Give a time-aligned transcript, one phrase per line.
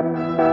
[0.00, 0.49] Aleluia.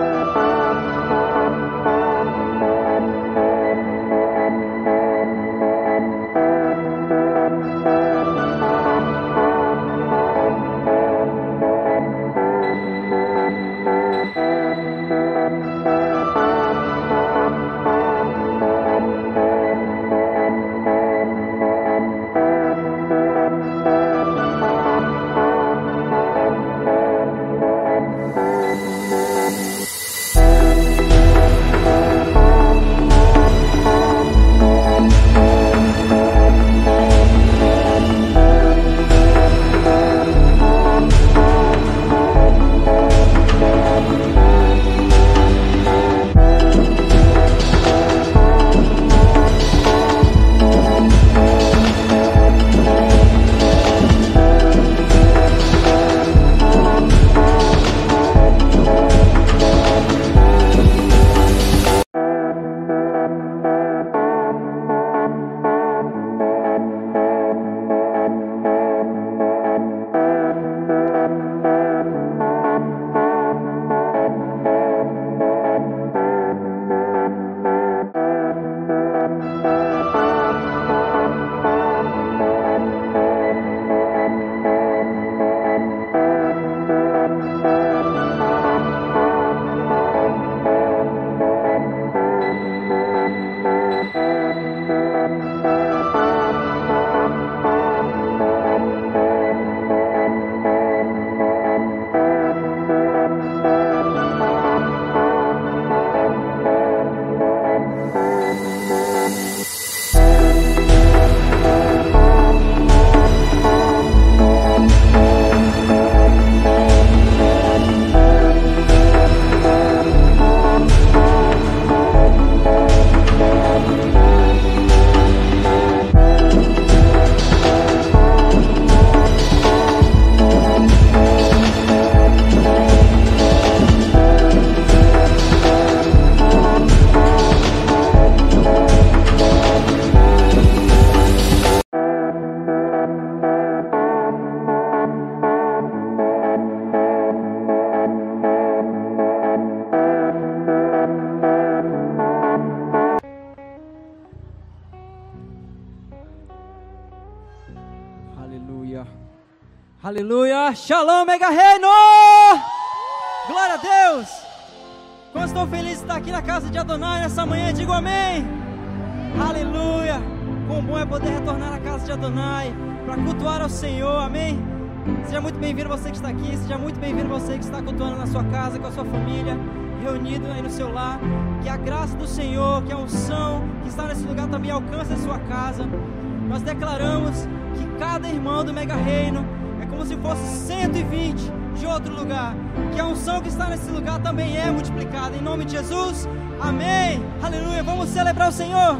[195.47, 196.27] Nome de Jesus,
[196.59, 197.23] amém.
[197.41, 197.81] Aleluia.
[197.81, 198.97] Vamos celebrar o Senhor.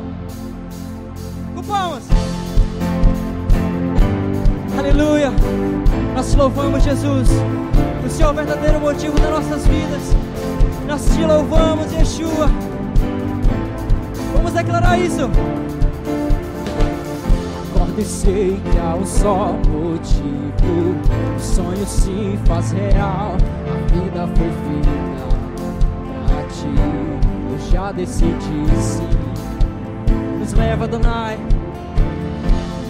[1.54, 2.00] Com.
[4.80, 5.32] Aleluia.
[6.16, 7.28] Nós louvamos Jesus.
[8.06, 10.16] O Senhor é o verdadeiro motivo das nossas vidas.
[10.88, 12.50] Nós te louvamos, Yeshua.
[14.34, 15.30] Vamos declarar isso
[18.00, 20.38] e sei que há um só motivo.
[21.36, 25.17] O sonho se faz real, a vida foi feita
[27.72, 28.36] já decidi
[28.80, 29.10] sim.
[30.40, 31.38] Nos leva, Donai,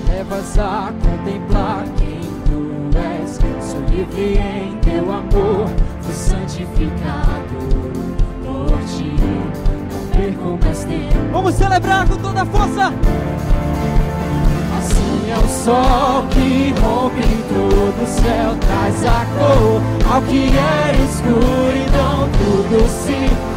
[0.07, 3.39] levas a contemplar quem tu és.
[3.61, 5.67] Sou livre em teu amor,
[6.01, 7.57] fui santificado
[8.43, 9.13] por ti.
[9.91, 11.31] Não perco mais tempo.
[11.31, 12.93] Vamos celebrar com toda a força
[15.29, 19.81] é o sol que rompe todo o céu, traz a cor
[20.13, 23.56] ao que é escuridão, tudo se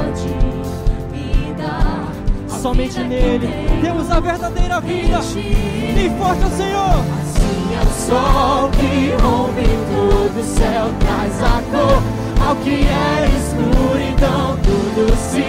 [2.61, 3.49] somente nele
[3.81, 5.19] temos a verdadeira vida.
[5.35, 7.03] e forte é Senhor.
[7.21, 11.99] Assim é o sol que rompe todo o céu, traz a cor
[12.47, 14.57] ao que é escuridão.
[14.61, 15.43] Tudo se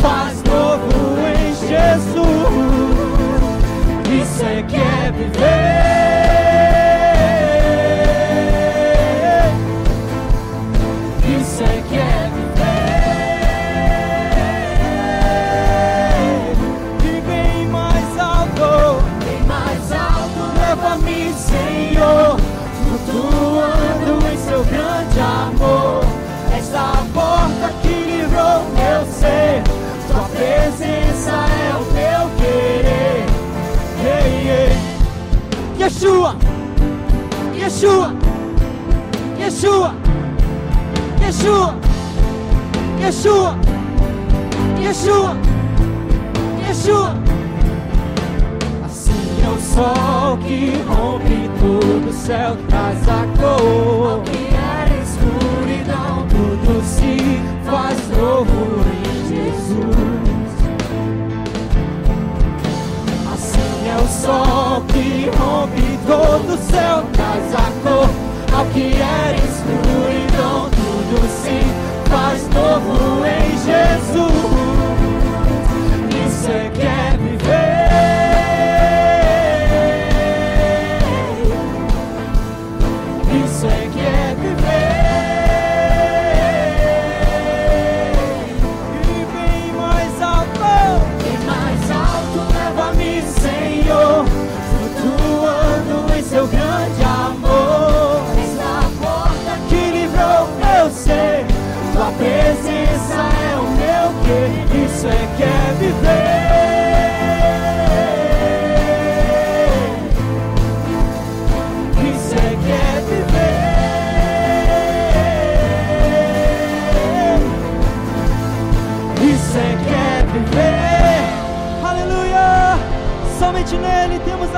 [0.00, 2.22] faz novo em Jesus.
[4.22, 5.82] Isso é que é viver.
[11.40, 12.31] Isso é que é
[25.12, 26.04] de amor.
[26.56, 29.62] Esta porta que livrou meu ser.
[30.08, 33.24] Tua presença é o meu querer.
[34.04, 34.92] Ei, ei.
[35.78, 36.36] Yeshua,
[37.54, 38.14] Yeshua,
[39.38, 39.94] Yeshua,
[41.20, 41.74] Yeshua,
[43.00, 43.56] Yeshua,
[44.80, 45.36] Yeshua,
[46.68, 47.14] Yeshua.
[48.84, 54.41] Assim é o sol que rompe todo o céu, traz a cor
[58.16, 60.52] novo em Jesus.
[63.32, 64.62] Assim é o sol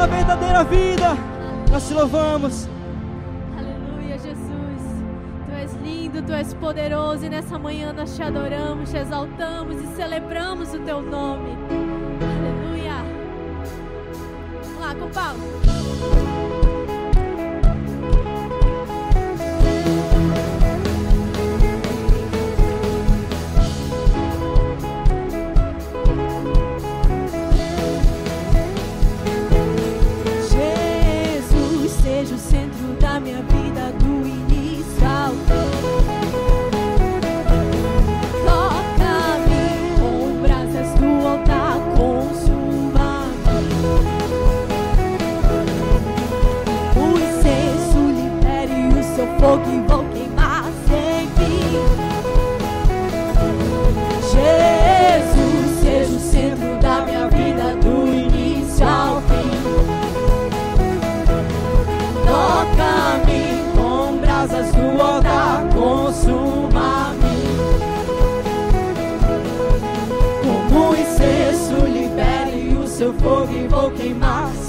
[0.05, 1.17] a verdadeira vida.
[1.71, 2.69] Nós te louvamos.
[3.57, 4.83] Aleluia, Jesus.
[5.47, 9.87] Tu és lindo, tu és poderoso e nessa manhã nós te adoramos, te exaltamos e
[9.97, 11.57] celebramos o teu nome.
[12.21, 12.97] Aleluia.
[14.63, 15.74] Vamos lá, com Paulo.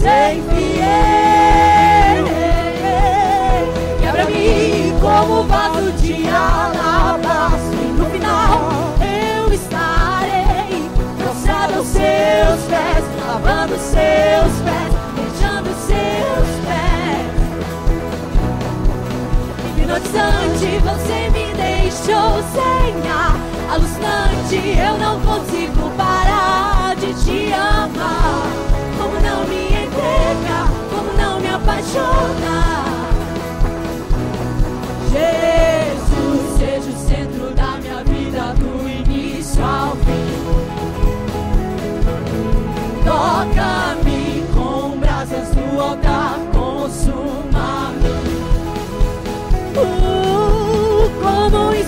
[0.06, 0.76] Sem fim.
[4.00, 13.76] Quebra-me como vaso de alabastro e no final eu estarei prostrado aos seus pés, lavando
[13.80, 17.34] seus pés, beijando seus pés.
[19.76, 23.36] Hipnotizante, você me deixou sem ar.
[23.74, 28.75] Alucinante, eu não consigo parar de te amar.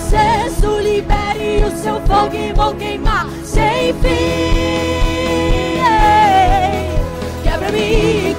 [0.08, 4.97] Incenso, libere o seu fogo e vou queimar sem fim.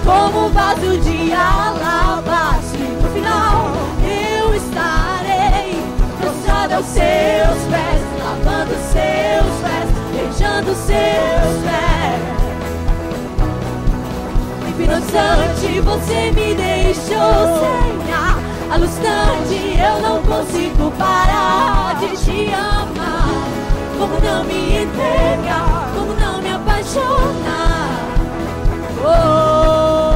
[0.09, 2.79] Como um vaso de alabastro.
[2.79, 5.83] e No final eu estarei
[6.19, 12.21] prostrado aos seus pés, lavando seus pés, beijando seus pés.
[14.67, 18.39] Hipnotizante, você me deixou sem ar.
[18.71, 23.29] Alucinante, eu não consigo parar de te amar.
[23.97, 27.68] Como não me entregar, como não me apaixonar.
[29.01, 30.08] Oh,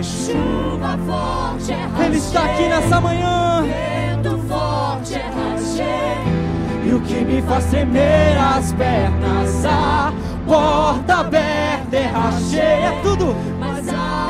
[0.00, 0.02] Declare.
[0.02, 3.62] Chuva forte é Ele está aqui nessa manhã.
[3.62, 6.86] Vento forte é rachei.
[6.86, 10.12] E o que me faz tremer as pernas, a
[10.46, 12.60] porta aberta é rachei.
[12.60, 13.36] É tudo.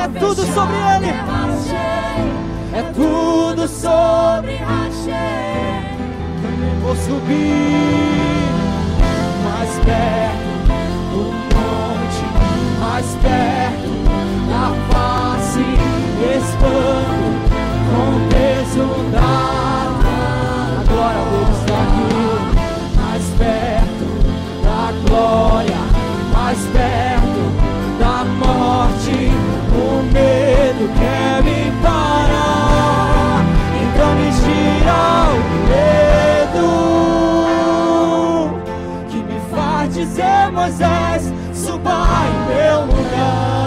[0.03, 1.07] É tudo sobre ele.
[1.07, 2.79] É.
[2.79, 5.15] É tudo sobre rachei.
[6.83, 8.51] Vou subir
[9.45, 10.51] mais perto
[11.13, 11.23] do
[11.55, 12.25] monte,
[12.81, 13.91] mais perto
[14.49, 15.20] da
[16.37, 17.29] expando
[17.91, 19.61] com o peso da
[20.81, 22.13] agora Deus está aqui,
[22.97, 24.07] mais perto
[24.63, 25.81] da glória,
[26.33, 27.43] mais perto
[27.99, 29.17] da morte,
[29.73, 33.45] o medo quer me parar,
[33.83, 35.01] então me tira
[35.31, 35.37] o
[35.69, 36.69] medo.
[39.09, 41.23] Que me faz dizer Moisés,
[41.55, 43.60] suba em meu lugar,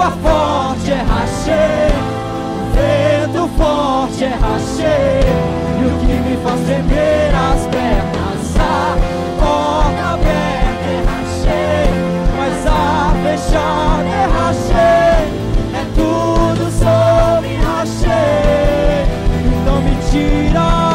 [0.00, 1.92] chuva forte é rachei,
[2.74, 5.20] vento forte é rachei,
[5.78, 8.96] e o que me faz tremer as pernas, a
[9.38, 11.90] porta aberta é rachei,
[12.38, 15.20] mas a fechada é rachei,
[15.74, 19.04] é tudo sobre rachei,
[19.60, 20.89] então me tira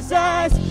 [0.00, 0.63] dizer,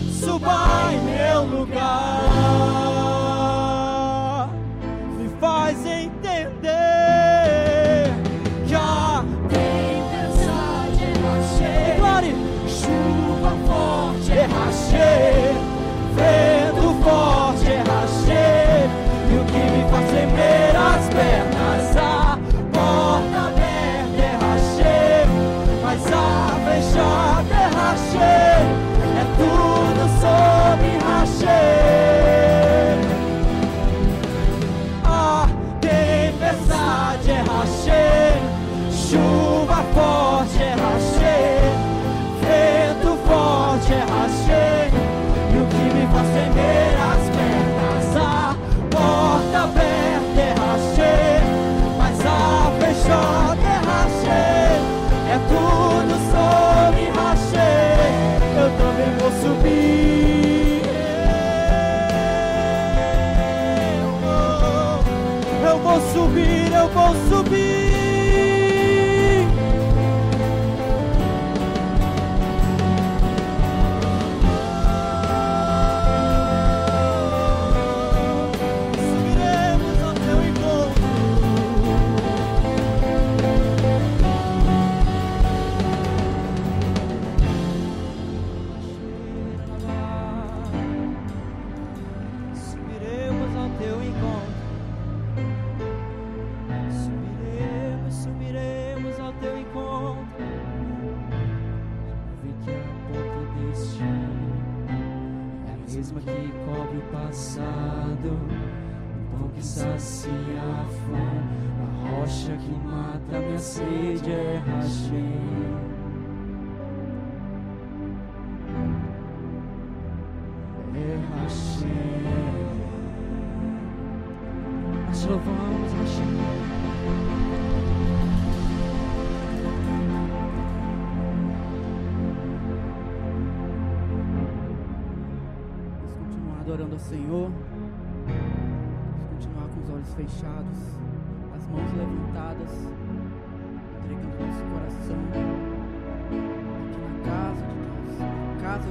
[66.13, 67.83] subir, eu vou subir.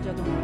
[0.05, 0.42] Na casa de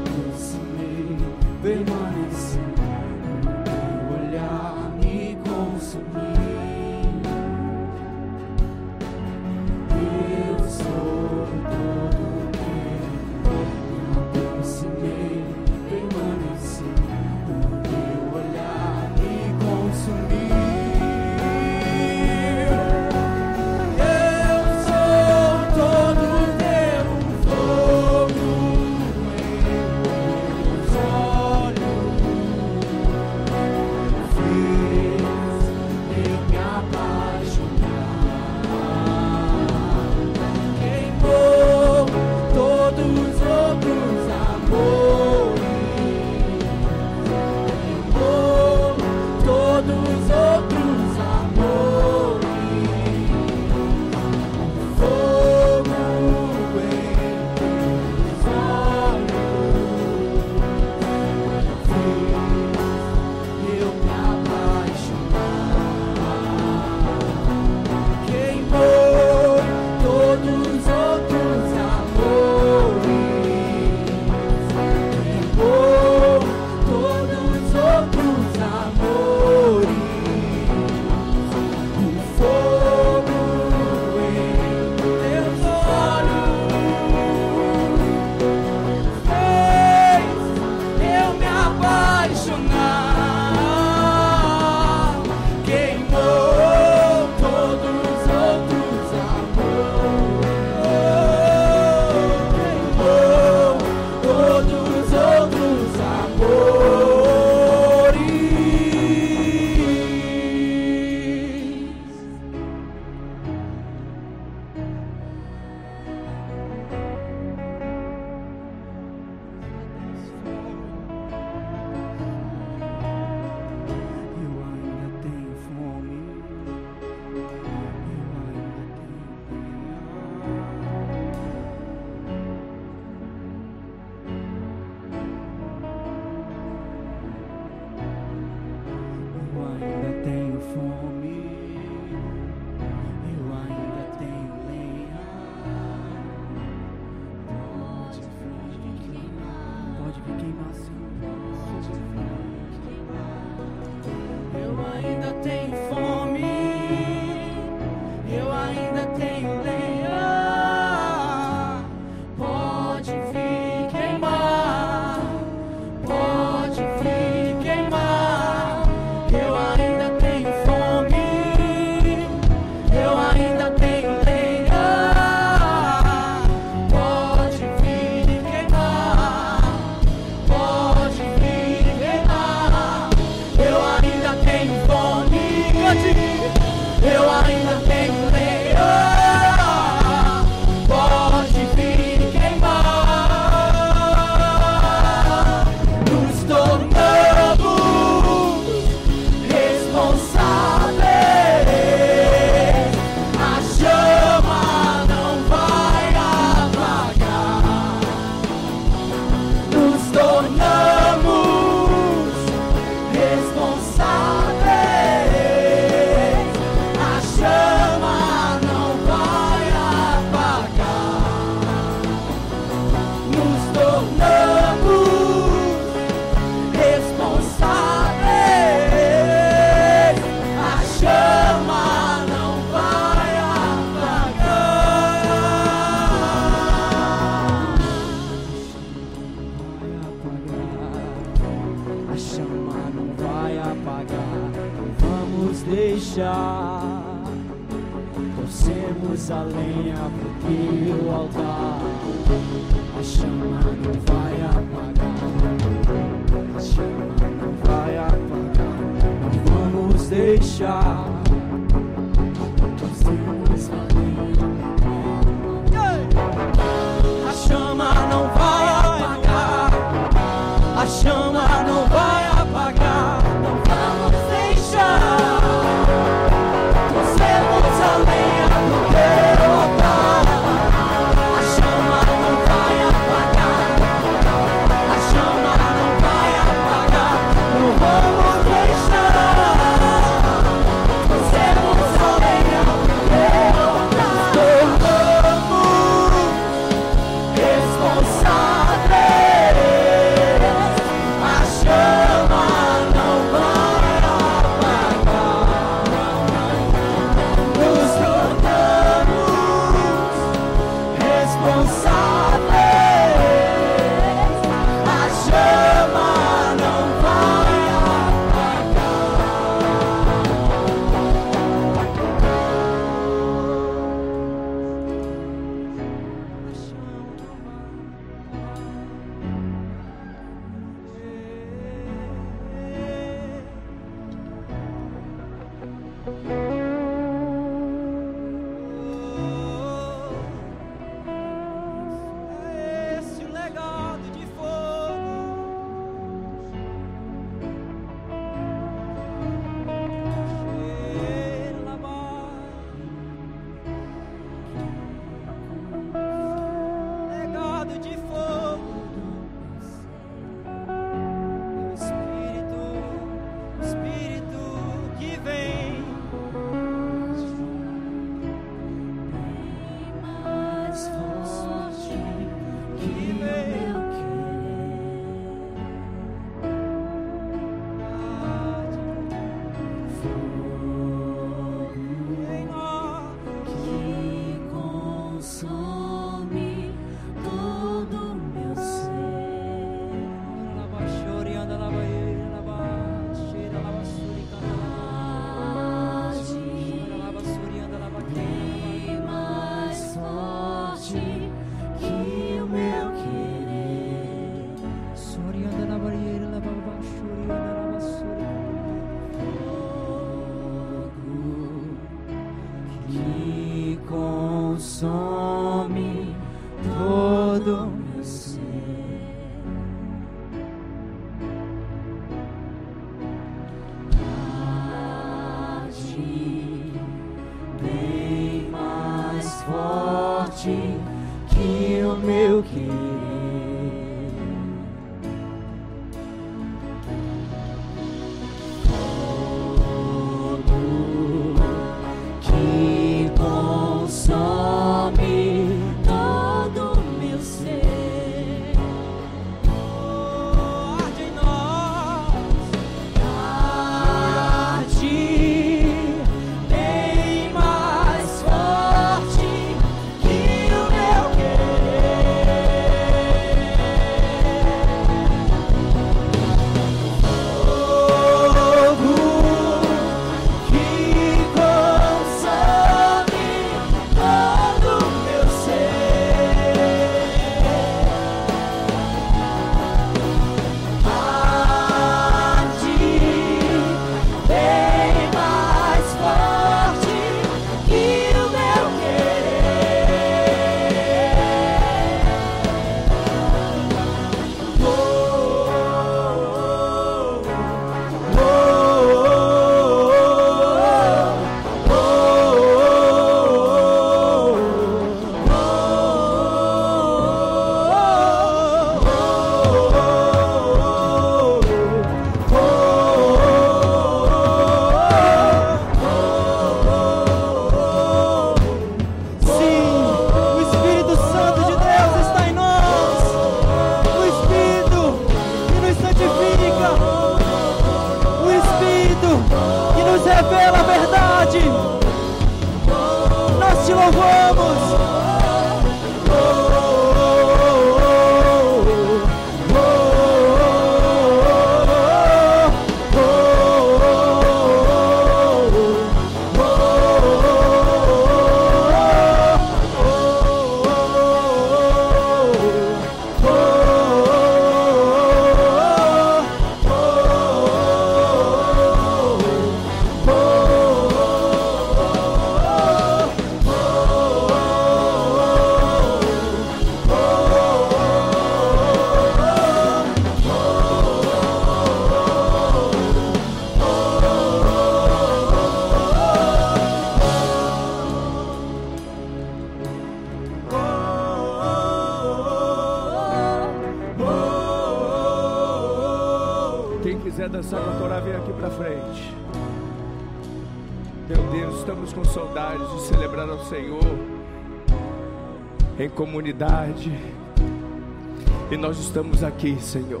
[598.88, 600.00] estamos aqui, Senhor.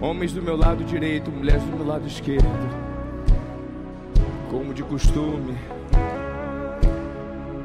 [0.00, 2.48] Homens do meu lado direito, mulheres do meu lado esquerdo.
[4.50, 5.54] Como de costume.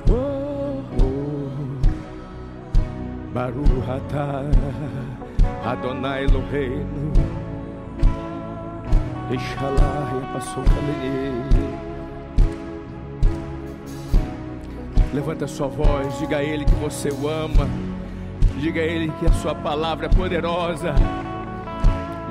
[0.09, 1.49] Oh, oh.
[3.33, 4.43] Baruch atah
[5.71, 7.13] Adonai Eloheinu.
[9.31, 10.63] Exalar passou
[15.13, 17.69] Levanta sua voz, diga a Ele que você o ama.
[18.63, 20.95] Diga a Ele que a sua palavra é poderosa.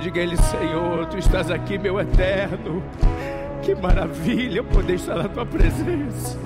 [0.00, 2.82] Diga a Ele, Senhor, Tu estás aqui, meu eterno.
[3.60, 6.38] Que maravilha poder estar na Tua presença.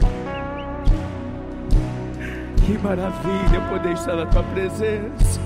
[2.67, 5.41] Que maravilha poder estar na Tua presença.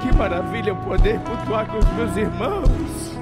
[0.00, 3.18] Que maravilha poder cultuar com os meus irmãos.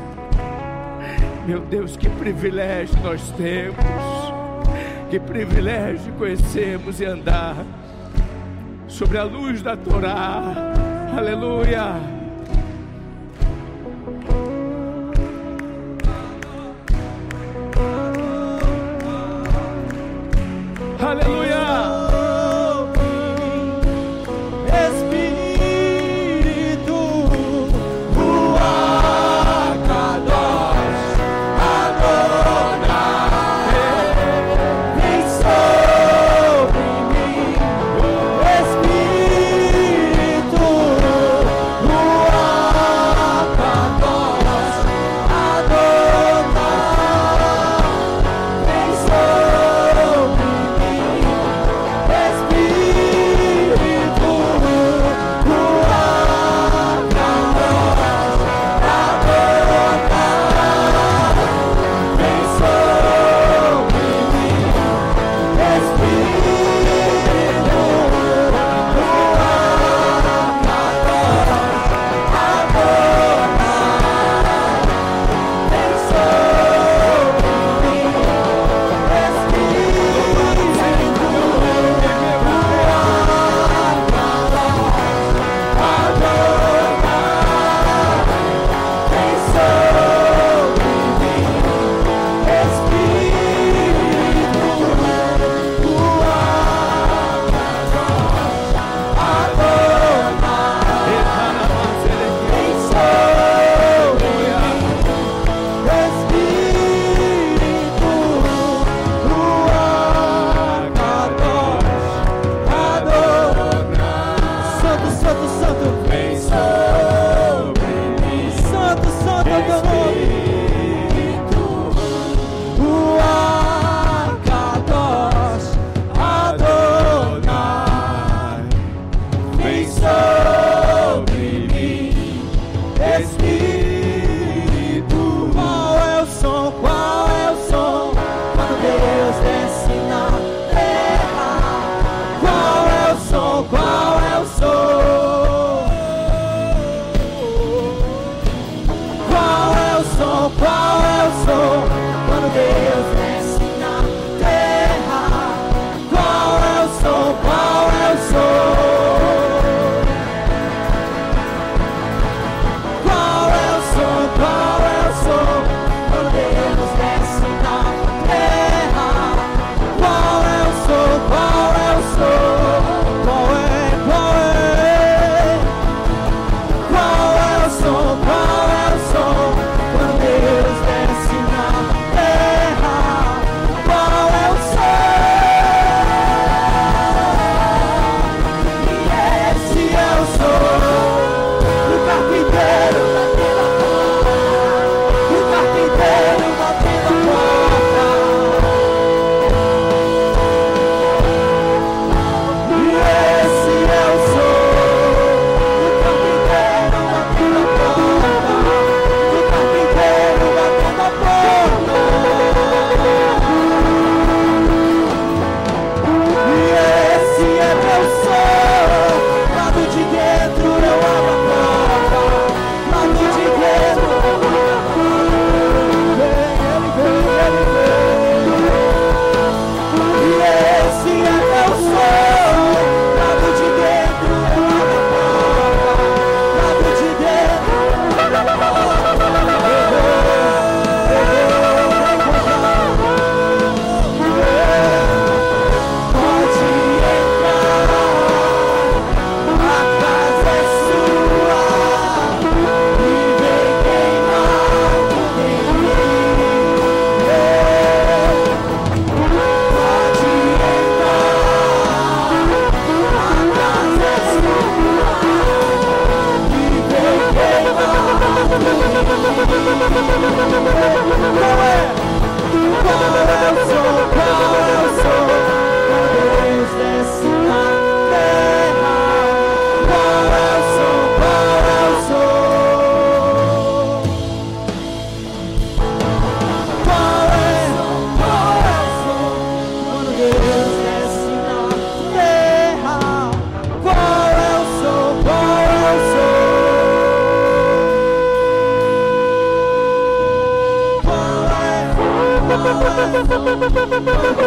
[1.45, 3.85] Meu Deus, que privilégio nós temos.
[5.11, 7.57] Que privilégio conhecermos e andar
[8.92, 10.55] sobre a luz da Torá.
[11.16, 12.12] Aleluia.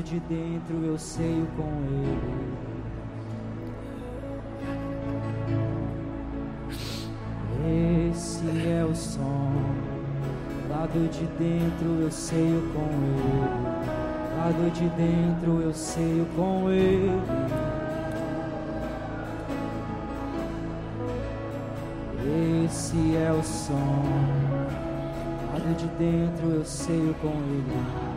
[0.00, 2.52] lado de dentro eu sei com Ele.
[8.10, 9.52] Esse é o som.
[10.70, 13.50] Lado de dentro eu sei com Ele.
[14.38, 17.20] Lado de dentro eu sei com Ele.
[22.64, 24.04] Esse é o som.
[25.52, 28.09] Lado de dentro eu sei com Ele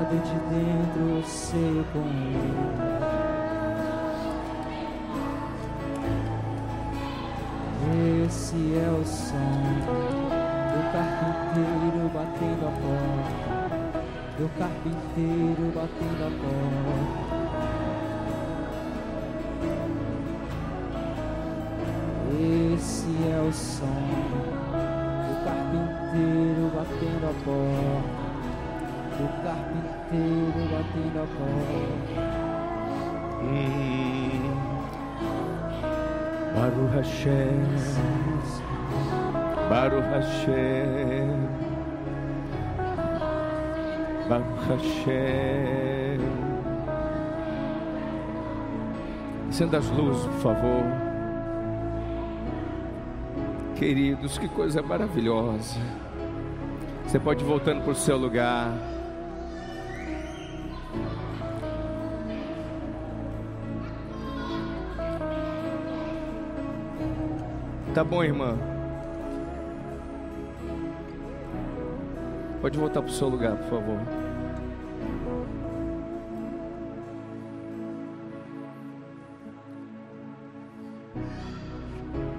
[0.00, 2.70] lado de dentro sei com ele.
[8.24, 9.36] Esse é o som
[10.70, 13.50] do carpinteiro batendo a porta,
[14.38, 17.30] do carpinteiro batendo a porta.
[22.32, 24.00] Esse é o som
[25.26, 28.19] do carpinteiro batendo a porta
[29.24, 32.50] o carpinteiro batendo a porta.
[33.42, 34.10] Hum.
[36.54, 37.64] Baruch Hashem,
[39.68, 41.48] Baruch Hashem,
[44.28, 46.20] Baruch Hashem.
[49.48, 50.84] Acenda as luzes, por favor.
[53.76, 55.78] Queridos, que coisa maravilhosa.
[57.06, 58.72] Você pode ir voltando para o seu lugar.
[67.94, 68.56] Tá bom, irmã.
[72.60, 74.00] Pode voltar para o seu lugar, por favor.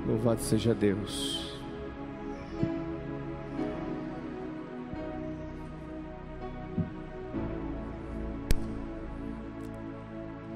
[0.07, 1.59] Louvado seja Deus.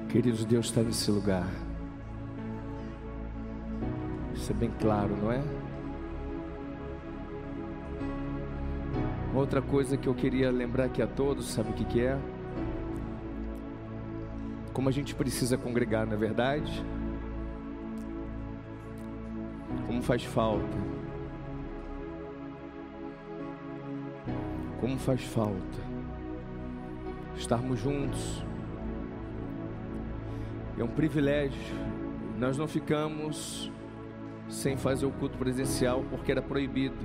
[0.08, 1.46] Queridos, Deus está nesse lugar.
[4.46, 5.42] Isso é bem claro, não é?
[9.34, 12.16] Outra coisa que eu queria lembrar aqui a todos, sabe o que, que é?
[14.72, 16.80] Como a gente precisa congregar, não é verdade?
[19.84, 20.78] Como faz falta.
[24.80, 25.80] Como faz falta
[27.36, 28.44] estarmos juntos.
[30.78, 31.74] É um privilégio.
[32.38, 33.72] Nós não ficamos
[34.48, 36.96] sem fazer o culto presencial porque era proibido.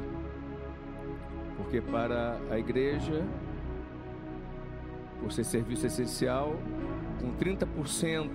[1.57, 3.25] Porque para a igreja,
[5.19, 6.55] por ser serviço essencial,
[7.19, 8.29] com 30%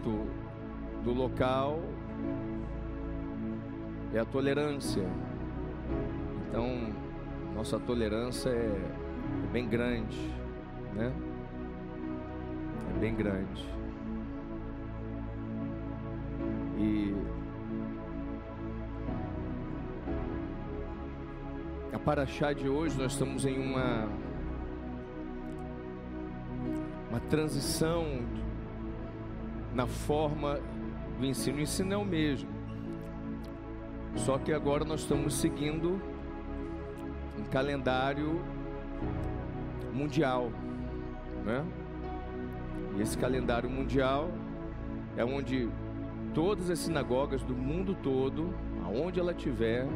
[1.04, 1.80] do local
[4.14, 5.04] é a tolerância.
[6.48, 6.92] Então,
[7.54, 8.80] nossa tolerância é,
[9.44, 10.18] é bem grande,
[10.94, 11.12] né?
[12.94, 13.66] É bem grande.
[16.78, 17.14] E
[21.93, 24.09] a Paraxá de hoje nós estamos em uma
[27.09, 28.05] uma transição
[29.74, 30.59] na forma
[31.18, 31.59] do ensino.
[31.59, 32.51] O ensino é o mesmo.
[34.16, 36.01] Só que agora nós estamos seguindo
[37.39, 38.41] um calendário
[39.93, 40.51] mundial,
[41.45, 41.64] né?
[42.97, 44.30] E esse calendário mundial
[45.16, 45.68] é onde
[46.34, 49.87] todas as sinagogas do mundo todo, aonde ela tiver,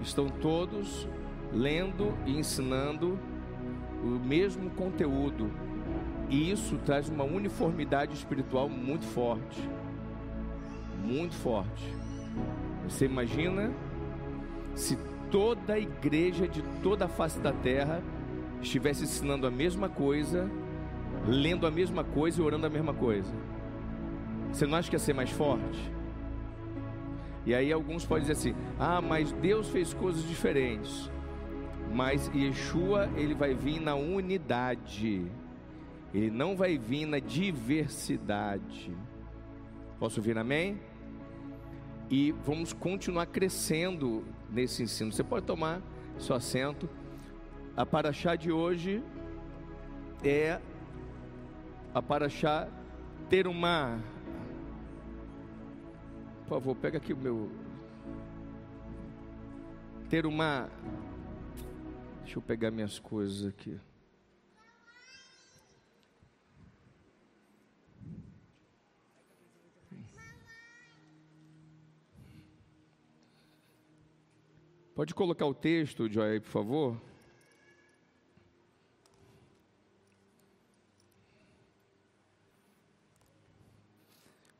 [0.00, 1.08] estão todos
[1.52, 3.18] lendo e ensinando
[4.02, 5.50] o mesmo conteúdo.
[6.28, 9.68] E isso traz uma uniformidade espiritual muito forte
[11.08, 11.94] muito forte.
[12.88, 13.72] Você imagina
[14.74, 14.96] se
[15.30, 18.02] toda a igreja de toda a face da terra
[18.60, 20.50] estivesse ensinando a mesma coisa,
[21.26, 23.32] lendo a mesma coisa e orando a mesma coisa?
[24.52, 25.97] Você não acha que ia ser mais forte?
[27.48, 31.10] E aí alguns podem dizer assim: "Ah, mas Deus fez coisas diferentes".
[31.90, 35.24] Mas Yeshua, ele vai vir na unidade.
[36.12, 38.94] Ele não vai vir na diversidade.
[39.98, 40.78] Posso ouvir amém?
[42.10, 45.10] E vamos continuar crescendo nesse ensino.
[45.10, 45.80] Você pode tomar
[46.18, 46.86] seu assento.
[47.74, 49.02] A paraxá de hoje
[50.22, 50.60] é
[51.94, 52.68] a paraxá
[53.30, 53.98] Terumá.
[56.48, 57.50] Por favor, pega aqui o meu
[60.08, 60.70] Terumá.
[62.22, 63.78] Deixa eu pegar minhas coisas aqui.
[74.94, 77.07] Pode colocar o texto, Joy, por favor?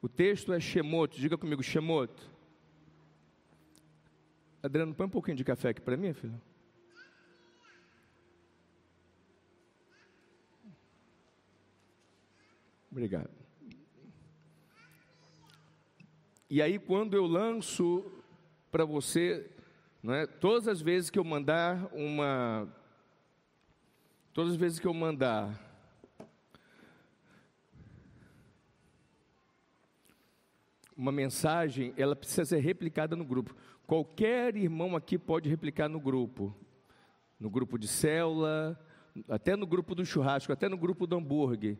[0.08, 2.30] O texto é Shemoto, diga comigo, Shemoto.
[4.62, 6.40] Adriano, põe um pouquinho de café aqui para mim, filho.
[12.90, 13.28] Obrigado.
[16.48, 18.10] E aí, quando eu lanço
[18.70, 19.50] para você
[20.02, 20.26] não é?
[20.26, 22.66] Todas as vezes que eu mandar uma.
[24.32, 25.67] Todas as vezes que eu mandar.
[30.98, 33.54] Uma mensagem, ela precisa ser replicada no grupo.
[33.86, 36.52] Qualquer irmão aqui pode replicar no grupo.
[37.38, 38.76] No grupo de célula,
[39.28, 41.78] até no grupo do churrasco, até no grupo do hambúrguer.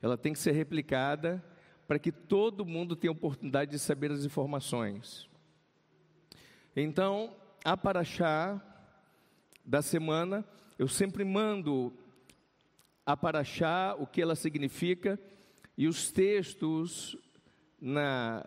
[0.00, 1.44] Ela tem que ser replicada
[1.86, 5.28] para que todo mundo tenha oportunidade de saber as informações.
[6.74, 8.62] Então, a paraxá
[9.62, 10.42] da semana,
[10.78, 11.92] eu sempre mando
[13.04, 15.20] a paraxá, o que ela significa,
[15.76, 17.14] e os textos
[17.80, 18.44] na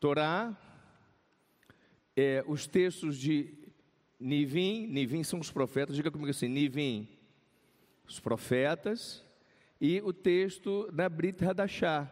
[0.00, 0.56] Torá,
[2.16, 3.54] é, os textos de
[4.18, 7.08] Nivim, Nivim são os profetas, diga comigo assim, Nivim,
[8.08, 9.24] os profetas,
[9.80, 12.10] e o texto da Brit Hadashah,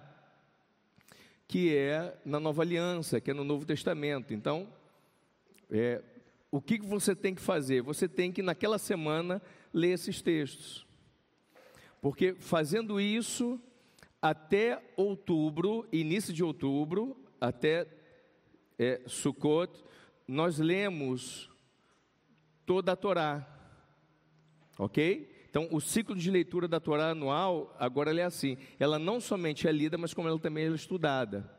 [1.49, 4.32] que é na Nova Aliança, que é no Novo Testamento.
[4.32, 4.68] Então,
[5.70, 6.03] é,
[6.51, 7.82] o que você tem que fazer?
[7.82, 10.87] Você tem que, naquela semana, ler esses textos.
[12.01, 13.61] Porque fazendo isso,
[14.31, 17.87] até outubro, início de outubro, até
[18.79, 19.85] é, Sukkot,
[20.27, 21.51] nós lemos
[22.64, 23.47] toda a Torá.
[24.79, 25.33] Ok?
[25.49, 29.72] Então, o ciclo de leitura da Torá anual, agora é assim: ela não somente é
[29.72, 31.51] lida, mas como ela também é estudada.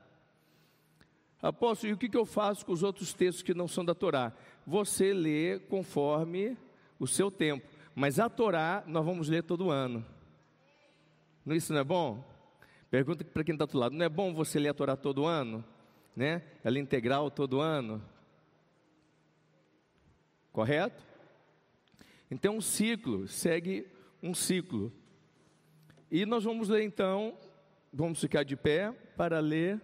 [1.42, 4.34] Apóstolo, e o que eu faço com os outros textos que não são da Torá?
[4.66, 6.58] Você lê conforme
[7.00, 7.66] o seu tempo.
[7.96, 10.06] Mas a Torá nós vamos ler todo ano.
[11.48, 12.37] Isso não é bom?
[12.90, 15.26] Pergunta para quem está do outro lado: não é bom você ler a Torá todo
[15.26, 15.64] ano?
[16.16, 16.42] Né?
[16.64, 18.02] Ela é integral todo ano?
[20.52, 21.06] Correto?
[22.32, 23.88] Então, um ciclo, segue
[24.24, 24.92] um ciclo.
[26.10, 27.38] E nós vamos ler então,
[27.92, 29.82] vamos ficar de pé para ler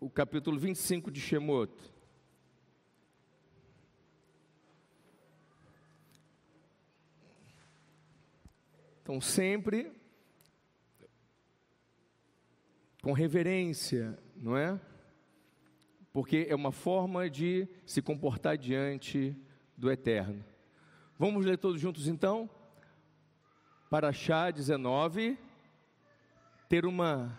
[0.00, 1.72] o capítulo 25 de Shemot.
[9.02, 10.01] Então, sempre
[13.02, 14.80] com reverência, não é?
[16.12, 19.36] Porque é uma forma de se comportar diante
[19.76, 20.44] do eterno.
[21.18, 22.48] Vamos ler todos juntos então?
[23.90, 25.36] Paraxá 19,
[26.68, 27.36] ter uma,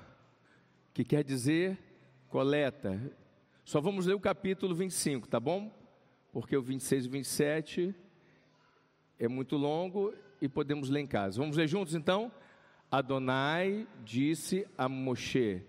[0.93, 1.80] que quer dizer
[2.28, 2.99] coleta.
[3.64, 5.72] Só vamos ler o capítulo 25, tá bom?
[6.34, 7.95] Porque o 26 e 27
[9.18, 11.39] é muito longo e podemos ler em casa.
[11.39, 12.32] Vamos ler juntos então?
[12.94, 15.64] Adonai disse a Moshe: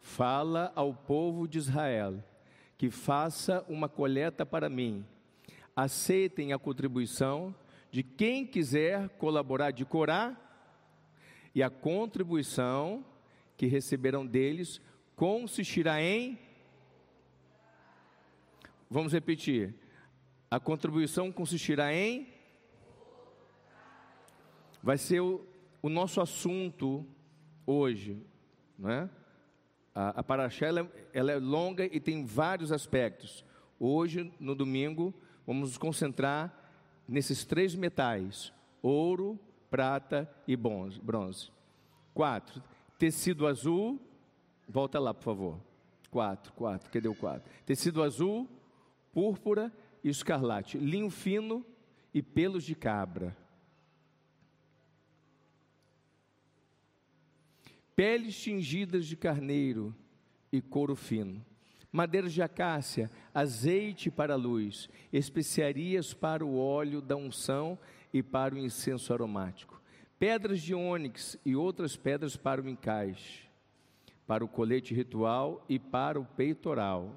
[0.00, 2.22] Fala ao povo de Israel
[2.76, 5.02] que faça uma coleta para mim.
[5.74, 7.54] Aceitem a contribuição
[7.90, 10.36] de quem quiser colaborar de Corá
[11.54, 13.02] e a contribuição
[13.56, 14.78] que receberão deles
[15.16, 16.38] consistirá em
[18.90, 19.74] Vamos repetir.
[20.50, 22.28] A contribuição consistirá em
[24.82, 25.46] vai ser o,
[25.82, 27.06] o nosso assunto
[27.66, 28.22] hoje,
[28.78, 29.10] não é?
[29.94, 33.44] A, a Paraxá ela, ela é longa e tem vários aspectos.
[33.80, 35.14] Hoje, no domingo,
[35.46, 36.54] vamos nos concentrar
[37.06, 38.52] nesses três metais:
[38.82, 39.38] ouro,
[39.70, 41.50] prata e bronze.
[42.14, 42.62] Quatro,
[42.98, 44.00] tecido azul.
[44.68, 45.60] Volta lá, por favor.
[46.10, 46.90] Quatro, quatro.
[46.90, 47.50] Cadê o quatro?
[47.64, 48.48] Tecido azul,
[49.12, 49.72] púrpura
[50.02, 50.78] e escarlate.
[50.78, 51.64] Linho fino
[52.12, 53.36] e pelos de cabra.
[57.98, 59.92] Peles tingidas de carneiro
[60.52, 61.44] e couro fino
[61.90, 67.76] madeiras de acácia, azeite para a luz, especiarias para o óleo da unção
[68.14, 69.82] e para o incenso aromático,
[70.16, 73.48] pedras de ônix e outras pedras para o encaixe,
[74.28, 77.16] para o colete ritual e para o peitoral.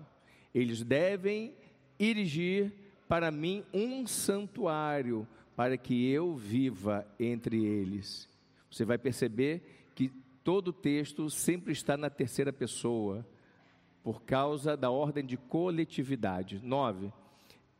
[0.51, 1.53] Eles devem
[1.99, 2.73] erigir
[3.07, 8.27] para mim um santuário, para que eu viva entre eles.
[8.71, 10.11] Você vai perceber que
[10.43, 13.25] todo texto sempre está na terceira pessoa
[14.03, 16.59] por causa da ordem de coletividade.
[16.63, 17.11] 9.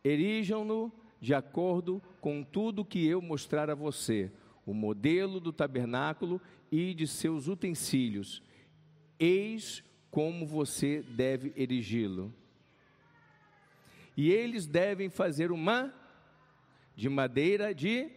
[0.04, 4.32] Erijam-no de acordo com tudo que eu mostrar a você,
[4.66, 6.42] o modelo do tabernáculo
[6.72, 8.42] e de seus utensílios.
[9.20, 12.34] Eis como você deve erigi-lo.
[14.16, 15.94] E eles devem fazer uma
[16.96, 18.10] de madeira de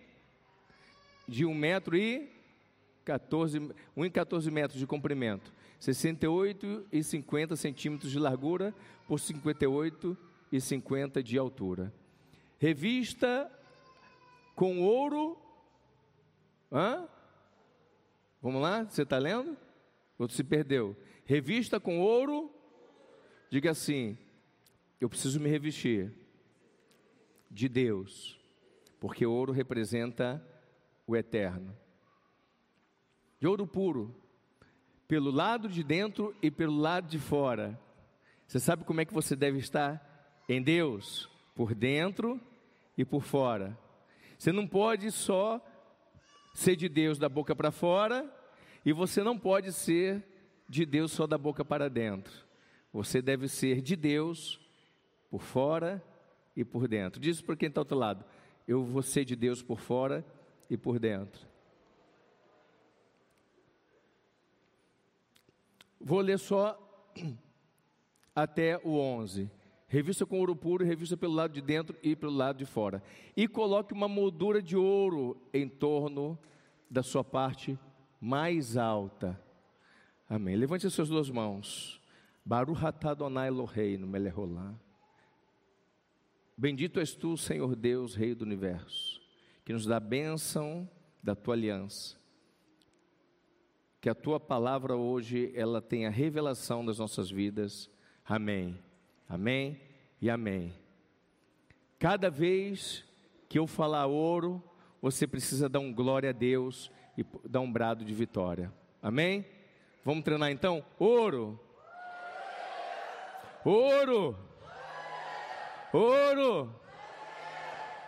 [1.26, 2.34] de um metro e
[3.05, 5.52] 14, um e 14 metros de comprimento
[5.84, 8.74] 68 e 50 centímetros de largura
[9.07, 10.16] por 58
[10.50, 11.92] e 50 de altura.
[12.59, 13.50] Revista
[14.55, 15.38] com ouro.
[16.72, 17.07] Hã?
[18.40, 18.84] Vamos lá?
[18.84, 19.57] Você está lendo?
[20.18, 20.96] Ou se perdeu?
[21.26, 22.50] Revista com ouro.
[23.50, 24.16] Diga assim:
[25.00, 26.12] eu preciso me revestir
[27.50, 28.40] de Deus,
[28.98, 30.42] porque ouro representa
[31.07, 31.76] o eterno.
[33.45, 34.16] De ouro puro,
[35.07, 37.78] pelo lado de dentro e pelo lado de fora.
[38.47, 41.28] Você sabe como é que você deve estar em Deus?
[41.55, 42.40] Por dentro
[42.97, 43.78] e por fora.
[44.38, 45.62] Você não pode só
[46.55, 48.34] ser de Deus da boca para fora
[48.82, 50.24] e você não pode ser
[50.66, 52.32] de Deus só da boca para dentro.
[52.95, 54.59] Você deve ser de Deus
[55.30, 56.03] por fora
[56.57, 57.20] e por dentro.
[57.20, 58.24] Diz para quem está ao outro lado:
[58.66, 60.24] eu vou ser de Deus por fora
[60.70, 61.53] e por dentro.
[66.07, 66.78] Vou ler só
[68.36, 69.50] até o 11.
[69.88, 73.02] Revista com ouro puro, revista pelo lado de dentro e pelo lado de fora.
[73.34, 76.38] E coloque uma moldura de ouro em torno
[76.90, 77.78] da sua parte
[78.20, 79.40] mais alta.
[80.28, 80.57] Amém.
[80.57, 82.02] Levante as suas duas mãos.
[82.44, 84.36] Baruch atadonai Eloheinu melech
[86.55, 89.22] Bendito és tu, Senhor Deus, Rei do Universo,
[89.64, 90.88] que nos dá a bênção
[91.22, 92.22] da tua aliança
[94.05, 97.88] que a tua palavra hoje ela tenha revelação das nossas vidas.
[98.22, 98.78] Amém.
[99.26, 99.80] Amém
[100.20, 100.74] e amém.
[101.98, 103.02] Cada vez
[103.48, 104.62] que eu falar ouro,
[105.00, 108.70] você precisa dar um glória a Deus e dar um brado de vitória.
[109.00, 109.46] Amém?
[110.05, 110.84] Vamos treinar então?
[110.98, 111.59] Ouro.
[113.64, 114.36] Ouro.
[115.94, 116.74] Ouro.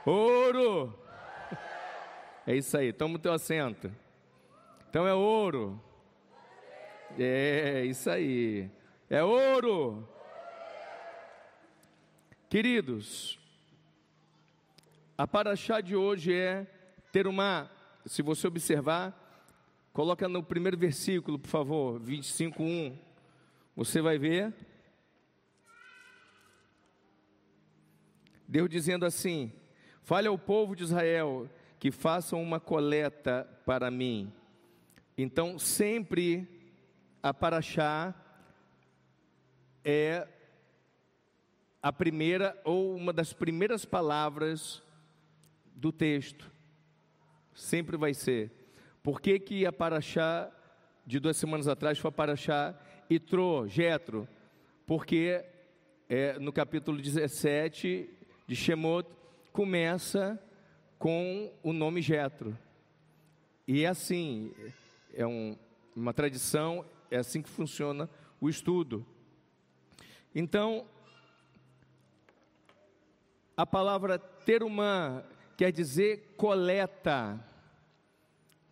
[0.04, 0.98] Ouro.
[2.46, 3.90] É isso aí, toma o teu assento.
[4.90, 5.85] Então é ouro.
[7.18, 8.70] É, isso aí.
[9.08, 10.08] É ouro.
[12.48, 13.38] Queridos,
[15.16, 16.66] a paraxá de hoje é
[17.12, 17.70] ter uma,
[18.04, 19.14] se você observar,
[19.92, 22.96] coloca no primeiro versículo, por favor, 25:1.
[23.74, 24.54] Você vai ver
[28.48, 29.52] Deus dizendo assim:
[30.02, 34.32] Fale ao povo de Israel que façam uma coleta para mim.
[35.18, 36.48] Então, sempre
[37.22, 38.14] a Paraxá
[39.84, 40.26] é
[41.82, 44.82] a primeira ou uma das primeiras palavras
[45.74, 46.50] do texto.
[47.54, 48.50] Sempre vai ser.
[49.02, 50.50] Por que, que a Paraxá
[51.06, 52.74] de duas semanas atrás foi a Paraxá
[53.08, 54.28] Itro, Jetro?
[54.84, 55.44] Porque
[56.08, 58.10] é, no capítulo 17
[58.46, 59.08] de Shemot
[59.52, 60.40] começa
[60.98, 62.56] com o nome Jetro.
[63.66, 64.52] E é assim,
[65.14, 65.56] é um,
[65.94, 68.08] uma tradição, é assim que funciona
[68.40, 69.04] o estudo.
[70.34, 70.86] Então,
[73.56, 75.24] a palavra terumã
[75.56, 77.42] quer dizer coleta.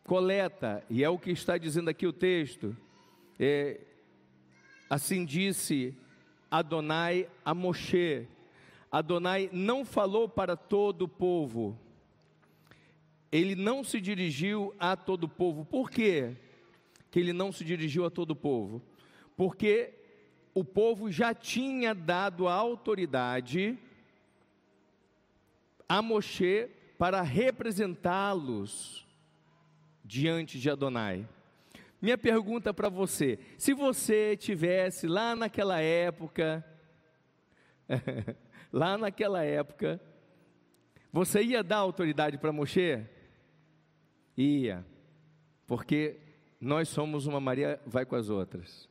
[0.05, 2.76] Coleta, e é o que está dizendo aqui o texto.
[3.41, 3.80] É,
[4.91, 5.97] assim disse
[6.51, 8.28] Adonai a Moshe.
[8.93, 11.76] Adonai não falou para todo o povo,
[13.32, 15.64] ele não se dirigiu a todo o povo.
[15.64, 16.37] Por quê?
[17.15, 18.83] Que ele não se dirigiu a todo o povo?
[19.37, 19.95] Porque
[20.53, 23.79] o povo já tinha dado a autoridade
[25.89, 29.07] a Moshe para representá-los
[30.05, 31.25] diante de Adonai.
[32.03, 36.67] Minha pergunta para você: se você tivesse lá naquela época,
[38.73, 40.01] lá naquela época,
[41.12, 43.07] você ia dar autoridade para Moshe?
[44.37, 44.85] Ia,
[45.65, 46.24] porque
[46.61, 48.89] nós somos uma Maria, vai com as outras.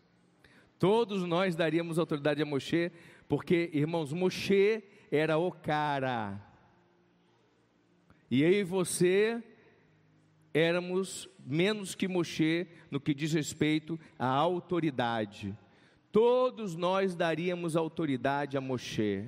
[0.77, 2.91] Todos nós daríamos autoridade a Moshe,
[3.27, 6.39] porque, irmãos, Moshe era o cara.
[8.29, 9.41] E eu e você
[10.53, 15.57] éramos menos que Moshe no que diz respeito à autoridade.
[16.11, 19.25] Todos nós daríamos autoridade a Moshe,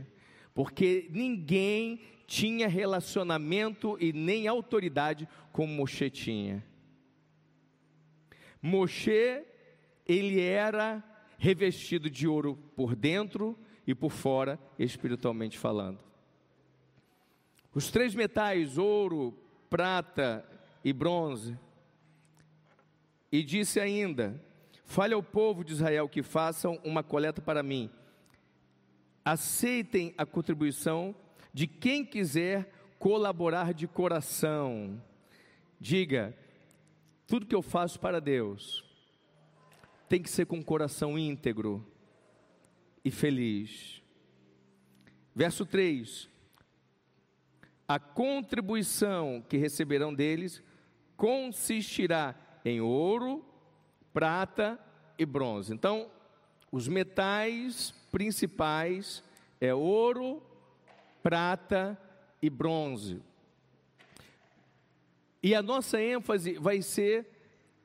[0.53, 6.63] porque ninguém tinha relacionamento e nem autoridade como Moshe tinha.
[8.65, 9.43] Moshe,
[10.07, 11.03] ele era
[11.37, 13.55] revestido de ouro por dentro
[13.85, 15.99] e por fora, espiritualmente falando.
[17.75, 19.37] Os três metais, ouro,
[19.69, 20.43] prata
[20.83, 21.55] e bronze.
[23.31, 24.43] E disse ainda:
[24.83, 27.87] Fale ao povo de Israel que façam uma coleta para mim.
[29.23, 31.13] Aceitem a contribuição
[31.53, 34.99] de quem quiser colaborar de coração.
[35.79, 36.35] Diga,
[37.27, 38.83] tudo que eu faço para Deus
[40.07, 41.85] tem que ser com um coração íntegro
[43.03, 44.01] e feliz.
[45.33, 46.29] Verso 3:
[47.87, 50.61] A contribuição que receberão deles
[51.17, 53.43] consistirá em ouro,
[54.13, 54.79] prata
[55.17, 55.73] e bronze.
[55.73, 56.09] Então,
[56.71, 59.23] os metais principais
[59.59, 60.41] é ouro,
[61.23, 61.99] prata
[62.41, 63.21] e bronze.
[65.45, 67.27] E a nossa ênfase vai ser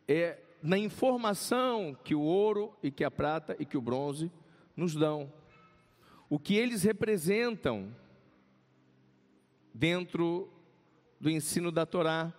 [0.08, 4.32] é, na informação que o ouro e que a prata e que o bronze
[4.74, 5.30] nos dão.
[6.30, 7.94] O que eles representam
[9.74, 10.50] dentro
[11.20, 12.32] do ensino da Torá.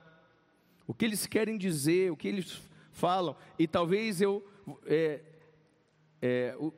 [0.88, 2.59] O que eles querem dizer, o que eles
[2.91, 3.36] falam.
[3.59, 4.43] E talvez eu.
[4.88, 5.22] É,
[6.19, 6.74] é, o,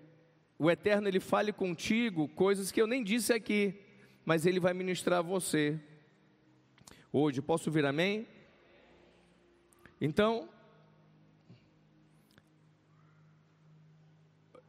[0.60, 3.80] o Eterno ele fale contigo coisas que eu nem disse aqui
[4.26, 5.80] mas Ele vai ministrar a você.
[7.12, 8.26] Hoje, posso vir amém?
[10.06, 10.49] Então,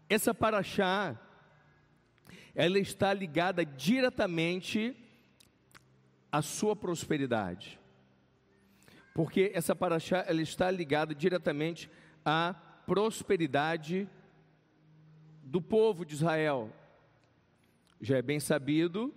[0.09, 1.21] essa paraxá,
[2.55, 4.97] ela está ligada diretamente
[6.31, 7.81] à sua prosperidade.
[9.13, 11.91] Porque essa paraxá, ela está ligada diretamente
[12.25, 12.55] à
[12.87, 14.09] prosperidade
[15.43, 16.73] do povo de Israel.
[18.01, 19.13] Já é bem sabido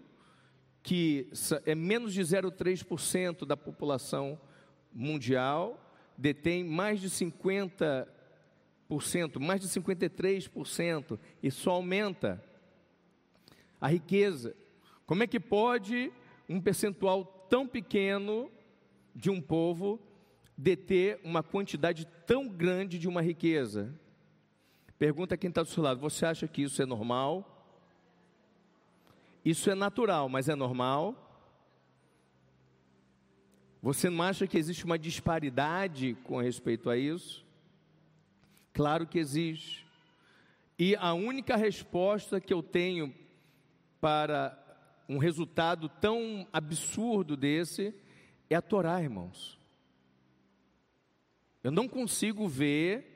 [0.82, 1.30] que
[1.64, 4.42] é menos de 0,3% da população
[4.92, 5.84] mundial
[6.18, 8.08] detém mais de 50%,
[9.40, 12.44] mais de 53%, e só aumenta
[13.80, 14.56] a riqueza.
[15.06, 16.12] Como é que pode
[16.50, 18.52] um percentual tão pequeno
[19.16, 20.00] de um povo
[20.58, 23.94] deter uma quantidade tão grande de uma riqueza?
[24.98, 27.54] Pergunta quem está do seu lado: você acha que isso é normal?
[29.46, 31.27] Isso é natural, mas é normal?
[33.82, 37.46] Você não acha que existe uma disparidade com respeito a isso?
[38.74, 39.86] Claro que existe.
[40.78, 43.14] E a única resposta que eu tenho
[44.00, 44.58] para
[45.10, 47.94] um resultado tão absurdo desse
[48.50, 49.60] é a Torá, irmãos.
[51.64, 53.16] Eu não consigo ver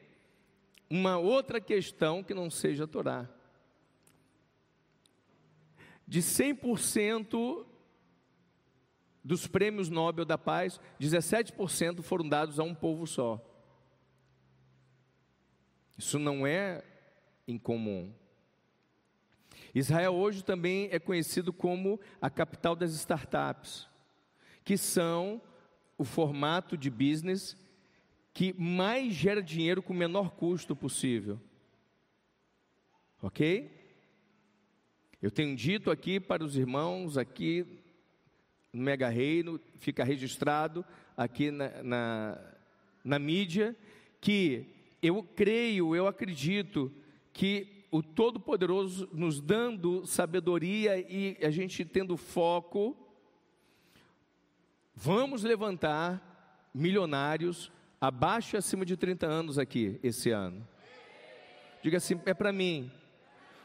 [0.90, 3.30] uma outra questão que não seja a Torá
[6.12, 7.66] de 100%
[9.24, 13.40] dos prêmios Nobel da Paz, 17% foram dados a um povo só.
[15.98, 16.84] Isso não é
[17.48, 18.12] incomum.
[19.74, 23.88] Israel hoje também é conhecido como a capital das startups,
[24.64, 25.42] que são
[25.98, 27.56] o formato de business
[28.34, 31.40] que mais gera dinheiro com o menor custo possível.
[33.22, 33.72] Ok?
[35.22, 37.81] Eu tenho dito aqui para os irmãos, aqui
[38.72, 42.38] no Mega Reino, fica registrado aqui na, na,
[43.04, 43.76] na mídia,
[44.20, 44.66] que
[45.02, 46.92] eu creio, eu acredito
[47.34, 52.96] que o Todo-Poderoso nos dando sabedoria e a gente tendo foco,
[54.96, 60.66] vamos levantar milionários abaixo e acima de 30 anos aqui esse ano.
[61.84, 62.90] Diga assim, é para mim.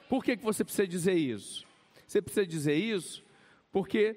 [0.09, 1.66] Por que, que você precisa dizer isso?
[2.07, 3.24] Você precisa dizer isso
[3.70, 4.16] porque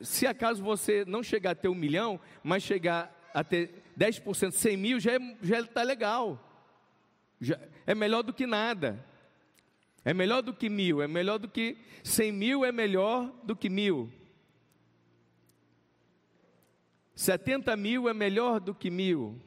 [0.00, 4.76] se acaso você não chegar a ter um milhão, mas chegar a ter 10%, 100
[4.76, 6.42] mil, já está é, já tá legal.
[7.40, 9.04] Já, é melhor do que nada.
[10.04, 13.68] É melhor do que mil, é melhor do que 100 mil, é melhor do que
[13.68, 14.12] mil.
[17.14, 19.40] 70 mil é melhor do que mil.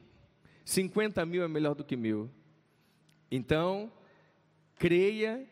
[0.64, 2.30] 50 mil é melhor do que mil.
[3.30, 3.90] Então,
[4.76, 5.48] creia,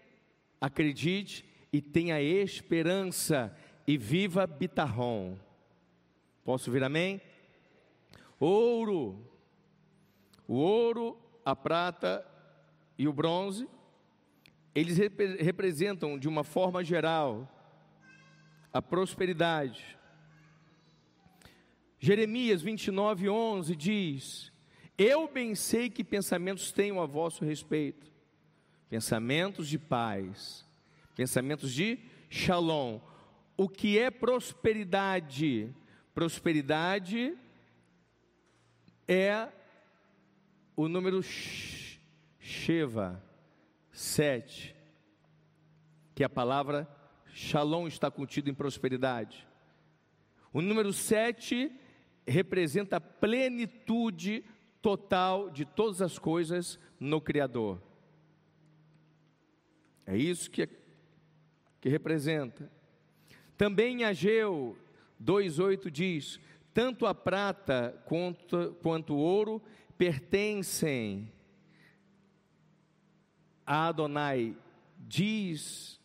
[0.60, 3.56] acredite e tenha esperança
[3.88, 5.34] e viva Bitarrom.
[6.44, 7.22] Posso vir amém?
[8.38, 9.18] Ouro.
[10.46, 12.22] O ouro, a prata
[12.98, 13.66] e o bronze,
[14.74, 17.48] eles rep representam de uma forma geral
[18.70, 19.96] a prosperidade.
[21.98, 24.52] Jeremias 29, 11 diz:
[24.98, 28.12] Eu bem sei que pensamentos tenho a vosso respeito,
[28.90, 30.66] pensamentos de paz,
[31.16, 33.00] pensamentos de shalom.
[33.60, 35.74] O que é prosperidade?
[36.14, 37.36] Prosperidade
[39.08, 39.48] é
[40.76, 41.20] o número
[42.38, 43.20] Sheva,
[43.90, 44.76] sete,
[46.14, 46.88] que a palavra
[47.34, 49.44] Shalom está contido em prosperidade.
[50.52, 51.72] O número sete
[52.24, 54.44] representa a plenitude
[54.80, 57.82] total de todas as coisas no Criador.
[60.06, 60.68] É isso que,
[61.80, 62.77] que representa.
[63.58, 64.78] Também Ageu
[65.22, 66.40] 2,8 diz:
[66.72, 69.60] tanto a prata quanto, quanto o ouro
[69.98, 71.32] pertencem
[73.66, 74.56] a Adonai,
[74.96, 76.00] diz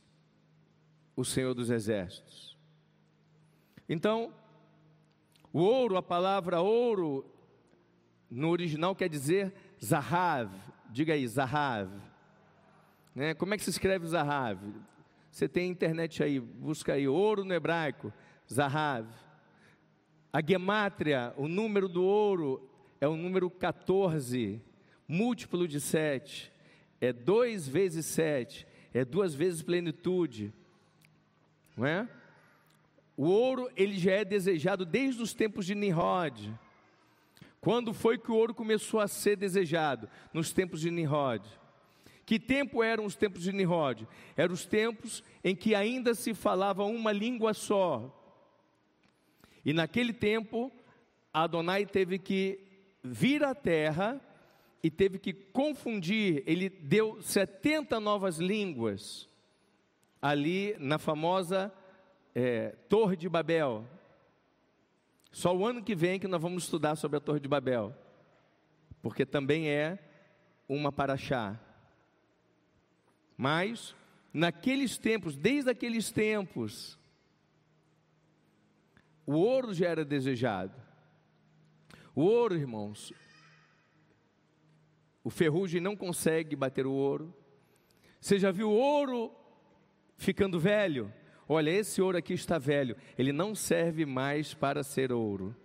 [1.15, 2.57] o Senhor dos Exércitos.
[3.87, 4.33] Então,
[5.53, 7.23] o ouro, a palavra ouro,
[8.27, 10.51] no original quer dizer Zahav,
[10.89, 11.91] diga aí, Zahav.
[13.13, 13.35] Né?
[13.35, 14.59] Como é que se escreve Zahav?
[15.33, 18.13] Você tem internet aí, busca aí, ouro no hebraico,
[18.47, 19.07] Zahav.
[20.31, 22.69] A gemátria, o número do ouro,
[23.01, 24.61] é o número 14,
[25.07, 26.53] múltiplo de 7.
[27.01, 30.53] É 2 vezes 7, é duas vezes plenitude.
[31.75, 32.07] Não é?
[33.17, 36.53] O ouro, ele já é desejado desde os tempos de Nimrod.
[37.59, 40.07] Quando foi que o ouro começou a ser desejado?
[40.31, 41.43] Nos tempos de Nimrod.
[42.25, 44.07] Que tempo eram os tempos de Nimrod?
[44.35, 48.19] Eram os tempos em que ainda se falava uma língua só.
[49.65, 50.71] E naquele tempo,
[51.33, 52.59] Adonai teve que
[53.03, 54.21] vir à terra
[54.81, 59.29] e teve que confundir, ele deu 70 novas línguas
[60.21, 61.73] ali na famosa
[62.35, 63.85] é, Torre de Babel.
[65.31, 67.95] Só o ano que vem que nós vamos estudar sobre a Torre de Babel,
[69.01, 69.97] porque também é
[70.67, 71.59] uma paraxá.
[73.37, 73.95] Mas,
[74.33, 76.97] naqueles tempos, desde aqueles tempos,
[79.25, 80.73] o ouro já era desejado.
[82.15, 83.11] O ouro, irmãos,
[85.23, 87.33] o ferrugem não consegue bater o ouro.
[88.19, 89.33] Você já viu ouro
[90.17, 91.11] ficando velho?
[91.47, 95.55] Olha, esse ouro aqui está velho, ele não serve mais para ser ouro.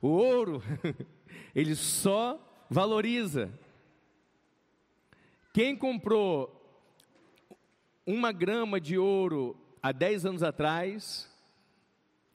[0.00, 0.62] O ouro,
[1.54, 3.52] ele só valoriza.
[5.52, 6.61] Quem comprou
[8.06, 11.32] uma grama de ouro há 10 anos atrás,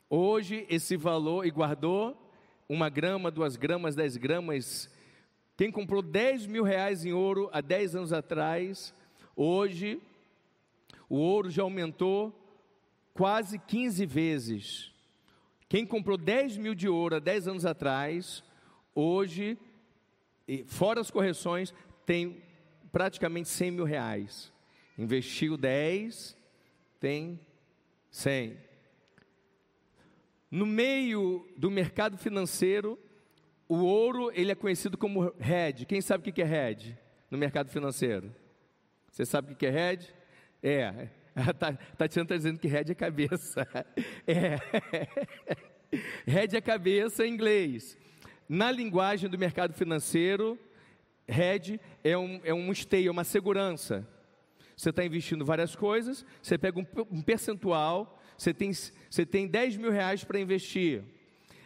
[0.10, 2.16] Hoje, esse valor, e guardou
[2.70, 4.90] uma grama, duas gramas, dez gramas.
[5.58, 8.94] Quem comprou 10 mil reais em ouro há 10 anos atrás,
[9.36, 10.00] hoje,
[11.10, 12.34] o ouro já aumentou
[13.14, 14.94] quase 15 vezes.
[15.68, 18.42] Quem comprou 10 mil de ouro há 10 anos atrás,
[18.96, 19.58] hoje,
[20.68, 21.74] fora as correções,
[22.06, 22.42] tem
[22.94, 24.54] praticamente 100 mil reais.
[24.98, 26.36] Investiu 10,
[27.00, 27.40] tem
[28.10, 28.58] 100.
[30.50, 32.98] No meio do mercado financeiro,
[33.68, 35.86] o ouro ele é conhecido como hedge.
[35.86, 36.98] Quem sabe o que é hedge
[37.30, 38.34] no mercado financeiro?
[39.12, 40.14] Você sabe o que é hedge?
[40.64, 41.10] É,
[41.98, 43.68] Tatiana está dizendo que hedge é cabeça.
[44.26, 44.58] É.
[46.28, 47.98] Hedge é cabeça em inglês.
[48.48, 50.60] Na linguagem do mercado financeiro,
[51.26, 54.06] hedge é um, é um esteio, é uma segurança.
[54.78, 59.78] Você está investindo várias coisas, você pega um, um percentual, você tem, você tem 10
[59.78, 61.04] mil reais para investir.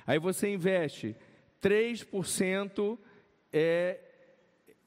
[0.07, 1.13] Aí você investe
[1.61, 2.97] 3%
[3.51, 3.99] é,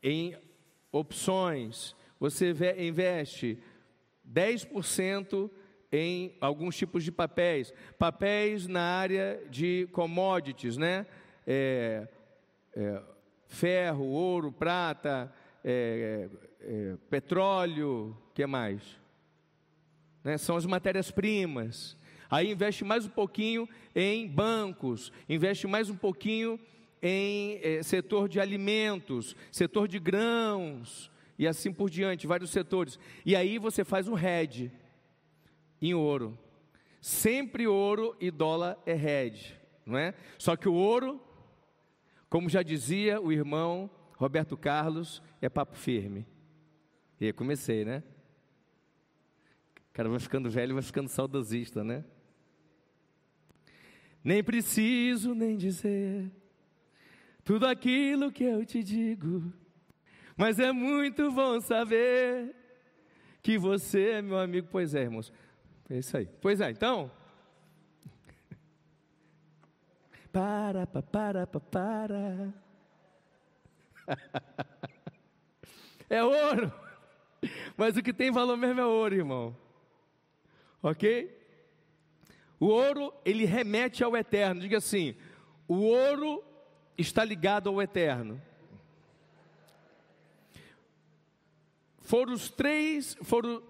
[0.02, 0.34] em
[0.90, 3.58] opções, você investe
[4.26, 5.50] 10%
[5.92, 11.06] em alguns tipos de papéis, papéis na área de commodities, né?
[11.46, 12.08] É,
[12.74, 13.02] é,
[13.46, 16.28] ferro, ouro, prata, é,
[16.66, 18.82] é petróleo, que mais?
[20.22, 20.38] Né?
[20.38, 21.96] São as matérias-primas.
[22.30, 26.58] Aí investe mais um pouquinho em bancos, investe mais um pouquinho
[27.02, 32.98] em é, setor de alimentos, setor de grãos e assim por diante, vários setores.
[33.26, 34.72] E aí você faz um hedge
[35.82, 36.38] em ouro.
[37.00, 39.54] Sempre ouro e dólar é hedge,
[39.84, 40.14] não é?
[40.38, 41.20] Só que o ouro,
[42.30, 46.26] como já dizia o irmão Roberto Carlos, é papo firme.
[47.24, 48.02] E aí comecei, né?
[49.88, 52.04] O cara vai ficando velho, vai ficando saudosista, né?
[54.22, 56.30] Nem preciso nem dizer
[57.42, 59.50] tudo aquilo que eu te digo,
[60.36, 62.54] mas é muito bom saber
[63.42, 64.68] que você é meu amigo.
[64.70, 65.32] Pois é, irmãos.
[65.88, 66.28] É isso aí.
[66.42, 67.10] Pois é, então.
[70.30, 72.54] Para, para, para, para.
[76.10, 76.83] É ouro.
[77.76, 79.56] Mas o que tem valor mesmo é ouro, irmão.
[80.82, 81.36] Ok?
[82.58, 84.60] O ouro, ele remete ao eterno.
[84.60, 85.14] Diga assim:
[85.66, 86.42] o ouro
[86.96, 88.40] está ligado ao eterno.
[92.00, 93.62] Foram os três, foram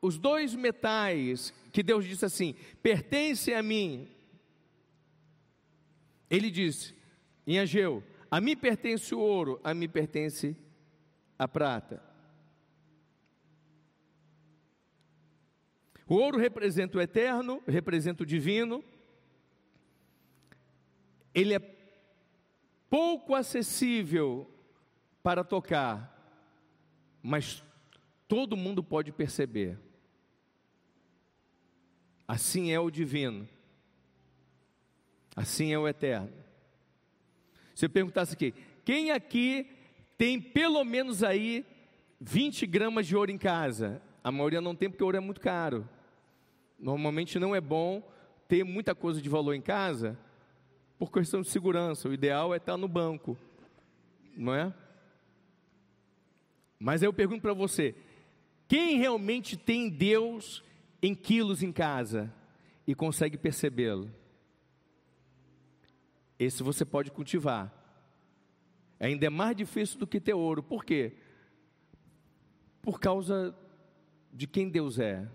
[0.00, 4.08] os dois metais que Deus disse assim: pertencem a mim.
[6.30, 6.94] Ele disse
[7.46, 10.56] em Ageu: a mim pertence o ouro, a mim pertence
[11.38, 12.11] a prata.
[16.12, 18.84] O ouro representa o eterno, representa o divino.
[21.34, 21.58] Ele é
[22.90, 24.46] pouco acessível
[25.22, 26.14] para tocar,
[27.22, 27.64] mas
[28.28, 29.78] todo mundo pode perceber.
[32.28, 33.48] Assim é o divino.
[35.34, 36.30] Assim é o eterno.
[37.74, 38.52] Se eu perguntasse aqui,
[38.84, 39.66] quem aqui
[40.18, 41.64] tem pelo menos aí
[42.20, 44.02] 20 gramas de ouro em casa?
[44.22, 45.88] A maioria não tem porque ouro é muito caro.
[46.82, 48.02] Normalmente não é bom
[48.48, 50.18] ter muita coisa de valor em casa
[50.98, 52.08] por questão de segurança.
[52.08, 53.38] O ideal é estar no banco,
[54.36, 54.74] não é?
[56.80, 57.94] Mas eu pergunto para você:
[58.66, 60.64] quem realmente tem Deus
[61.00, 62.34] em quilos em casa
[62.84, 64.10] e consegue percebê-lo.
[66.36, 67.72] Esse você pode cultivar.
[68.98, 70.64] Ainda é mais difícil do que ter ouro.
[70.64, 71.12] Por quê?
[72.80, 73.54] Por causa
[74.32, 75.28] de quem Deus é.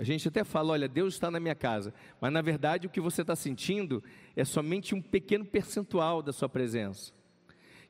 [0.00, 3.02] A gente até fala, olha, Deus está na minha casa, mas na verdade o que
[3.02, 4.02] você está sentindo
[4.34, 7.12] é somente um pequeno percentual da sua presença.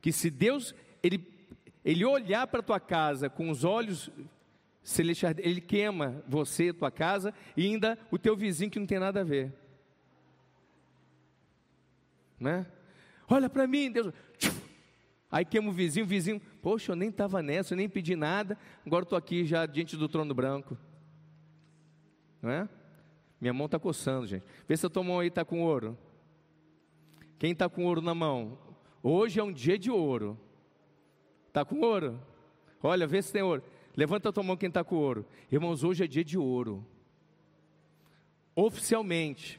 [0.00, 1.24] Que se Deus ele,
[1.84, 4.10] ele olhar para a tua casa com os olhos
[4.82, 9.20] celestial, ele queima você, tua casa e ainda o teu vizinho que não tem nada
[9.20, 9.52] a ver.
[12.40, 12.66] Né?
[13.28, 14.12] Olha para mim, Deus.
[15.30, 18.58] Aí queima o vizinho, o vizinho, poxa, eu nem estava nessa, eu nem pedi nada,
[18.84, 20.76] agora estou aqui já diante do trono branco.
[22.42, 22.68] Não é?
[23.40, 24.44] Minha mão está coçando, gente.
[24.68, 25.96] Vê se a tua mão aí está com ouro.
[27.38, 28.58] Quem está com ouro na mão?
[29.02, 30.38] Hoje é um dia de ouro.
[31.48, 32.20] Está com ouro?
[32.82, 33.62] Olha, vê se tem ouro.
[33.96, 35.26] Levanta a tua mão quem está com ouro.
[35.50, 36.84] Irmãos, hoje é dia de ouro.
[38.54, 39.58] Oficialmente.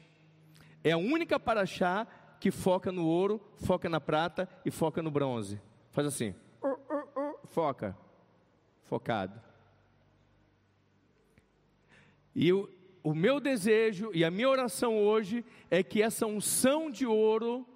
[0.84, 2.06] É a única paraxá
[2.40, 5.60] que foca no ouro, foca na prata e foca no bronze.
[5.90, 6.34] Faz assim.
[7.44, 7.96] Foca.
[8.82, 9.40] Focado.
[12.34, 12.68] E o,
[13.02, 17.66] o meu desejo e a minha oração hoje é que essa unção de ouro,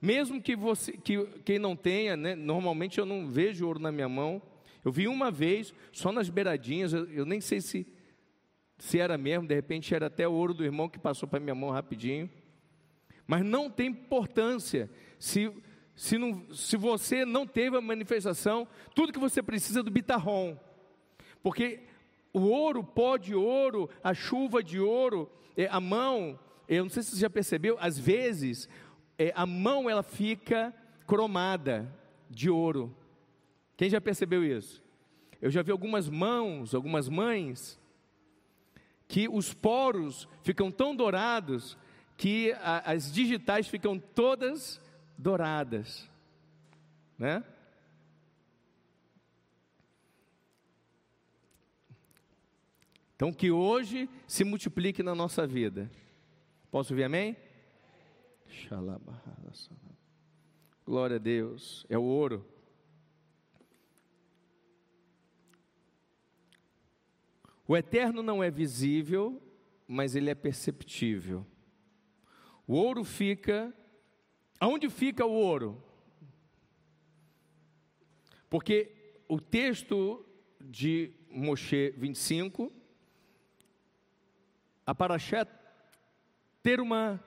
[0.00, 4.08] mesmo que você, que quem não tenha, né, normalmente eu não vejo ouro na minha
[4.08, 4.42] mão,
[4.84, 7.86] eu vi uma vez, só nas beiradinhas, eu, eu nem sei se,
[8.78, 11.54] se era mesmo, de repente era até o ouro do irmão que passou para minha
[11.54, 12.30] mão rapidinho.
[13.26, 15.52] Mas não tem importância se,
[15.94, 20.56] se, não, se você não teve a manifestação, tudo que você precisa é do bitarrom.
[21.42, 21.80] Porque
[22.36, 25.26] o ouro, pó de ouro, a chuva de ouro,
[25.56, 28.68] é, a mão, eu não sei se você já percebeu, às vezes
[29.18, 30.74] é, a mão ela fica
[31.06, 31.90] cromada
[32.28, 32.94] de ouro.
[33.74, 34.84] Quem já percebeu isso?
[35.40, 37.80] Eu já vi algumas mãos, algumas mães,
[39.08, 41.78] que os poros ficam tão dourados
[42.18, 44.78] que a, as digitais ficam todas
[45.16, 46.06] douradas,
[47.18, 47.42] né?
[53.16, 55.90] Então que hoje se multiplique na nossa vida.
[56.70, 57.34] Posso ouvir amém?
[60.84, 61.86] Glória a Deus.
[61.88, 62.46] É o ouro.
[67.66, 69.42] O eterno não é visível,
[69.88, 71.44] mas ele é perceptível.
[72.66, 73.74] O ouro fica.
[74.60, 75.82] Aonde fica o ouro?
[78.50, 80.24] Porque o texto
[80.60, 82.72] de Moshe 25,
[84.86, 85.44] a Paraxé
[86.62, 87.22] ter uma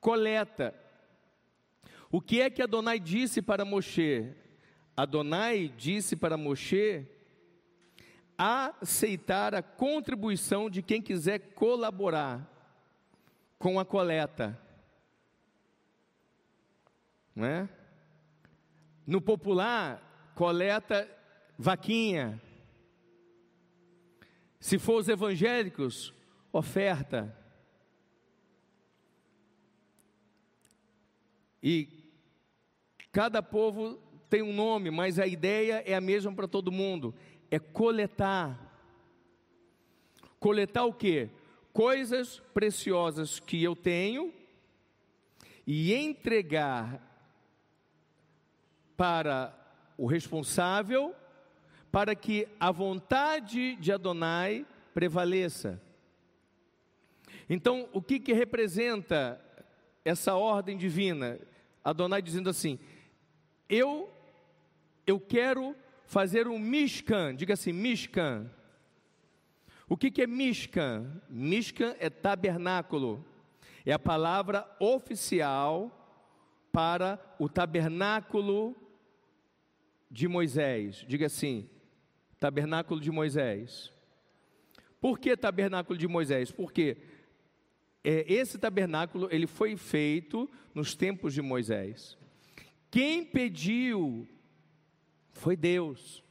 [0.00, 0.74] coleta.
[2.10, 4.34] O que é que Adonai disse para Moshe?
[4.94, 7.06] Adonai disse para Moshe
[8.36, 12.46] aceitar a contribuição de quem quiser colaborar
[13.58, 14.58] com a coleta.
[17.34, 17.68] Não é?
[19.06, 21.08] No popular, coleta
[21.58, 22.40] vaquinha.
[24.60, 26.12] Se for os evangélicos,
[26.52, 27.36] oferta.
[31.62, 31.88] E
[33.10, 33.94] cada povo
[34.28, 37.14] tem um nome, mas a ideia é a mesma para todo mundo
[37.52, 38.58] é coletar.
[40.40, 41.28] Coletar o que?
[41.70, 44.32] Coisas preciosas que eu tenho
[45.66, 47.00] e entregar
[48.96, 49.54] para
[49.98, 51.14] o responsável,
[51.90, 55.80] para que a vontade de Adonai prevaleça.
[57.54, 59.38] Então, o que, que representa
[60.02, 61.38] essa ordem divina?
[61.84, 62.78] Adonai dizendo assim:
[63.68, 64.10] Eu
[65.06, 65.76] eu quero
[66.06, 68.50] fazer um Mishkan, diga assim, Mishkan.
[69.86, 71.20] O que, que é Mishkan?
[71.28, 73.22] Mishkan é tabernáculo,
[73.84, 75.90] é a palavra oficial
[76.72, 78.74] para o tabernáculo
[80.10, 81.04] de Moisés.
[81.06, 81.68] Diga assim,
[82.40, 83.92] tabernáculo de Moisés.
[84.98, 86.50] Por que tabernáculo de Moisés?
[86.50, 87.11] Porque
[88.04, 92.18] esse tabernáculo ele foi feito nos tempos de Moisés.
[92.90, 94.28] Quem pediu
[95.32, 96.22] foi Deus.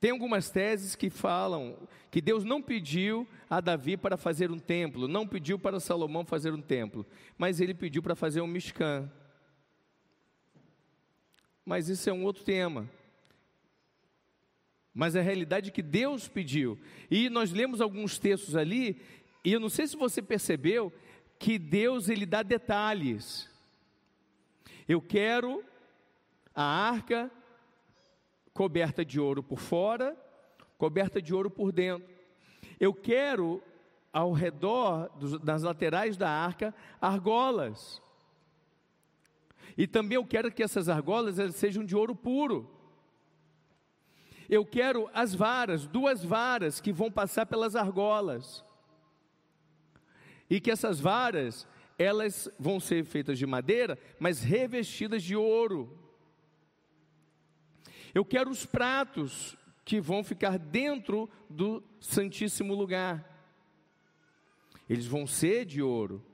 [0.00, 5.08] Tem algumas teses que falam que Deus não pediu a Davi para fazer um templo,
[5.08, 7.06] não pediu para Salomão fazer um templo,
[7.38, 9.10] mas ele pediu para fazer um Mishkan.
[11.64, 12.88] Mas isso é um outro tema.
[14.92, 16.78] Mas a realidade é que Deus pediu.
[17.10, 19.00] E nós lemos alguns textos ali,
[19.44, 20.92] e eu não sei se você percebeu
[21.38, 23.50] que Deus ele dá detalhes.
[24.88, 25.62] Eu quero
[26.54, 27.30] a arca
[28.54, 30.16] coberta de ouro por fora,
[30.78, 32.08] coberta de ouro por dentro.
[32.80, 33.62] Eu quero
[34.12, 38.00] ao redor dos, das laterais da arca argolas.
[39.76, 42.70] E também eu quero que essas argolas sejam de ouro puro.
[44.48, 48.64] Eu quero as varas, duas varas que vão passar pelas argolas.
[50.54, 51.66] E que essas varas,
[51.98, 55.98] elas vão ser feitas de madeira, mas revestidas de ouro.
[58.14, 63.28] Eu quero os pratos que vão ficar dentro do Santíssimo Lugar.
[64.88, 66.24] Eles vão ser de ouro.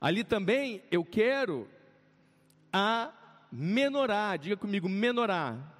[0.00, 1.68] Ali também eu quero
[2.72, 3.12] a
[3.52, 5.76] menorá, diga comigo, menorá.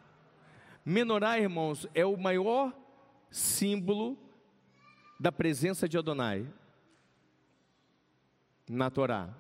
[0.85, 2.73] Menorá, irmãos, é o maior
[3.33, 4.17] símbolo
[5.23, 6.45] da presença de Adonai
[8.69, 9.33] na Torá.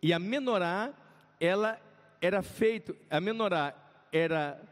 [0.00, 0.94] E a menorá,
[1.40, 1.82] ela
[2.20, 3.74] era feito, a menorá
[4.12, 4.62] era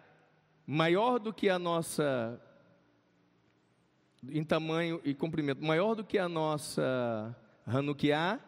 [0.65, 2.41] maior do que a nossa,
[4.31, 8.39] em tamanho e comprimento, maior do que a nossa Hanukkah,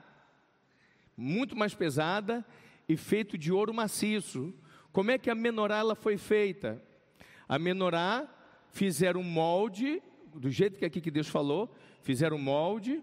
[1.16, 2.46] muito mais pesada
[2.88, 4.54] e feito de ouro maciço.
[4.92, 6.80] Como é que a menorá ela foi feita?
[7.48, 8.28] A menorá
[8.70, 10.00] fizeram um molde,
[10.38, 13.02] do jeito que aqui que Deus falou, fizeram um molde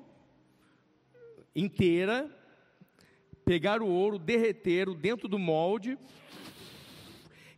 [1.55, 2.29] inteira,
[3.45, 5.97] pegaram o ouro, derreteram dentro do molde,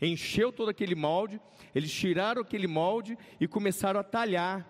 [0.02, 1.42] encheu todo aquele molde,
[1.74, 4.68] eles tiraram aquele molde e começaram a talhar.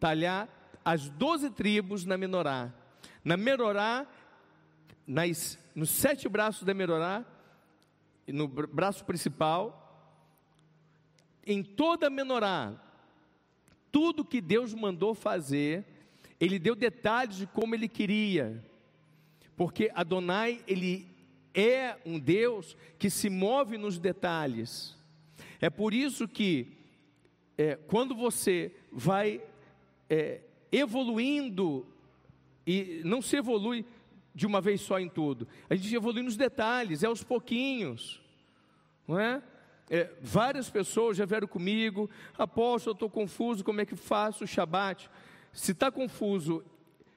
[0.00, 0.48] Talhar
[0.84, 2.72] as doze tribos na menorá.
[3.24, 4.06] Na menorá,
[5.06, 7.24] nas, nos sete braços da menorá,
[8.26, 9.87] no braço principal,
[11.48, 12.78] em toda menorá,
[13.90, 15.84] Tudo que Deus mandou fazer,
[16.38, 18.62] ele deu detalhes de como ele queria.
[19.56, 21.08] Porque Adonai, ele
[21.54, 24.94] é um Deus que se move nos detalhes.
[25.60, 26.76] É por isso que,
[27.56, 29.42] é, quando você vai
[30.08, 31.86] é, evoluindo,
[32.66, 33.86] e não se evolui
[34.34, 38.22] de uma vez só em tudo, a gente evolui nos detalhes, é aos pouquinhos,
[39.08, 39.42] não é?
[39.90, 44.46] É várias pessoas já vieram comigo, apóstolo, eu estou confuso, como é que faço o
[44.46, 45.10] Shabat?
[45.52, 46.64] Se está confuso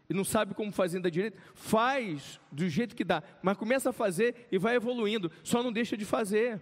[0.10, 3.94] e não sabe como fazer ainda direito, faz do jeito que dá, mas começa a
[3.94, 6.62] fazer e vai evoluindo, só não deixa de fazer.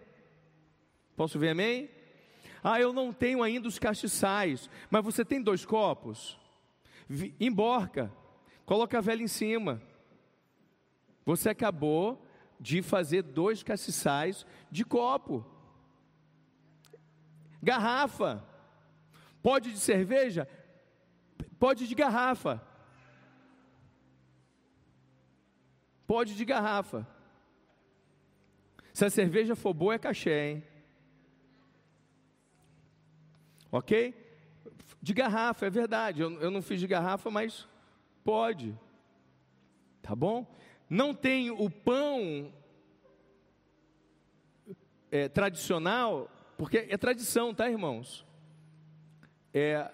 [1.15, 1.89] Posso ver amém?
[2.63, 6.37] Ah, eu não tenho ainda os castiçais, mas você tem dois copos?
[7.39, 8.11] Emborca,
[8.65, 9.81] coloca a vela em cima.
[11.25, 12.25] Você acabou
[12.59, 15.45] de fazer dois castiçais de copo.
[17.61, 18.43] Garrafa.
[19.41, 20.47] Pode de cerveja?
[21.57, 22.61] Pode de garrafa.
[26.07, 27.05] Pode de garrafa.
[28.93, 30.63] Se a cerveja for boa, é cachê, hein?
[33.71, 34.13] Ok?
[35.01, 36.21] De garrafa, é verdade.
[36.21, 37.67] Eu, eu não fiz de garrafa, mas
[38.23, 38.77] pode.
[40.01, 40.45] Tá bom?
[40.89, 42.51] Não tem o pão
[45.11, 46.29] é, tradicional,
[46.59, 48.25] porque é tradição, tá, irmãos?
[49.53, 49.89] É,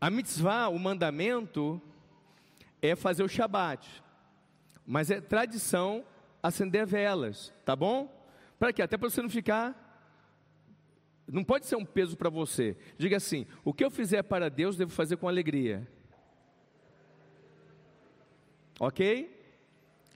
[0.00, 1.78] a mitzvah, o mandamento,
[2.80, 4.02] é fazer o shabat.
[4.86, 6.02] Mas é tradição
[6.42, 8.10] acender velas, tá bom?
[8.58, 8.80] Para quê?
[8.80, 9.78] Até para você não ficar.
[11.30, 12.74] Não pode ser um peso para você.
[12.96, 15.86] Diga assim: o que eu fizer para Deus, devo fazer com alegria.
[18.80, 19.30] Ok?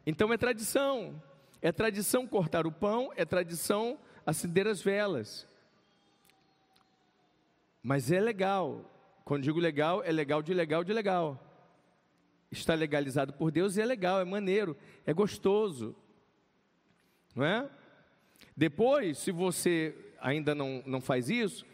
[0.06, 1.22] Então é tradição.
[1.60, 3.98] É tradição cortar o pão, é tradição
[4.30, 5.46] acender as velas.
[7.82, 8.84] Mas é legal.
[9.24, 11.44] Quando digo legal, é legal de legal de legal
[12.50, 15.94] está legalizado por Deus e é legal, é maneiro, é gostoso,
[17.34, 17.68] não é?
[18.56, 21.64] Depois, se você ainda não, não faz isso,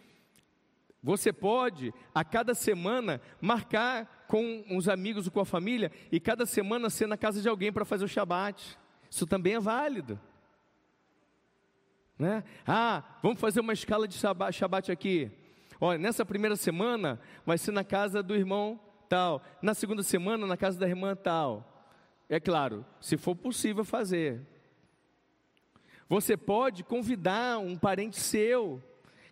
[1.03, 6.47] você pode, a cada semana, marcar com os amigos ou com a família, e cada
[6.47, 8.79] semana ser na casa de alguém para fazer o Shabat.
[9.11, 10.19] Isso também é válido.
[12.19, 12.45] Né?
[12.67, 15.31] Ah, vamos fazer uma escala de Shabat aqui.
[15.81, 20.57] Olha, nessa primeira semana vai ser na casa do irmão tal, na segunda semana na
[20.57, 21.71] casa da irmã tal.
[22.29, 24.41] É claro, se for possível fazer.
[26.09, 28.83] Você pode convidar um parente seu,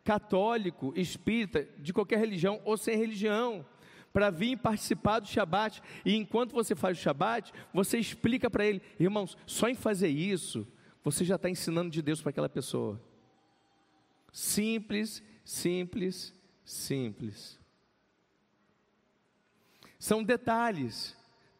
[0.04, 3.64] católico, espírita, de qualquer religião ou sem religião,
[4.12, 5.82] para vir participar do Shabat.
[6.04, 10.66] E enquanto você faz o Shabat, você explica para ele, irmãos, só em fazer isso,
[11.02, 13.00] você já está ensinando de Deus para aquela pessoa.
[14.32, 16.34] Simples, simples,
[16.64, 17.58] simples.
[19.98, 21.16] São detalhes,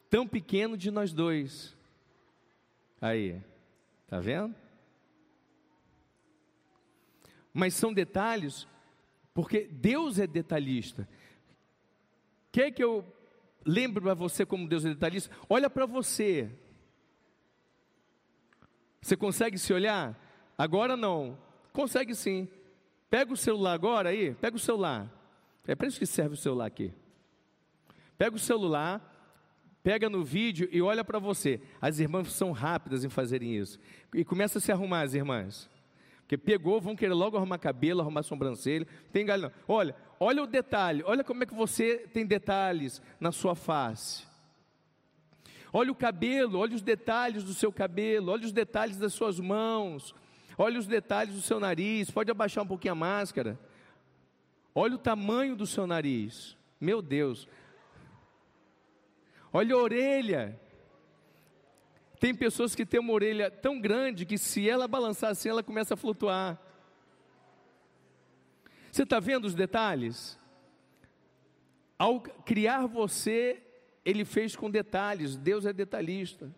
[0.09, 1.75] tão pequeno de nós dois.
[2.99, 3.41] Aí,
[4.07, 4.55] tá vendo?
[7.53, 8.67] Mas são detalhes,
[9.33, 11.07] porque Deus é detalhista.
[12.51, 13.05] Quer que eu
[13.65, 15.35] lembre para você como Deus é detalhista?
[15.49, 16.49] Olha para você.
[19.03, 20.17] Você consegue se olhar?
[20.57, 21.37] Agora não.
[21.73, 22.47] Consegue sim.
[23.09, 25.11] Pega o celular agora aí, pega o celular.
[25.67, 26.93] É para isso que serve o celular aqui.
[28.17, 29.01] Pega o celular,
[29.83, 31.61] pega no vídeo e olha para você.
[31.81, 33.77] As irmãs são rápidas em fazerem isso.
[34.13, 35.69] E começa a se arrumar as irmãs.
[36.21, 38.87] Porque pegou, vão querer logo arrumar cabelo, arrumar sobrancelha.
[39.11, 39.51] Tem galho não.
[39.67, 41.03] Olha, olha o detalhe.
[41.05, 44.25] Olha como é que você tem detalhes na sua face.
[45.73, 50.13] Olha o cabelo, olha os detalhes do seu cabelo, olha os detalhes das suas mãos,
[50.55, 52.11] olha os detalhes do seu nariz.
[52.11, 53.59] Pode abaixar um pouquinho a máscara.
[54.75, 56.55] Olha o tamanho do seu nariz.
[56.79, 57.47] Meu Deus,
[59.53, 60.59] Olha a orelha.
[62.19, 65.93] Tem pessoas que têm uma orelha tão grande que se ela balançar assim, ela começa
[65.93, 66.59] a flutuar.
[68.91, 70.39] Você está vendo os detalhes?
[71.99, 73.61] Ao criar você,
[74.05, 75.37] Ele fez com detalhes.
[75.37, 76.53] Deus é detalhista.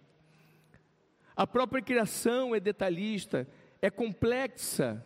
[1.36, 3.48] A própria criação é detalhista,
[3.82, 5.06] é complexa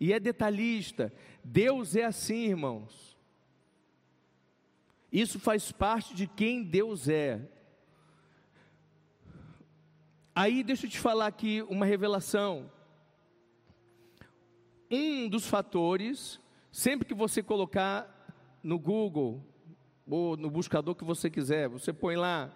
[0.00, 1.12] e é detalhista.
[1.44, 3.16] Deus é assim, irmãos.
[5.12, 7.40] Isso faz parte de quem Deus é.
[10.34, 12.70] Aí deixa eu te falar aqui uma revelação.
[14.90, 16.40] Um dos fatores,
[16.70, 18.12] sempre que você colocar
[18.62, 19.42] no Google
[20.08, 22.50] ou no buscador que você quiser, você põe lá,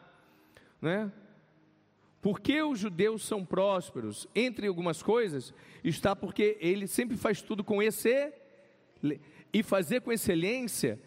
[0.80, 1.12] né?
[2.20, 4.28] Por que os judeus são prósperos?
[4.34, 8.32] Entre algumas coisas, está porque ele sempre faz tudo com esse
[9.52, 11.00] E fazer com excelência,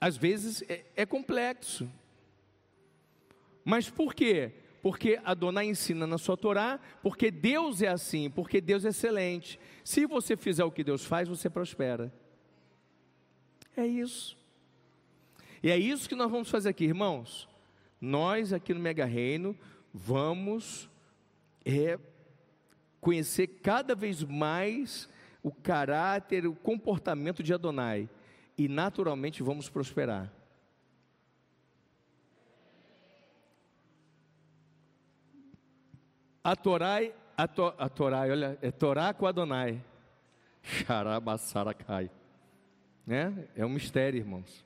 [0.00, 1.88] às vezes é, é complexo.
[3.64, 4.52] Mas por quê?
[4.82, 9.58] Porque Adonai ensina na sua Torá, porque Deus é assim, porque Deus é excelente.
[9.82, 12.12] Se você fizer o que Deus faz, você prospera.
[13.76, 14.36] É isso.
[15.64, 17.48] E é isso que nós vamos fazer aqui, irmãos.
[17.98, 19.56] Nós aqui no Mega Reino
[19.94, 20.90] vamos
[21.64, 21.98] é,
[23.00, 25.08] conhecer cada vez mais
[25.42, 28.10] o caráter, o comportamento de Adonai
[28.58, 30.30] e naturalmente vamos prosperar.
[36.44, 39.82] A Torai, a, to, a Torai, olha, é Torá com Adonai.
[40.62, 42.10] Xarabassaracai.
[43.06, 43.48] Né?
[43.56, 44.63] É um mistério, irmãos.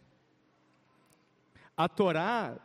[1.78, 2.56] A Torá,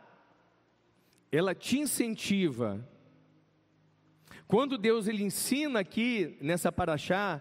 [1.30, 2.84] ela te incentiva.
[4.48, 7.40] Quando Deus ele ensina aqui nessa paraxá,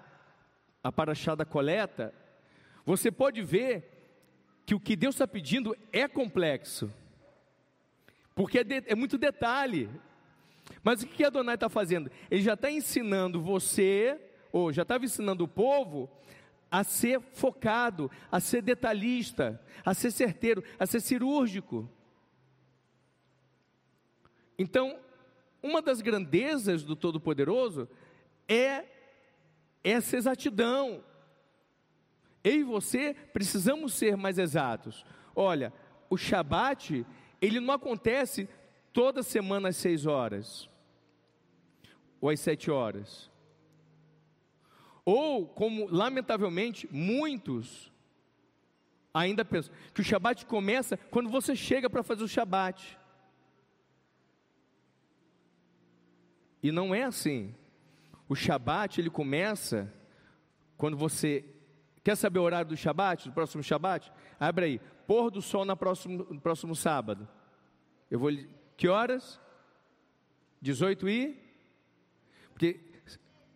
[0.84, 2.14] a paraxá da coleta,
[2.86, 3.90] você pode ver
[4.68, 6.94] que o que Deus está pedindo é complexo,
[8.36, 9.90] porque é, de, é muito detalhe.
[10.84, 12.12] Mas o que Adonai está fazendo?
[12.30, 14.22] Ele já está ensinando você,
[14.52, 16.08] ou já estava ensinando o povo,
[16.74, 21.88] a ser focado, a ser detalhista, a ser certeiro, a ser cirúrgico.
[24.58, 25.00] Então,
[25.62, 27.88] uma das grandezas do Todo-Poderoso
[28.48, 28.86] é
[29.84, 31.04] essa exatidão.
[32.44, 35.06] Eu e você precisamos ser mais exatos.
[35.36, 35.72] Olha,
[36.10, 37.06] o Shabat,
[37.40, 38.50] ele não acontece
[38.91, 40.68] toda semana às seis horas,
[42.20, 43.32] ou às sete horas.
[45.05, 47.91] Ou, como lamentavelmente muitos
[49.13, 52.97] ainda pensam, que o Shabat começa quando você chega para fazer o Shabat.
[56.61, 57.53] E não é assim.
[58.27, 59.93] O Shabat ele começa
[60.77, 61.45] quando você
[62.03, 64.11] quer saber o horário do Shabat, do próximo Shabat?
[64.39, 67.27] Abre aí, pôr do sol na próximo, no próximo sábado.
[68.09, 68.31] Eu vou
[68.75, 69.39] que horas?
[70.61, 71.43] 18 e
[72.53, 72.80] porque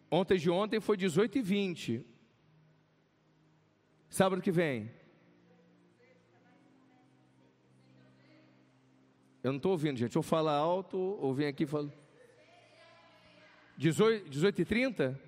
[0.09, 2.05] Ontem de ontem foi 18 e 20.
[4.09, 4.89] Sábado que vem.
[9.43, 10.15] Eu não estou ouvindo, gente.
[10.15, 11.91] Eu falo alto ou vem aqui e falo.
[13.77, 15.21] 18, 18 e 30?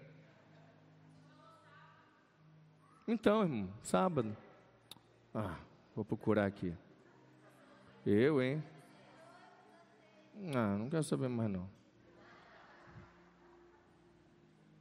[3.08, 4.36] Então, irmão, sábado.
[5.34, 5.58] Ah,
[5.96, 6.74] vou procurar aqui.
[8.06, 8.64] Eu, hein?
[10.56, 11.79] Ah, não quero saber mais não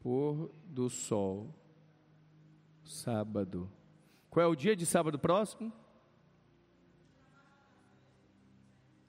[0.00, 1.54] pôr do sol.
[2.84, 3.70] Sábado.
[4.30, 5.72] Qual é o dia de sábado próximo?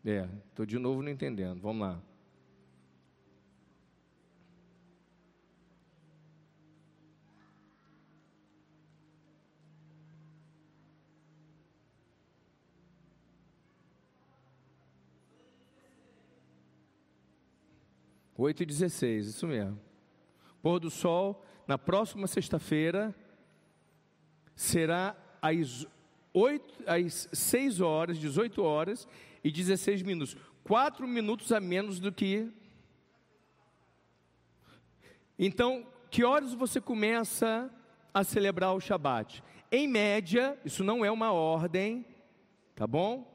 [0.06, 1.61] É, estou de novo não entendendo.
[1.61, 2.02] Vamos lá.
[18.38, 19.89] Oito e dezesseis, isso mesmo
[20.61, 23.15] pôr do sol, na próxima sexta-feira,
[24.56, 25.88] será às,
[26.34, 29.07] 8, às 6 horas, 18 horas
[29.44, 30.36] e 16 minutos.
[30.64, 32.52] Quatro minutos a menos do que.
[35.38, 37.72] Então, que horas você começa
[38.14, 39.44] a celebrar o Shabat?
[39.72, 42.06] Em média, isso não é uma ordem,
[42.76, 43.26] tá bom?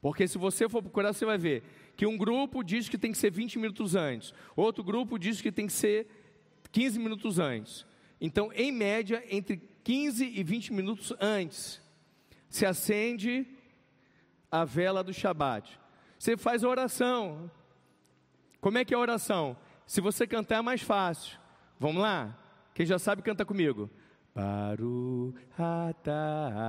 [0.00, 1.62] Porque se você for procurar, você vai ver
[1.96, 5.50] que um grupo diz que tem que ser 20 minutos antes, outro grupo diz que
[5.50, 6.06] tem que ser
[6.70, 7.86] 15 minutos antes.
[8.20, 11.80] Então, em média, entre 15 e 20 minutos antes,
[12.48, 13.46] se acende
[14.50, 15.78] a vela do Shabat.
[16.18, 17.50] Você faz a oração.
[18.60, 19.56] Como é que é a oração?
[19.86, 21.38] Se você cantar é mais fácil.
[21.78, 22.36] Vamos lá?
[22.74, 23.90] Quem já sabe, canta comigo.
[24.34, 25.34] Baru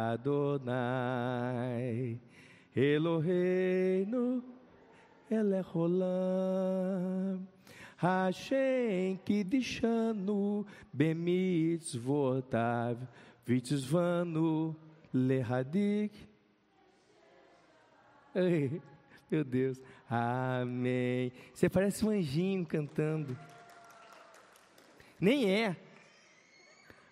[0.09, 2.19] Adonai
[2.75, 4.56] Eloheinu
[5.29, 6.07] Eleholam,
[7.97, 12.97] Hashem Kidishanu, Bemitzvotav,
[13.45, 14.73] Vitzvanu,
[15.13, 16.13] Lehadik.
[18.33, 18.81] Ei,
[19.29, 21.33] meu Deus, amém.
[21.53, 23.37] Você parece um anjinho cantando.
[25.19, 25.75] Nem é.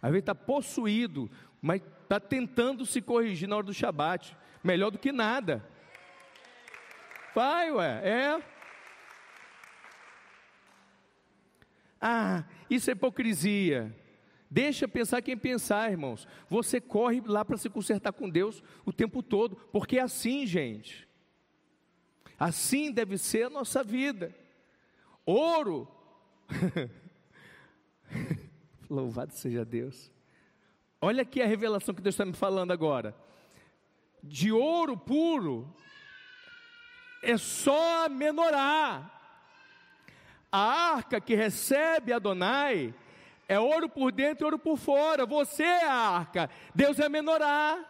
[0.02, 1.30] Às vezes está possuído,
[1.62, 4.38] mas está tentando se corrigir na hora do Shabat.
[4.64, 5.68] Melhor do que nada.
[7.36, 8.44] Vai, ué, é.
[12.00, 13.94] Ah, isso é hipocrisia.
[14.50, 16.26] Deixa pensar quem pensar, irmãos.
[16.50, 21.06] Você corre lá para se consertar com Deus o tempo todo, porque é assim, gente.
[22.40, 24.34] Assim deve ser a nossa vida.
[25.26, 25.90] Ouro.
[28.90, 30.10] Louvado seja Deus.
[31.02, 33.14] Olha aqui a revelação que Deus está me falando agora.
[34.24, 35.76] De ouro puro
[37.26, 39.12] é só a menorá.
[40.52, 42.94] A arca que recebe Adonai
[43.48, 45.26] é ouro por dentro e ouro por fora.
[45.26, 47.84] Você é a arca, Deus é a menorá.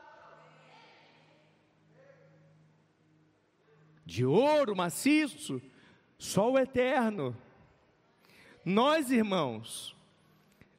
[4.06, 5.62] De ouro maciço,
[6.18, 7.36] só o eterno.
[8.64, 9.96] Nós, irmãos,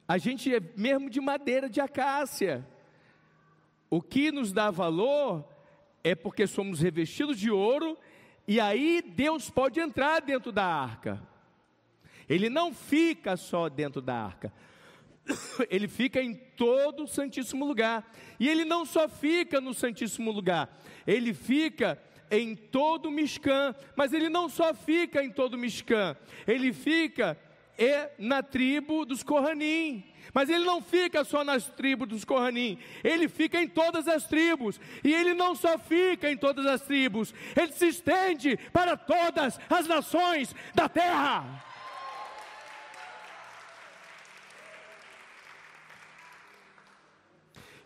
[0.07, 2.67] a gente é mesmo de madeira de acácia.
[3.89, 5.47] O que nos dá valor
[6.03, 7.97] é porque somos revestidos de ouro
[8.47, 11.21] e aí Deus pode entrar dentro da arca.
[12.29, 14.53] Ele não fica só dentro da arca.
[15.69, 18.09] Ele fica em todo o Santíssimo Lugar.
[18.39, 20.69] E ele não só fica no Santíssimo Lugar,
[21.05, 21.99] ele fica
[22.29, 26.15] em todo o Mishkan, mas ele não só fica em todo o Mishkan,
[26.45, 27.37] ele fica
[28.17, 30.03] na tribo dos Kohanim.
[30.33, 34.79] Mas ele não fica só nas tribos dos Kohanim, ele fica em todas as tribos.
[35.03, 39.87] E ele não só fica em todas as tribos, ele se estende para todas as
[39.87, 41.63] nações da terra.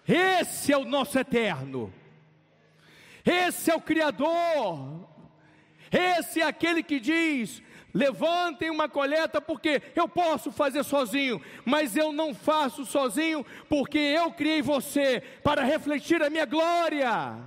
[0.07, 1.93] Esse é o nosso eterno.
[3.26, 5.07] Esse é o Criador.
[5.91, 7.61] Esse é aquele que diz:
[7.93, 14.31] levantem uma coleta, porque eu posso fazer sozinho, mas eu não faço sozinho, porque eu
[14.31, 17.38] criei você para refletir a minha glória.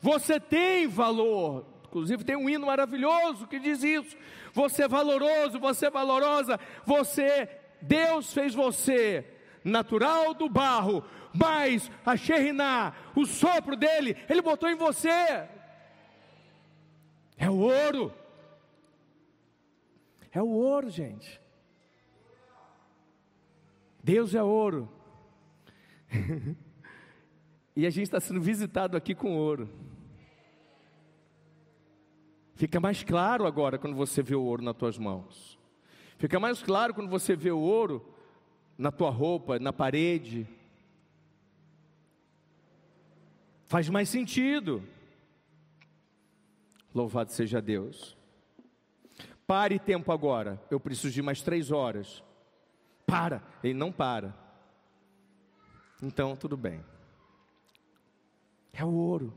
[0.00, 4.16] Você tem valor, inclusive tem um hino maravilhoso que diz isso.
[4.52, 7.48] Você é valoroso, você é valorosa, você,
[7.80, 9.24] Deus fez você
[9.64, 15.48] natural do barro, mas a Xeriná, o sopro dele, ele botou em você.
[17.42, 18.14] É o ouro.
[20.30, 21.40] É o ouro, gente.
[24.00, 24.88] Deus é ouro.
[27.74, 29.68] e a gente está sendo visitado aqui com ouro.
[32.54, 35.58] Fica mais claro agora quando você vê o ouro nas tuas mãos.
[36.18, 38.06] Fica mais claro quando você vê o ouro
[38.78, 40.46] na tua roupa, na parede.
[43.66, 44.80] Faz mais sentido.
[46.94, 48.16] Louvado seja Deus.
[49.46, 50.62] Pare tempo agora.
[50.70, 52.22] Eu preciso de mais três horas.
[53.06, 53.42] Para.
[53.62, 54.34] Ele não para.
[56.02, 56.84] Então, tudo bem.
[58.72, 59.32] É o ouro.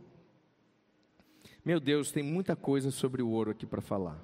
[1.64, 4.24] Meu Deus, tem muita coisa sobre o ouro aqui para falar.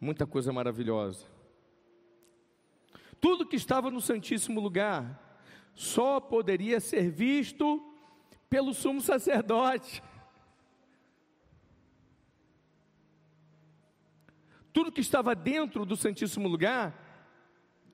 [0.00, 1.26] Muita coisa maravilhosa.
[3.20, 5.42] Tudo que estava no Santíssimo Lugar
[5.74, 7.82] só poderia ser visto
[8.48, 10.02] pelo sumo sacerdote.
[14.72, 17.08] Tudo que estava dentro do Santíssimo Lugar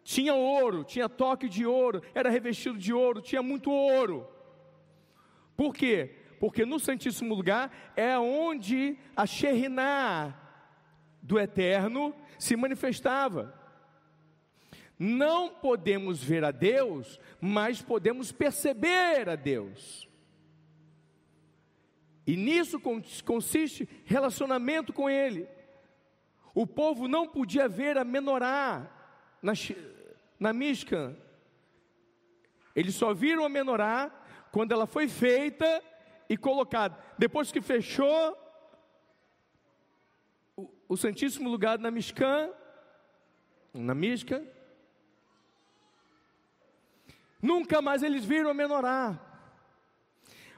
[0.05, 4.29] tinha ouro, tinha toque de ouro, era revestido de ouro, tinha muito ouro.
[5.57, 6.17] Por quê?
[6.39, 10.35] Porque no Santíssimo Lugar é onde a Sheriná
[11.23, 13.59] do Eterno se manifestava.
[14.99, 20.09] Não podemos ver a Deus, mas podemos perceber a Deus.
[22.27, 22.81] E nisso
[23.25, 25.49] consiste relacionamento com Ele.
[26.57, 28.91] O povo não podia ver a menorá
[29.43, 29.53] na,
[30.41, 31.15] na Mishkan.
[32.75, 34.11] Eles só viram a menorá
[34.51, 35.83] quando ela foi feita
[36.31, 36.99] e colocada.
[37.19, 38.35] Depois que fechou
[40.57, 42.51] o, o Santíssimo Lugar na Mishkan,
[43.75, 44.43] na Mishkan,
[47.47, 49.21] Nunca mais eles viram a menorá.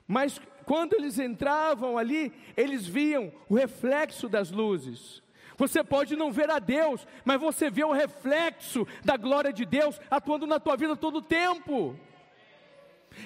[0.06, 5.22] Mas quando eles entravam ali, eles viam o reflexo das luzes.
[5.58, 10.00] Você pode não ver a Deus, mas você vê o reflexo da glória de Deus
[10.08, 11.98] atuando na tua vida todo o tempo.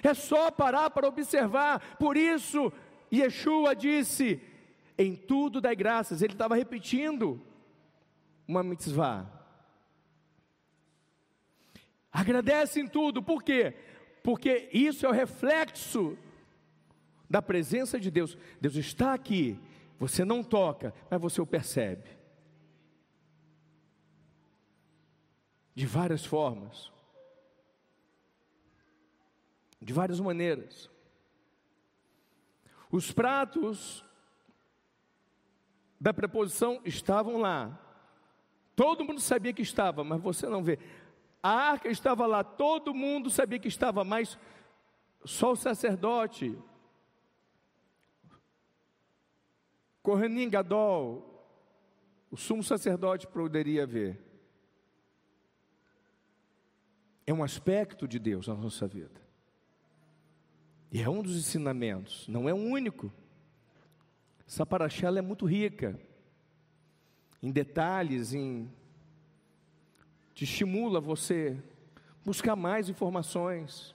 [0.02, 1.96] É só parar para observar.
[1.98, 2.72] Por isso,
[3.12, 4.40] Yeshua disse:
[4.96, 6.22] em tudo dai graças.
[6.22, 7.38] Ele estava repetindo
[8.48, 9.30] uma mitzvah.
[12.10, 13.74] Agradece em tudo, por quê?
[14.22, 16.16] Porque isso é o reflexo
[17.28, 18.38] da presença de Deus.
[18.58, 19.58] Deus está aqui,
[19.98, 22.21] você não toca, mas você o percebe.
[25.74, 26.92] De várias formas,
[29.80, 30.90] de várias maneiras.
[32.90, 34.04] Os pratos
[35.98, 37.78] da preposição estavam lá.
[38.76, 40.78] Todo mundo sabia que estava, mas você não vê.
[41.42, 44.38] A arca estava lá, todo mundo sabia que estava, mas
[45.24, 46.58] só o sacerdote,
[50.02, 51.28] Kohanim Gadol,
[52.30, 54.31] o sumo sacerdote poderia ver.
[57.26, 59.20] É um aspecto de Deus na nossa vida.
[60.90, 63.12] E é um dos ensinamentos, não é o único.
[64.46, 65.98] Essa paraxá é muito rica
[67.42, 68.70] em detalhes, em
[70.34, 71.60] te estimula você
[72.24, 73.94] buscar mais informações.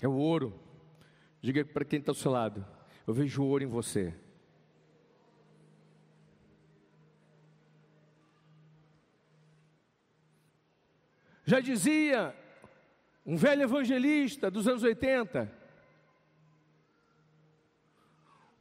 [0.00, 0.58] É o ouro.
[1.40, 2.66] Diga para quem está ao seu lado:
[3.06, 4.14] eu vejo ouro em você.
[11.46, 12.34] Já dizia
[13.24, 15.50] um velho evangelista dos anos 80: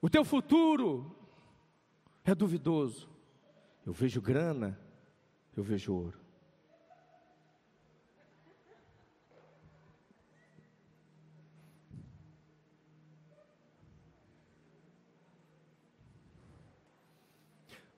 [0.02, 1.16] o teu futuro
[2.26, 3.10] é duvidoso.
[3.86, 4.78] Eu vejo grana,
[5.56, 6.20] eu vejo ouro.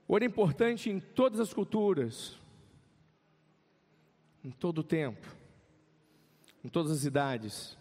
[0.07, 2.39] Ouro é importante em todas as culturas
[4.45, 5.25] em todo o tempo,
[6.63, 7.75] em todas as idades,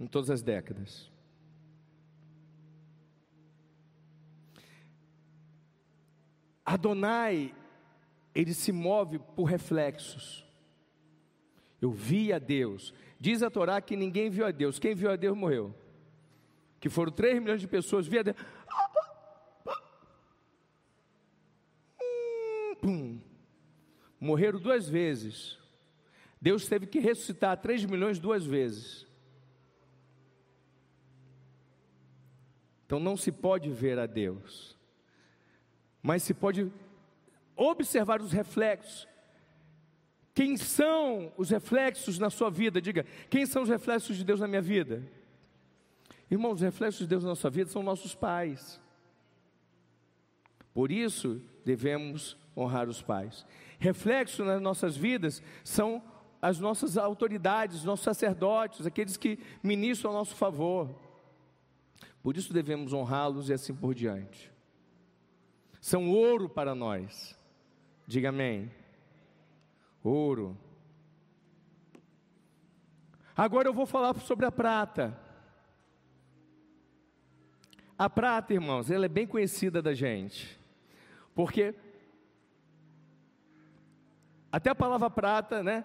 [0.00, 1.08] em todas as décadas.
[6.64, 7.54] Adonai,
[8.34, 10.44] ele se move por reflexos.
[11.80, 12.92] Eu vi a Deus.
[13.20, 14.80] Diz a Torá que ninguém viu a Deus.
[14.80, 15.72] Quem viu a Deus morreu.
[16.80, 18.36] Que foram 3 milhões de pessoas viram a Deus.
[22.02, 23.15] Hum, pum
[24.20, 25.58] morreram duas vezes.
[26.40, 29.06] Deus teve que ressuscitar 3 milhões duas vezes.
[32.86, 34.76] Então não se pode ver a Deus,
[36.00, 36.70] mas se pode
[37.56, 39.08] observar os reflexos.
[40.32, 42.80] Quem são os reflexos na sua vida?
[42.80, 45.02] Diga, quem são os reflexos de Deus na minha vida?
[46.30, 48.80] Irmãos, os reflexos de Deus na nossa vida são nossos pais.
[50.74, 53.46] Por isso, devemos honrar os pais.
[53.78, 56.02] Reflexo nas nossas vidas são
[56.40, 60.94] as nossas autoridades, nossos sacerdotes, aqueles que ministram ao nosso favor.
[62.22, 64.52] Por isso devemos honrá-los e assim por diante.
[65.80, 67.38] São ouro para nós.
[68.06, 68.70] Diga amém.
[70.02, 70.56] Ouro.
[73.36, 75.16] Agora eu vou falar sobre a prata.
[77.98, 80.58] A prata, irmãos, ela é bem conhecida da gente.
[81.34, 81.74] Porque
[84.56, 85.84] até a palavra prata, né?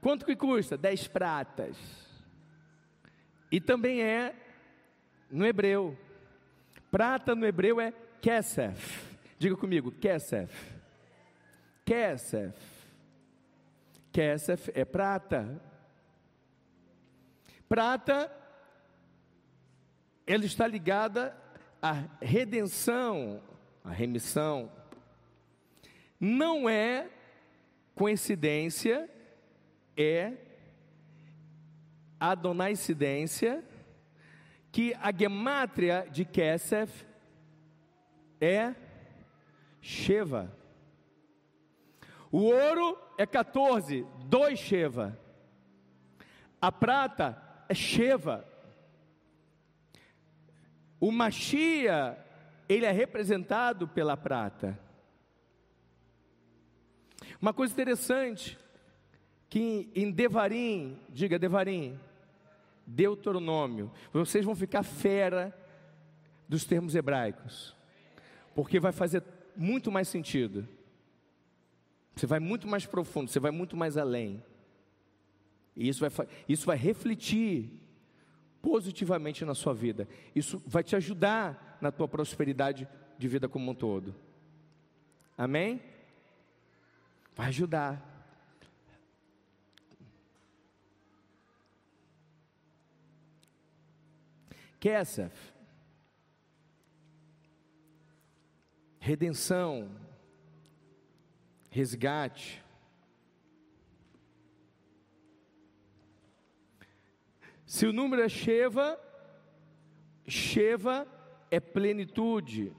[0.00, 0.74] Quanto que custa?
[0.74, 1.76] Dez pratas.
[3.52, 4.34] E também é
[5.30, 5.98] no hebreu.
[6.90, 9.18] Prata no hebreu é kesef.
[9.38, 10.50] Diga comigo, kesef.
[11.84, 12.56] Kesef.
[14.10, 15.60] Kesef é prata.
[17.68, 18.34] Prata,
[20.26, 21.36] ela está ligada
[21.82, 23.42] à redenção,
[23.84, 24.72] à remissão.
[26.18, 27.10] Não é
[27.96, 29.08] Coincidência
[29.96, 30.34] é
[32.20, 33.64] adonaincidência
[34.70, 37.06] que a gemátria de Kesef
[38.38, 38.74] é
[39.80, 40.54] Sheva.
[42.30, 45.18] O ouro é 14, 2 Sheva.
[46.60, 48.46] A prata é Sheva.
[51.00, 52.22] O Machia,
[52.68, 54.85] ele é representado pela prata.
[57.40, 58.58] Uma coisa interessante,
[59.48, 61.98] que em Devarim, diga Devarim,
[62.86, 65.56] Deuteronômio, vocês vão ficar fera
[66.48, 67.74] dos termos hebraicos,
[68.54, 69.22] porque vai fazer
[69.56, 70.66] muito mais sentido.
[72.14, 74.42] Você vai muito mais profundo, você vai muito mais além.
[75.76, 77.70] E isso vai, isso vai refletir
[78.62, 80.08] positivamente na sua vida.
[80.34, 82.88] Isso vai te ajudar na tua prosperidade
[83.18, 84.14] de vida como um todo.
[85.36, 85.80] Amém?
[87.36, 88.02] Vai ajudar.
[94.80, 95.52] Kesef,
[98.98, 99.90] redenção,
[101.70, 102.64] resgate.
[107.66, 108.98] Se o número é Sheva,
[110.26, 111.06] Sheva
[111.50, 112.74] é plenitude.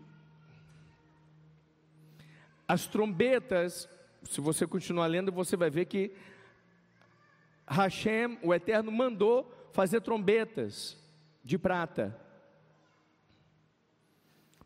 [2.68, 3.88] As trombetas
[4.28, 6.12] se você continuar lendo, você vai ver que
[7.68, 10.98] Hashem, o Eterno, mandou fazer trombetas
[11.44, 12.20] de prata.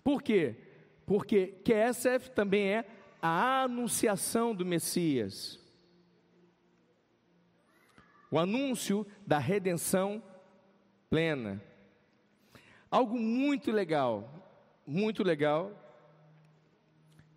[0.04, 0.56] Por quê?
[1.06, 2.86] Porque Kesef também é
[3.22, 5.60] a anunciação do Messias.
[8.30, 10.24] O anúncio da redenção
[11.10, 11.62] plena.
[12.90, 14.30] Algo muito legal,
[14.88, 15.72] muito legal,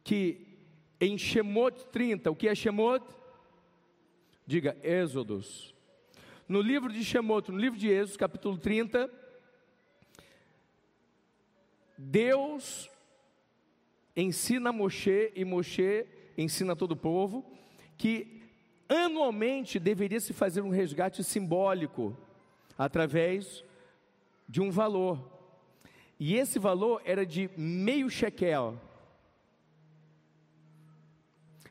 [0.02, 0.43] que
[1.00, 2.30] em Shemot 30.
[2.30, 3.04] O que é Shemot?
[4.46, 5.74] Diga, Êxodos.
[6.48, 9.10] No livro de Shemot, no livro de Êxodos, capítulo 30,
[11.96, 12.90] Deus
[14.16, 16.06] ensina a Moshe e Moshe
[16.36, 17.44] ensina todo o povo
[17.96, 18.42] que
[18.88, 22.16] anualmente deveria se fazer um resgate simbólico
[22.76, 23.64] através
[24.48, 25.18] de um valor.
[26.18, 28.78] E esse valor era de meio shekel.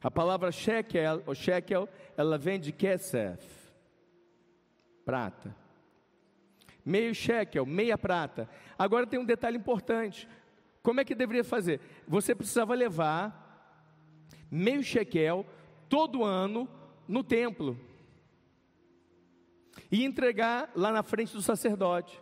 [0.03, 3.41] A palavra shekel, ou shekel, ela vem de kesef,
[5.05, 5.55] prata.
[6.85, 8.49] Meio shekel, meia prata.
[8.77, 10.27] Agora tem um detalhe importante.
[10.81, 11.79] Como é que deveria fazer?
[12.05, 13.39] Você precisava levar
[14.51, 15.45] meio shekel
[15.87, 16.67] todo ano
[17.07, 17.79] no templo
[19.89, 22.21] e entregar lá na frente do sacerdote.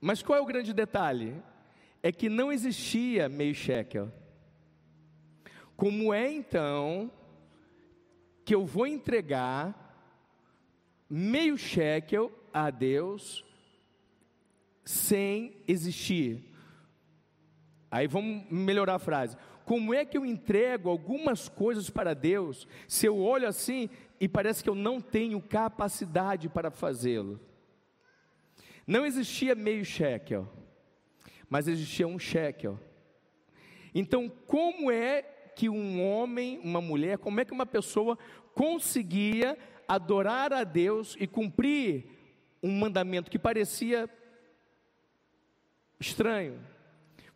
[0.00, 1.42] Mas qual é o grande detalhe?
[2.00, 4.12] É que não existia meio shekel.
[5.76, 7.10] Como é então
[8.44, 9.80] que eu vou entregar
[11.08, 13.44] meio shekel a Deus
[14.84, 16.44] sem existir?
[17.90, 19.36] Aí vamos melhorar a frase.
[19.64, 23.88] Como é que eu entrego algumas coisas para Deus se eu olho assim
[24.20, 27.40] e parece que eu não tenho capacidade para fazê-lo?
[28.86, 30.46] Não existia meio shekel,
[31.48, 32.78] mas existia um shekel.
[33.94, 38.18] Então, como é que um homem, uma mulher, como é que uma pessoa
[38.54, 42.06] conseguia adorar a Deus e cumprir
[42.62, 44.08] um mandamento que parecia
[45.98, 46.60] estranho?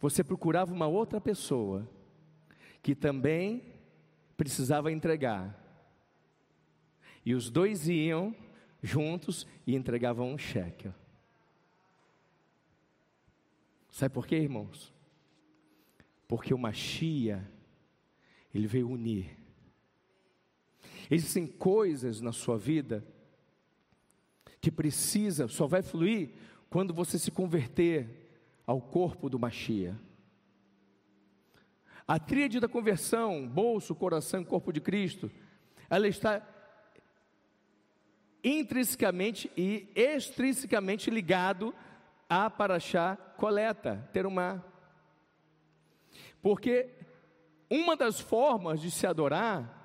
[0.01, 1.89] Você procurava uma outra pessoa
[2.82, 3.62] que também
[4.36, 5.57] precisava entregar.
[7.24, 8.35] E os dois iam
[8.82, 10.90] juntos e entregavam um cheque.
[13.90, 14.95] Sabe por quê, irmãos?
[16.28, 17.51] Porque o Machia,
[18.55, 19.37] ele veio unir.
[21.11, 23.05] Existem coisas na sua vida
[24.61, 26.31] que precisa, só vai fluir
[26.69, 28.29] quando você se converter
[28.66, 29.99] ao corpo do Machia.
[32.07, 35.31] A tríade da conversão, bolso, coração e corpo de Cristo,
[35.89, 36.47] ela está
[38.43, 41.75] intrinsecamente e extrinsecamente ligado
[42.29, 44.62] a Paraxá coleta, terumá.
[46.43, 46.91] Porque
[47.70, 49.77] uma das formas de se adorar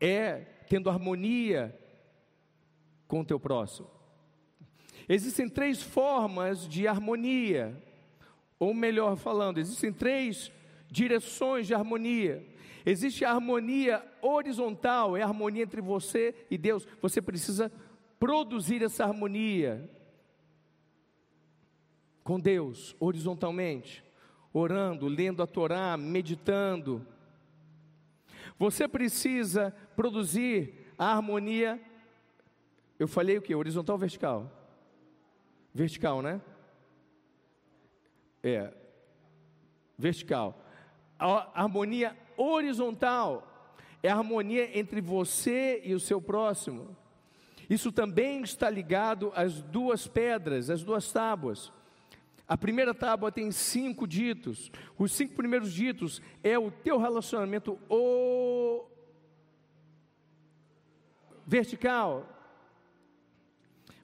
[0.00, 0.36] é
[0.68, 1.76] tendo harmonia
[3.06, 3.88] com o teu próximo.
[5.08, 7.82] Existem três formas de harmonia,
[8.58, 10.52] ou melhor falando, existem três
[10.90, 12.46] direções de harmonia.
[12.84, 16.86] Existe a harmonia horizontal, é a harmonia entre você e Deus.
[17.00, 17.72] Você precisa
[18.18, 19.88] produzir essa harmonia
[22.22, 24.04] com Deus, horizontalmente,
[24.58, 27.06] orando, lendo a Torá, meditando.
[28.58, 31.80] Você precisa produzir a harmonia.
[32.98, 33.54] Eu falei o que?
[33.54, 34.52] Horizontal ou vertical?
[35.72, 36.40] Vertical, né?
[38.42, 38.72] É.
[39.96, 40.64] Vertical
[41.18, 46.96] a harmonia horizontal, é a harmonia entre você e o seu próximo.
[47.68, 51.72] Isso também está ligado às duas pedras, às duas tábuas.
[52.48, 54.72] A primeira tábua tem cinco ditos.
[54.98, 58.86] Os cinco primeiros ditos é o teu relacionamento o...
[61.46, 62.26] vertical.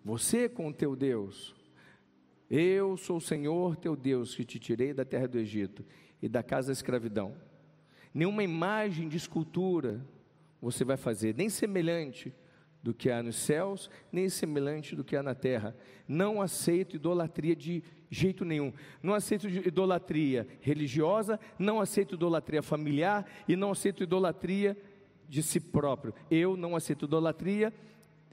[0.05, 1.55] Você com o teu Deus.
[2.51, 5.83] Eu sou o Senhor teu Deus que te tirei da terra do Egito
[6.21, 7.35] e da casa da escravidão.
[8.13, 10.07] Nenhuma imagem de escultura
[10.61, 12.35] você vai fazer, nem semelhante
[12.83, 15.75] do que há nos céus, nem semelhante do que há na terra.
[16.07, 17.83] Não aceito idolatria de
[18.15, 18.73] jeito nenhum.
[19.03, 24.77] Não aceito idolatria religiosa, não aceito idolatria familiar e não aceito idolatria
[25.29, 26.15] de si próprio.
[26.31, 27.73] Eu não aceito idolatria.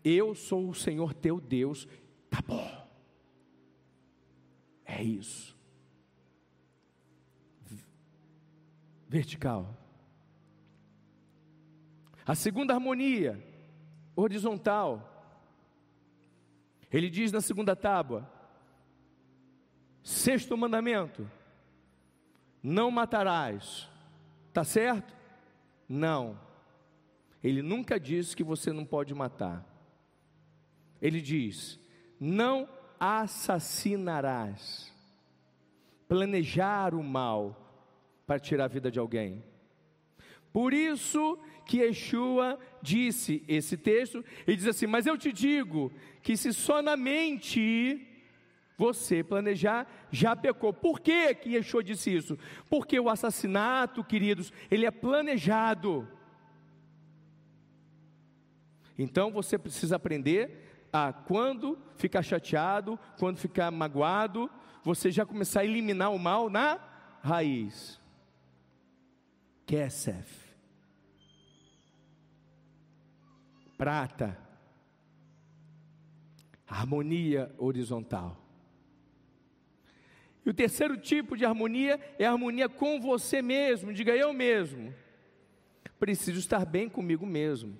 [0.03, 1.87] Eu sou o Senhor teu Deus.
[2.29, 2.87] Tá bom.
[4.85, 5.59] É isso.
[9.11, 9.77] vertical.
[12.25, 13.45] A segunda harmonia,
[14.15, 15.09] horizontal.
[16.89, 18.31] Ele diz na segunda tábua,
[20.03, 21.29] sexto mandamento:
[22.61, 23.89] não matarás.
[24.53, 25.15] Tá certo?
[25.87, 26.37] Não.
[27.43, 29.65] Ele nunca diz que você não pode matar.
[31.01, 31.79] Ele diz:
[32.19, 32.69] não
[32.99, 34.91] assassinarás.
[36.07, 37.57] Planejar o mal
[38.27, 39.43] para tirar a vida de alguém.
[40.53, 45.91] Por isso que Yeshua disse esse texto, e diz assim: Mas eu te digo
[46.21, 48.07] que se só na mente
[48.81, 50.73] você planejar, já pecou.
[50.73, 52.35] Por que que Yeshua disse isso?
[52.67, 56.07] Porque o assassinato, queridos, ele é planejado.
[58.97, 64.49] Então você precisa aprender a quando ficar chateado, quando ficar magoado,
[64.83, 66.79] você já começar a eliminar o mal na
[67.21, 68.01] raiz.
[69.67, 70.27] Kesef.
[73.77, 74.35] Prata.
[76.67, 78.41] Harmonia horizontal.
[80.45, 83.93] E o terceiro tipo de harmonia é a harmonia com você mesmo.
[83.93, 84.93] Diga eu mesmo.
[85.99, 87.77] Preciso estar bem comigo mesmo.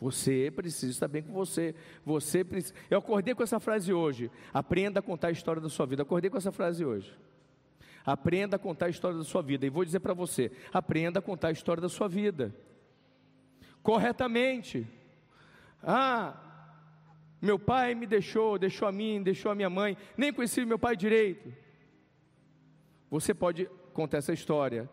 [0.00, 1.74] Você precisa estar bem com você.
[2.04, 2.74] Você precisa...
[2.90, 4.30] Eu acordei com essa frase hoje.
[4.52, 6.02] Aprenda a contar a história da sua vida.
[6.02, 7.16] Acordei com essa frase hoje.
[8.04, 9.66] Aprenda a contar a história da sua vida.
[9.66, 12.54] E vou dizer para você: aprenda a contar a história da sua vida.
[13.82, 14.86] Corretamente.
[15.82, 16.45] Ah,
[17.40, 20.96] meu pai me deixou, deixou a mim, deixou a minha mãe, nem conheci meu pai
[20.96, 21.52] direito.
[23.10, 24.88] Você pode contar essa história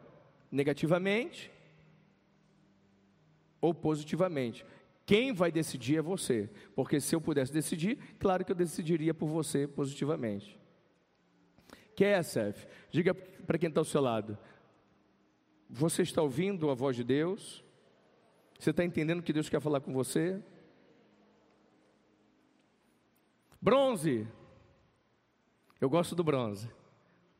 [0.51, 1.51] negativamente
[3.59, 4.65] ou positivamente.
[5.05, 9.27] Quem vai decidir é você, porque se eu pudesse decidir, claro que eu decidiria por
[9.27, 10.57] você positivamente.
[11.95, 14.37] Kessef, diga para quem está ao seu lado:
[15.69, 17.63] você está ouvindo a voz de Deus?
[18.59, 20.41] Você está entendendo que Deus quer falar com você?
[23.63, 24.27] Bronze.
[25.79, 26.69] Eu gosto do bronze,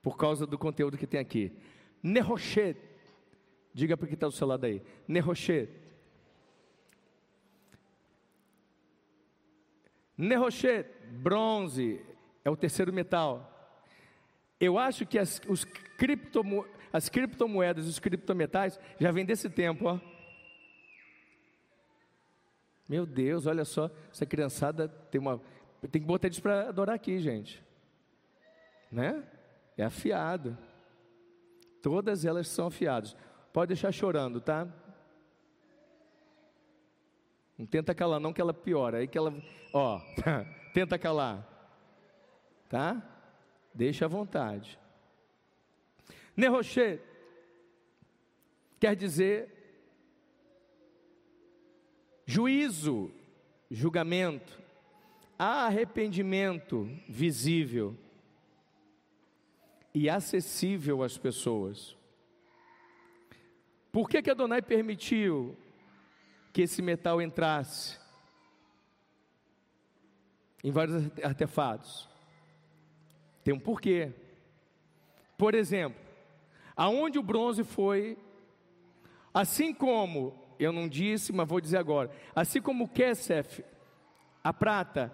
[0.02, 1.52] por causa do conteúdo que tem aqui.
[2.02, 2.78] Nerochet.
[3.74, 4.82] Diga para quem está do seu lado aí.
[5.06, 5.70] Nerochet.
[10.18, 12.00] Nerochet, bronze,
[12.46, 13.76] é o terceiro metal.
[14.62, 20.00] Eu acho que as, os criptomo, as criptomoedas, os criptometais, já vem desse tempo, ó.
[22.88, 25.42] Meu Deus, olha só, essa criançada tem uma.
[25.92, 27.64] Tem que botar eles para adorar aqui, gente.
[28.92, 29.24] Né?
[29.78, 30.58] É afiado.
[31.82, 33.16] Todas elas são afiadas.
[33.52, 34.68] Pode deixar chorando, tá?
[37.58, 39.00] Não tenta calar, não, que ela piora.
[39.00, 39.34] Aí que ela.
[39.74, 40.00] Ó,
[40.74, 41.48] tenta calar.
[42.70, 43.02] Tá?
[43.74, 44.80] Deixa à vontade.
[46.36, 47.02] Nerochet
[48.80, 49.50] quer dizer
[52.26, 53.12] juízo,
[53.70, 54.63] julgamento,
[55.38, 57.98] arrependimento visível
[59.94, 61.96] e acessível às pessoas.
[63.92, 65.56] Por que, que Adonai permitiu
[66.52, 68.00] que esse metal entrasse
[70.64, 72.10] em vários artefatos?
[73.44, 74.12] Tem um porquê.
[75.38, 76.02] Por exemplo,
[76.76, 78.18] aonde o bronze foi,
[79.34, 83.64] assim como, eu não disse, mas vou dizer agora, assim como o Kesef,
[84.44, 85.14] a prata,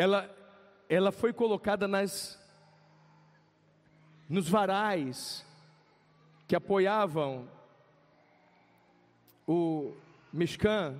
[0.00, 0.34] ela,
[0.88, 2.40] ela foi colocada nas,
[4.26, 5.44] nos varais
[6.48, 7.46] que apoiavam
[9.46, 9.92] o
[10.32, 10.98] Mishkan,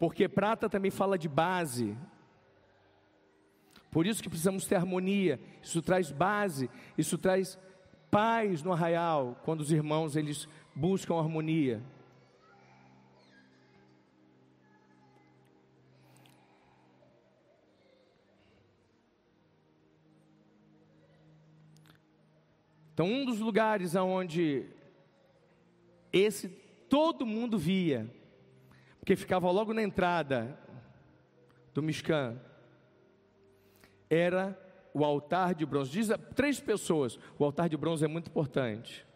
[0.00, 1.96] porque prata também fala de base,
[3.88, 5.40] por isso que precisamos ter harmonia.
[5.62, 7.56] Isso traz base, isso traz
[8.10, 11.80] paz no arraial, quando os irmãos eles buscam harmonia.
[22.98, 24.66] Então, um dos lugares aonde
[26.12, 26.48] esse
[26.88, 28.12] todo mundo via,
[28.98, 30.58] porque ficava logo na entrada
[31.72, 32.36] do Mishkan,
[34.10, 34.60] era
[34.92, 35.92] o altar de bronze.
[35.92, 39.06] Diz a três pessoas: o altar de bronze é muito importante.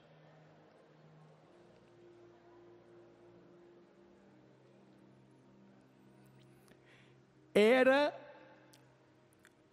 [7.52, 8.16] Era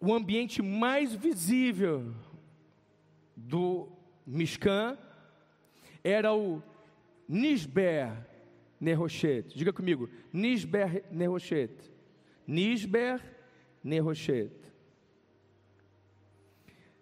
[0.00, 2.12] o ambiente mais visível
[3.36, 3.99] do
[4.30, 4.96] Mishkan,
[6.04, 6.62] era o
[7.28, 8.16] Nisber
[8.80, 9.52] Nerochet.
[9.54, 11.90] Diga comigo, Nisber Nerochet.
[12.46, 13.20] Nisber
[13.82, 14.52] Nerochet.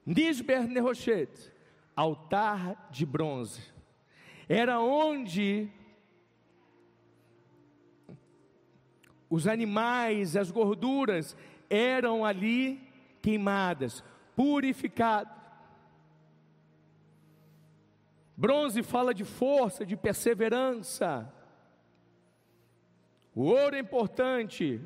[0.06, 1.52] Nisber Nerochet,
[1.94, 3.60] altar de bronze,
[4.48, 5.70] era onde
[9.28, 11.36] os animais, as gorduras
[11.68, 12.80] eram ali
[13.20, 14.02] queimadas,
[14.34, 15.37] purificadas.
[18.38, 21.28] Bronze fala de força, de perseverança.
[23.34, 24.80] O ouro é importante,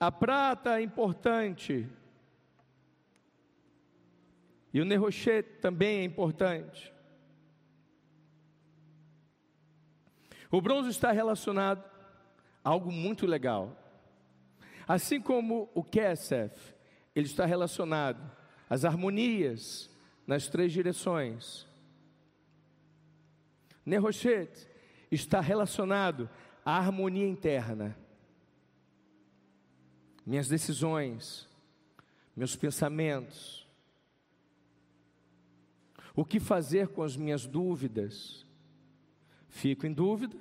[0.00, 1.88] a prata é importante.
[4.74, 6.92] E o Nerochet também é importante.
[10.50, 11.84] O bronze está relacionado
[12.64, 13.76] a algo muito legal.
[14.88, 16.74] Assim como o Kesef,
[17.14, 18.28] ele está relacionado
[18.68, 19.88] às harmonias
[20.26, 21.67] nas três direções.
[23.88, 24.68] Nerochet
[25.10, 26.28] está relacionado
[26.64, 27.96] à harmonia interna.
[30.26, 31.48] Minhas decisões,
[32.36, 33.66] meus pensamentos,
[36.14, 38.44] o que fazer com as minhas dúvidas?
[39.48, 40.36] Fico em dúvida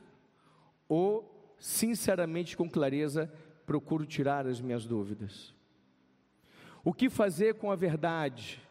[0.90, 3.32] ou, sinceramente, com clareza,
[3.65, 5.53] procuro tirar as minhas dúvidas?
[6.84, 8.61] O que fazer com a verdade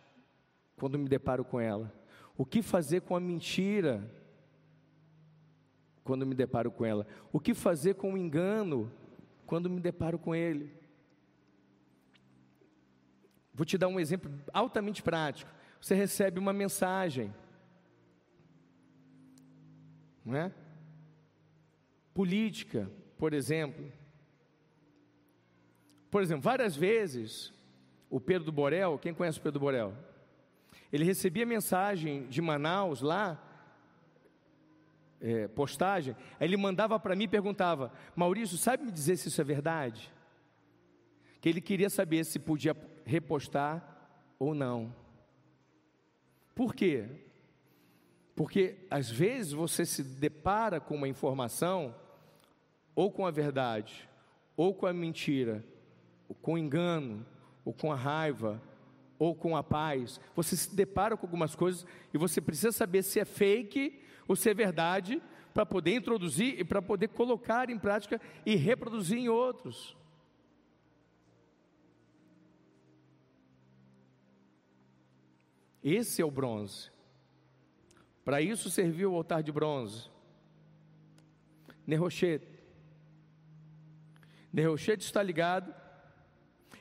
[0.77, 1.93] quando me deparo com ela?
[2.36, 4.11] O que fazer com a mentira
[6.07, 7.07] quando me deparo com ela?
[7.33, 8.91] O que fazer com o engano
[9.45, 10.73] quando me deparo com ele?
[13.53, 15.51] Vou te dar um exemplo altamente prático.
[15.81, 17.35] Você recebe uma mensagem,
[20.24, 20.53] não é?
[22.15, 23.93] Política, por exemplo.
[26.11, 27.53] Por exemplo, várias vezes
[28.09, 29.93] o Pedro Borel, quem conhece o Pedro Borel?
[30.93, 33.43] Ele recebia mensagem de Manaus lá,
[35.21, 39.41] é, postagem, aí ele mandava para mim e perguntava: Maurício, sabe me dizer se isso
[39.41, 40.13] é verdade?
[41.41, 44.95] Que ele queria saber se podia repostar ou não.
[46.55, 47.07] Por quê?
[48.35, 51.95] Porque às vezes você se depara com uma informação,
[52.95, 54.09] ou com a verdade,
[54.57, 55.65] ou com a mentira,
[56.29, 57.25] ou com o engano,
[57.65, 58.61] ou com a raiva,
[59.19, 60.21] ou com a paz.
[60.35, 64.51] Você se depara com algumas coisas e você precisa saber se é fake ou se
[64.51, 65.23] é verdade
[65.55, 69.97] para poder introduzir e para poder colocar em prática e reproduzir em outros.
[75.82, 76.90] Esse é o bronze.
[78.24, 80.11] Para isso serviu o altar de bronze.
[81.86, 82.57] Nerrochete.
[84.53, 85.73] Nerrochete está ligado,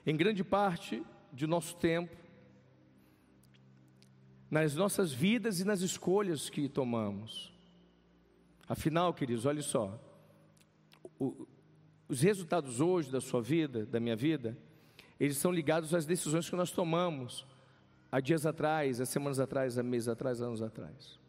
[0.05, 2.15] em grande parte de nosso tempo,
[4.55, 7.53] nas nossas vidas e nas escolhas que tomamos.
[8.69, 9.99] Afinal, queridos, olhe só.
[11.19, 11.45] O,
[12.07, 14.57] os resultados hoje da sua vida, da minha vida,
[15.19, 17.45] eles são ligados às decisões que nós tomamos
[18.09, 21.19] há dias atrás, há semanas atrás, há meses atrás, anos atrás.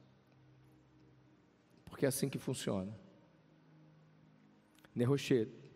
[1.86, 2.96] Porque é assim que funciona.
[4.94, 5.68] Nerrochete.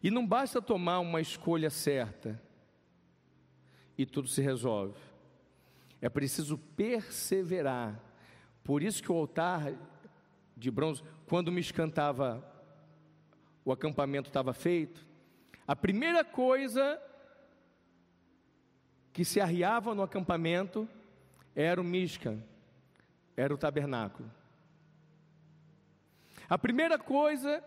[0.00, 2.40] E não basta tomar uma escolha certa
[3.98, 5.07] e tudo se resolve.
[6.00, 8.00] É preciso perseverar.
[8.62, 9.72] Por isso que o altar
[10.56, 12.44] de bronze, quando me escantava,
[13.64, 15.06] o acampamento estava feito,
[15.66, 17.00] a primeira coisa
[19.12, 20.88] que se arriava no acampamento
[21.54, 22.42] era o Mishkan,
[23.36, 24.30] era o tabernáculo.
[26.48, 27.62] A primeira coisa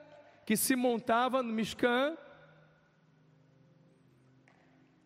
[0.46, 2.18] que se montava no Mishkan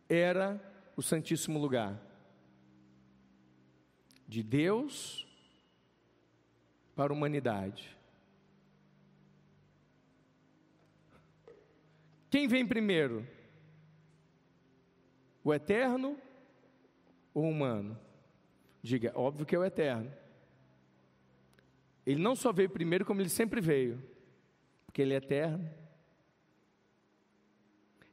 [0.07, 0.61] era
[0.95, 1.99] o Santíssimo Lugar.
[4.27, 5.27] De Deus
[6.95, 7.95] para a humanidade.
[12.29, 13.25] Quem vem primeiro?
[15.43, 16.17] O eterno
[17.33, 17.97] ou humano?
[18.81, 20.11] Diga, óbvio que é o eterno.
[22.05, 24.01] Ele não só veio primeiro, como ele sempre veio,
[24.85, 25.69] porque ele é eterno.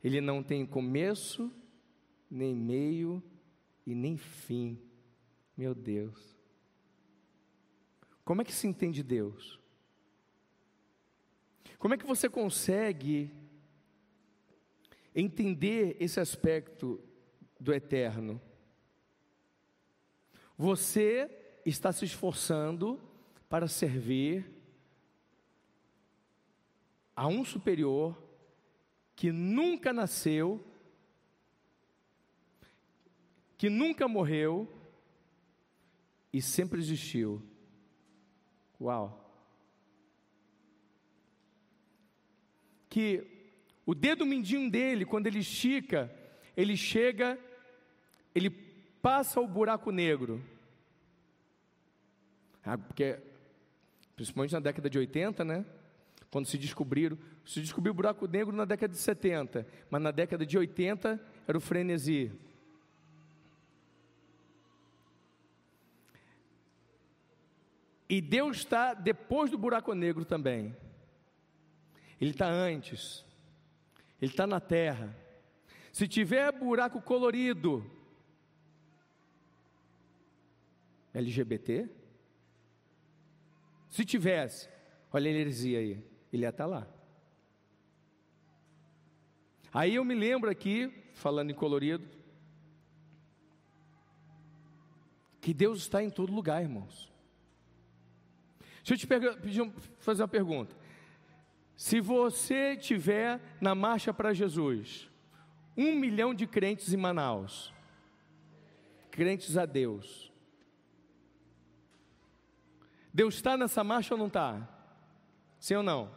[0.02, 1.52] Ele não tem começo,
[2.30, 3.22] nem meio
[3.86, 4.78] e nem fim.
[5.62, 6.36] Meu Deus.
[8.24, 9.60] Como é que se entende Deus?
[11.78, 13.32] Como é que você consegue
[15.14, 17.00] entender esse aspecto
[17.60, 18.42] do eterno?
[20.58, 21.30] Você
[21.64, 23.00] está se esforçando
[23.48, 24.44] para servir
[27.14, 28.20] a um superior
[29.14, 30.60] que nunca nasceu,
[33.56, 34.81] que nunca morreu
[36.32, 37.42] e sempre existiu.
[38.80, 39.18] Uau!
[42.88, 43.26] Que
[43.84, 46.10] o dedo mindinho dele, quando ele estica,
[46.56, 47.38] ele chega,
[48.34, 50.42] ele passa o buraco negro.
[52.64, 53.18] Ah, porque,
[54.14, 55.66] principalmente na década de 80, né?
[56.30, 60.46] Quando se descobriram, se descobriu o buraco negro na década de 70, mas na década
[60.46, 62.32] de 80 era o frenesi.
[68.12, 70.76] E Deus está depois do buraco negro também.
[72.20, 73.24] Ele está antes.
[74.20, 75.16] Ele está na terra.
[75.90, 77.90] Se tiver buraco colorido,
[81.14, 81.88] LGBT?
[83.88, 84.68] Se tivesse,
[85.10, 86.86] olha a heresia aí, ele ia estar lá.
[89.72, 92.06] Aí eu me lembro aqui, falando em colorido,
[95.40, 97.10] que Deus está em todo lugar, irmãos.
[98.84, 100.74] Deixa eu te pedir, fazer uma pergunta.
[101.76, 105.08] Se você tiver na marcha para Jesus,
[105.76, 107.72] um milhão de crentes em Manaus,
[109.10, 110.32] crentes a Deus,
[113.14, 114.68] Deus está nessa marcha ou não está?
[115.60, 116.10] Sim ou não?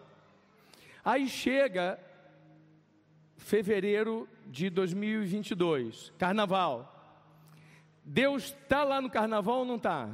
[1.03, 1.99] Aí chega
[3.37, 6.91] fevereiro de 2022, carnaval.
[8.03, 10.09] Deus está lá no carnaval ou não está?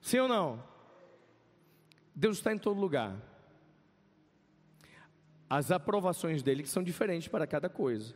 [0.00, 0.67] Sim ou não?
[2.18, 3.16] Deus está em todo lugar.
[5.48, 8.12] As aprovações dele que são diferentes para cada coisa.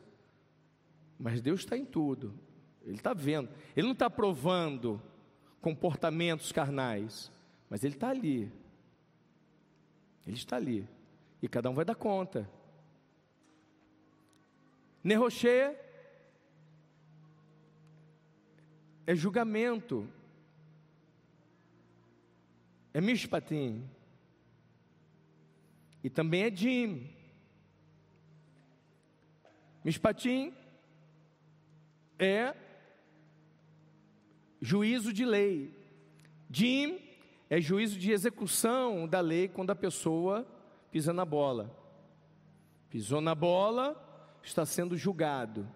[1.16, 2.34] Mas Deus está em tudo.
[2.84, 3.48] Ele está vendo.
[3.76, 5.00] Ele não está provando
[5.60, 7.30] comportamentos carnais.
[7.70, 8.52] Mas Ele está ali.
[10.26, 10.84] Ele está ali.
[11.40, 12.50] E cada um vai dar conta.
[15.04, 15.80] Nerroché
[19.06, 20.08] é julgamento.
[22.94, 23.88] É mishpatim.
[26.04, 27.10] E também é Jim.
[29.84, 30.52] Mishpatim
[32.18, 32.54] é
[34.60, 35.74] juízo de lei.
[36.50, 37.00] Jim
[37.50, 40.46] é juízo de execução da lei quando a pessoa
[40.90, 41.76] pisa na bola.
[42.88, 43.96] Pisou na bola,
[44.42, 45.68] está sendo julgado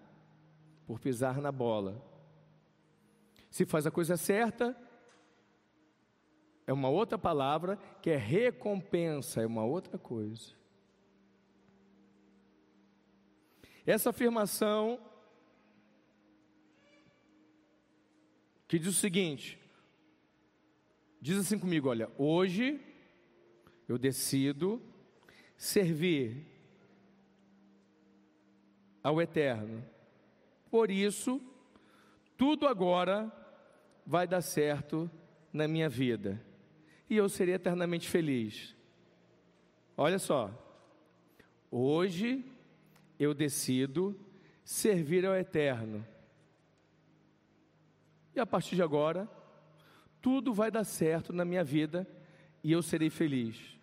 [0.87, 2.01] por pisar na bola.
[3.51, 4.77] Se faz a coisa certa,
[6.67, 10.55] é uma outra palavra que é recompensa, é uma outra coisa.
[13.87, 14.99] Essa afirmação
[18.67, 19.61] que diz o seguinte:
[21.27, 22.81] Diz assim comigo: olha, hoje
[23.89, 24.81] eu decido
[25.57, 26.47] servir
[29.03, 29.85] ao Eterno.
[30.71, 31.41] Por isso,
[32.37, 33.33] tudo agora
[34.07, 35.11] vai dar certo
[35.53, 36.41] na minha vida.
[37.09, 38.75] E eu serei eternamente feliz.
[39.97, 40.51] Olha só.
[41.71, 42.45] Hoje
[43.19, 44.19] eu decido
[44.65, 46.07] servir ao Eterno.
[48.35, 49.29] E a partir de agora,
[50.21, 52.07] tudo vai dar certo na minha vida
[52.63, 53.77] e eu serei feliz.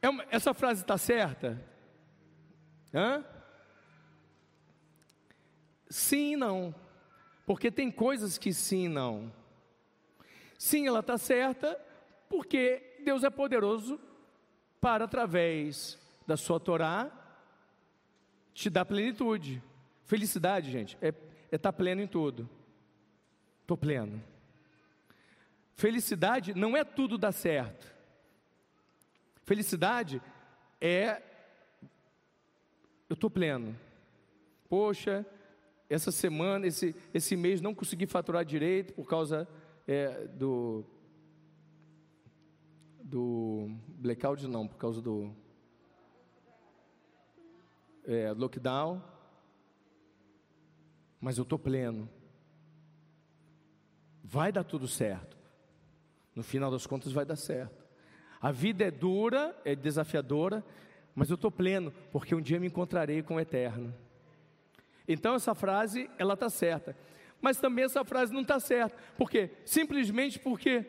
[0.00, 1.60] É uma, essa frase está certa?
[2.94, 3.24] Hã?
[5.88, 6.74] Sim e não.
[7.44, 9.32] Porque tem coisas que sim e não.
[10.58, 11.78] Sim, ela está certa,
[12.28, 14.00] porque Deus é poderoso
[14.80, 17.10] para, através da sua Torá,
[18.52, 19.62] te dar plenitude.
[20.04, 22.48] Felicidade, gente, é estar é tá pleno em tudo.
[23.62, 24.22] Estou pleno.
[25.74, 27.94] Felicidade não é tudo dar certo.
[29.44, 30.22] Felicidade
[30.80, 31.22] é
[33.08, 33.78] eu estou pleno.
[34.68, 35.24] Poxa,
[35.88, 39.46] essa semana, esse, esse mês não consegui faturar direito por causa
[39.86, 40.84] é, do
[43.02, 45.32] do blackout não, por causa do
[48.04, 49.00] é, lockdown.
[51.20, 52.08] Mas eu estou pleno.
[54.22, 55.36] Vai dar tudo certo.
[56.34, 57.86] No final das contas, vai dar certo.
[58.40, 60.64] A vida é dura, é desafiadora,
[61.14, 63.94] mas eu estou pleno, porque um dia me encontrarei com o eterno.
[65.08, 66.96] Então, essa frase, ela está certa.
[67.46, 68.96] Mas também essa frase não está certa.
[69.16, 69.52] Por quê?
[69.64, 70.84] Simplesmente porque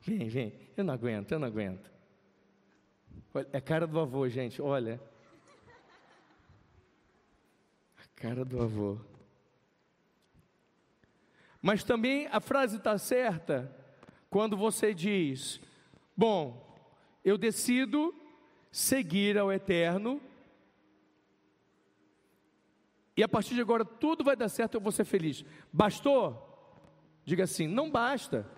[0.00, 0.54] Vem, vem.
[0.74, 1.90] Eu não aguento, eu não aguento.
[3.52, 4.98] É cara do avô, gente, olha.
[8.16, 8.98] Cara do avô.
[11.60, 13.70] Mas também a frase está certa
[14.30, 15.60] quando você diz:
[16.16, 16.66] Bom,
[17.22, 18.14] eu decido
[18.70, 20.20] seguir ao eterno,
[23.16, 25.44] e a partir de agora tudo vai dar certo, eu vou ser feliz.
[25.72, 26.44] Bastou?
[27.24, 28.48] Diga assim: não basta.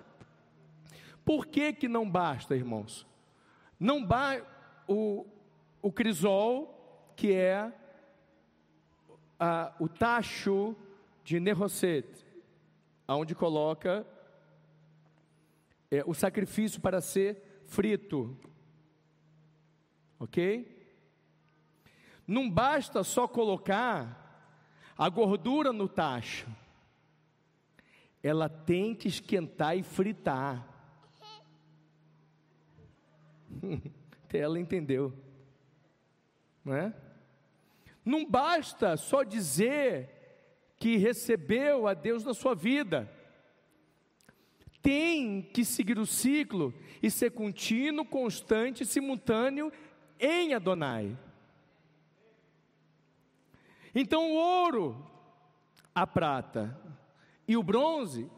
[1.25, 3.07] Por que, que não basta, irmãos?
[3.79, 4.47] Não basta
[4.87, 5.27] o,
[5.81, 7.73] o crisol, que é
[9.79, 10.77] o tacho
[11.25, 12.27] de Nerosset,
[13.07, 14.07] aonde coloca
[15.91, 18.37] é, o sacrifício para ser frito.
[20.21, 20.79] Ok?
[22.27, 24.21] Não basta só colocar
[24.97, 26.47] a gordura no tacho,
[28.23, 30.69] ela tem que esquentar e fritar.
[34.25, 35.13] Até ela entendeu,
[36.63, 36.95] não é?
[38.05, 40.21] Não basta só dizer
[40.79, 43.11] que recebeu a Deus na sua vida.
[44.83, 46.73] tem que seguir o ciclo
[47.03, 49.73] e ser contínuo, constante, simultâneo
[50.21, 51.17] em Adonai.
[53.95, 55.11] Então o ouro,
[55.95, 56.79] a prata
[57.49, 58.31] e o bronze,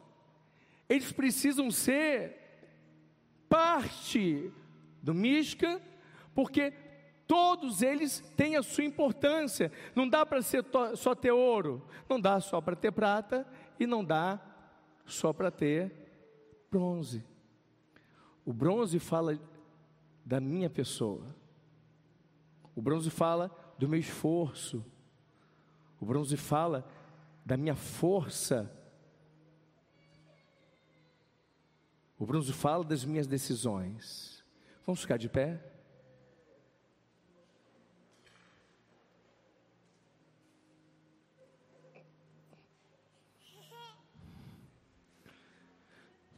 [0.89, 2.39] eles precisam ser
[3.49, 4.51] parte
[5.03, 5.83] do Mishka,
[6.35, 6.73] porque
[7.27, 9.71] todos eles têm a sua importância.
[9.95, 10.65] Não dá para ser
[10.97, 13.47] só ter ouro, não dá só para ter prata
[13.79, 14.41] e não dá
[15.05, 15.93] só para ter
[16.71, 17.25] bronze.
[18.45, 19.39] O bronze fala
[20.25, 21.42] da minha pessoa.
[22.75, 24.85] O bronze fala do meu esforço.
[26.01, 26.89] O bronze fala
[27.45, 28.71] da minha força.
[32.19, 34.45] O bronze fala das minhas decisões.
[34.87, 35.73] Vamos ficar de pé?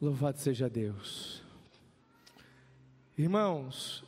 [0.01, 1.43] Louvado seja Deus.
[3.17, 4.05] Irmãos,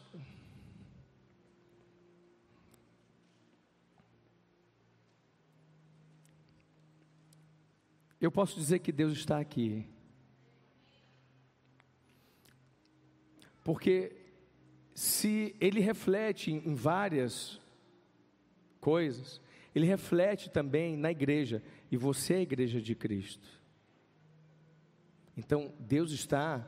[8.20, 9.86] eu posso dizer que Deus está aqui.
[13.62, 14.16] Porque
[14.94, 17.60] se ele reflete em várias
[18.80, 19.40] coisas,
[19.74, 23.46] ele reflete também na igreja, e você é a igreja de Cristo.
[25.36, 26.66] Então, Deus está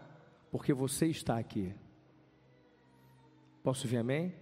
[0.50, 1.74] porque você está aqui.
[3.62, 4.34] Posso ouvir amém?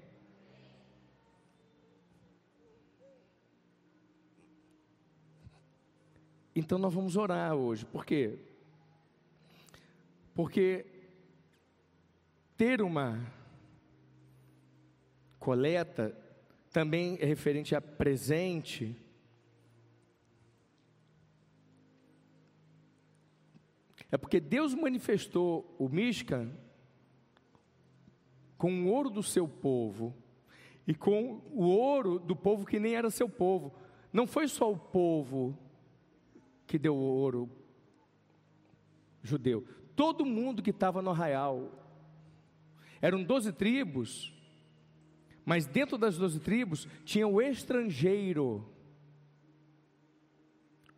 [6.56, 8.38] Então nós vamos orar hoje, por quê?
[10.34, 10.86] Porque
[12.56, 13.30] ter uma
[15.38, 16.16] coleta
[16.72, 18.96] também é referente a presente,
[24.10, 26.52] É porque Deus manifestou o Mishkan
[28.56, 30.14] com o ouro do seu povo
[30.86, 33.74] e com o ouro do povo que nem era seu povo.
[34.12, 35.58] Não foi só o povo
[36.66, 37.50] que deu ouro
[39.22, 41.70] judeu, todo mundo que estava no arraial.
[43.00, 44.32] Eram doze tribos,
[45.44, 48.68] mas dentro das doze tribos tinha o estrangeiro.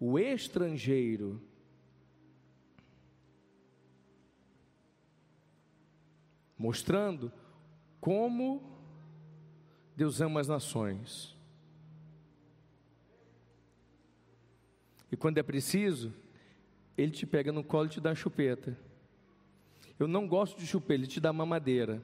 [0.00, 1.42] O estrangeiro
[6.58, 7.32] mostrando
[8.00, 8.60] como
[9.96, 11.37] Deus ama as nações.
[15.10, 16.12] E quando é preciso,
[16.96, 18.76] Ele te pega no colo e te dá chupeta.
[19.98, 22.02] Eu não gosto de chupeta, Ele te dá mamadeira.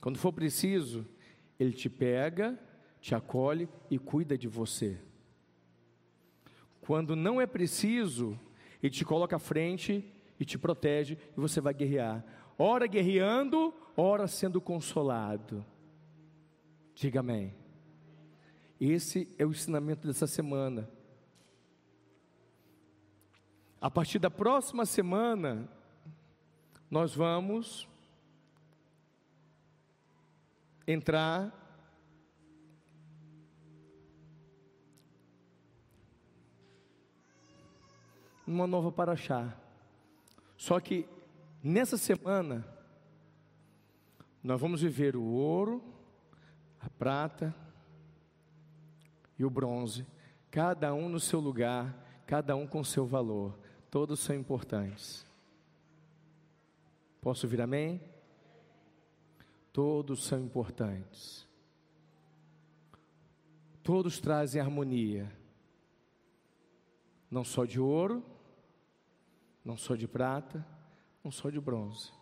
[0.00, 1.06] Quando for preciso,
[1.58, 2.58] Ele te pega,
[3.00, 4.98] te acolhe e cuida de você.
[6.80, 8.38] Quando não é preciso,
[8.82, 10.04] Ele te coloca à frente
[10.38, 12.24] e te protege e você vai guerrear.
[12.58, 15.64] Ora guerreando, ora sendo consolado.
[16.94, 17.65] Diga amém.
[18.80, 20.88] Esse é o ensinamento dessa semana.
[23.80, 25.68] A partir da próxima semana,
[26.90, 27.88] nós vamos
[30.86, 31.52] entrar
[38.46, 39.56] numa nova paraxá.
[40.56, 41.08] Só que
[41.62, 42.66] nessa semana
[44.44, 45.82] nós vamos viver o ouro,
[46.78, 47.65] a prata
[49.38, 50.06] e o bronze,
[50.50, 53.58] cada um no seu lugar, cada um com seu valor.
[53.90, 55.26] Todos são importantes.
[57.20, 58.00] Posso ouvir amém?
[59.72, 61.46] Todos são importantes.
[63.82, 65.30] Todos trazem harmonia.
[67.30, 68.24] Não só de ouro,
[69.64, 70.66] não só de prata,
[71.22, 72.12] não só de bronze.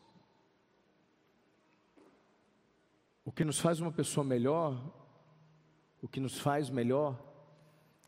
[3.24, 4.82] O que nos faz uma pessoa melhor,
[6.04, 7.18] o que nos faz melhor,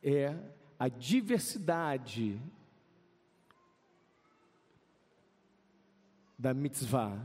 [0.02, 0.36] é
[0.78, 2.38] a diversidade
[6.38, 7.18] da mitzvah,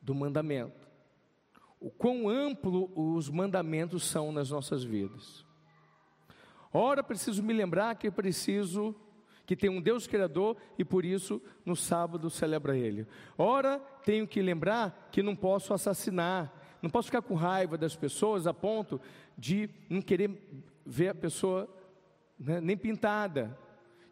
[0.00, 0.88] do mandamento.
[1.78, 5.44] O quão amplo os mandamentos são nas nossas vidas.
[6.72, 8.96] Ora, preciso me lembrar que preciso
[9.44, 13.06] que tem um Deus Criador e por isso no sábado celebra Ele.
[13.36, 18.46] Ora, tenho que lembrar que não posso assassinar, não posso ficar com raiva das pessoas
[18.46, 19.00] a ponto
[19.38, 20.30] de não querer
[20.84, 21.66] ver a pessoa
[22.38, 23.58] né, nem pintada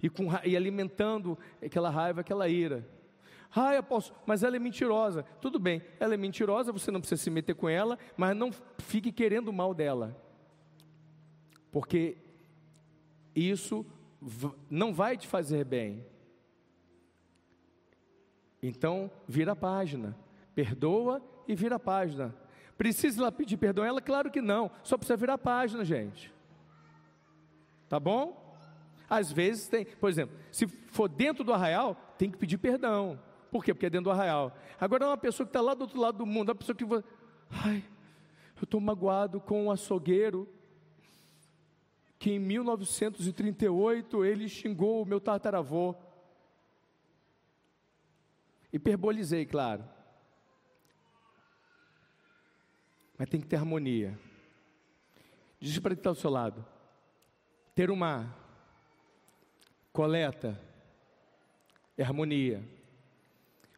[0.02, 2.88] e, com, e alimentando aquela raiva, aquela ira.
[3.54, 5.22] Ah, apóstolo, mas ela é mentirosa.
[5.38, 9.12] Tudo bem, ela é mentirosa, você não precisa se meter com ela, mas não fique
[9.12, 10.16] querendo o mal dela.
[11.70, 12.16] Porque
[13.34, 13.84] isso
[14.70, 16.06] não vai te fazer bem.
[18.62, 20.16] Então, vira a página.
[20.54, 22.34] Perdoa e vira a página.
[22.82, 24.00] Precisa lá pedir perdão a ela?
[24.00, 24.68] Claro que não.
[24.82, 26.34] Só precisa virar a página, gente.
[27.88, 28.58] Tá bom?
[29.08, 33.20] Às vezes tem, por exemplo, se for dentro do arraial, tem que pedir perdão.
[33.52, 33.72] Por quê?
[33.72, 34.52] Porque é dentro do arraial.
[34.80, 36.84] Agora, uma pessoa que está lá do outro lado do mundo, uma pessoa que.
[37.48, 37.84] Ai,
[38.56, 40.48] eu estou magoado com um açougueiro
[42.18, 45.94] que em 1938 ele xingou o meu tataravô.
[48.72, 49.84] Hiperbolizei, claro.
[53.22, 54.18] Mas tem que ter harmonia.
[55.60, 56.66] Diz para quem está ao seu lado.
[57.72, 58.36] Ter uma
[59.92, 60.60] coleta
[61.96, 62.64] é harmonia.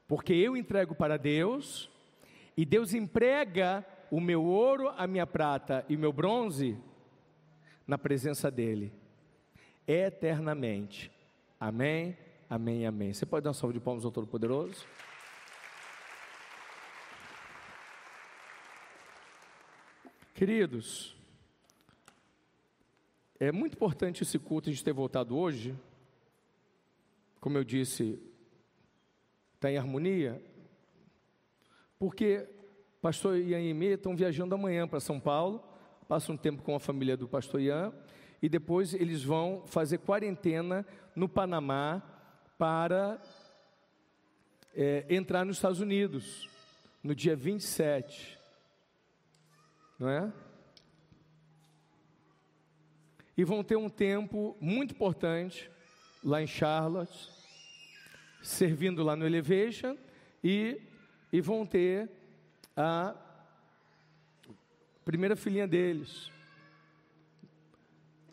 [0.08, 1.90] Porque eu entrego para Deus,
[2.56, 6.78] e Deus emprega o meu ouro, a minha prata e o meu bronze
[7.86, 8.94] na presença dEle,
[9.86, 11.12] eternamente.
[11.60, 12.16] Amém,
[12.48, 13.12] amém, amém.
[13.12, 14.86] Você pode dar uma salva de palmas ao Todo-Poderoso?
[20.34, 21.16] Queridos,
[23.38, 25.78] é muito importante esse culto a gente ter voltado hoje.
[27.40, 28.20] Como eu disse,
[29.54, 30.42] está em harmonia,
[32.00, 32.48] porque
[33.00, 35.62] pastor Ian e Emê estão viajando amanhã para São Paulo,
[36.08, 37.94] passam um tempo com a família do pastor Ian,
[38.42, 40.84] e depois eles vão fazer quarentena
[41.14, 42.02] no Panamá
[42.58, 43.22] para
[44.74, 46.50] é, entrar nos Estados Unidos,
[47.04, 48.33] no dia 27.
[49.98, 50.32] Não é?
[53.36, 55.70] E vão ter um tempo muito importante
[56.22, 57.30] lá em Charlotte,
[58.42, 59.96] servindo lá no Elevation
[60.42, 60.80] e,
[61.32, 62.10] e vão ter
[62.76, 63.14] a
[65.04, 66.30] primeira filhinha deles,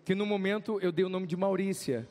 [0.06, 2.08] que no momento eu dei o nome de Maurícia.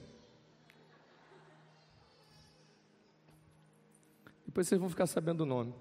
[4.46, 5.74] Depois vocês vão ficar sabendo o nome.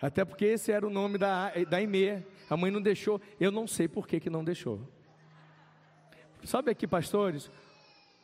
[0.00, 2.22] Até porque esse era o nome da, da Imê.
[2.48, 3.20] A mãe não deixou.
[3.38, 4.80] Eu não sei por que, que não deixou.
[6.44, 7.50] Sabe aqui, pastores?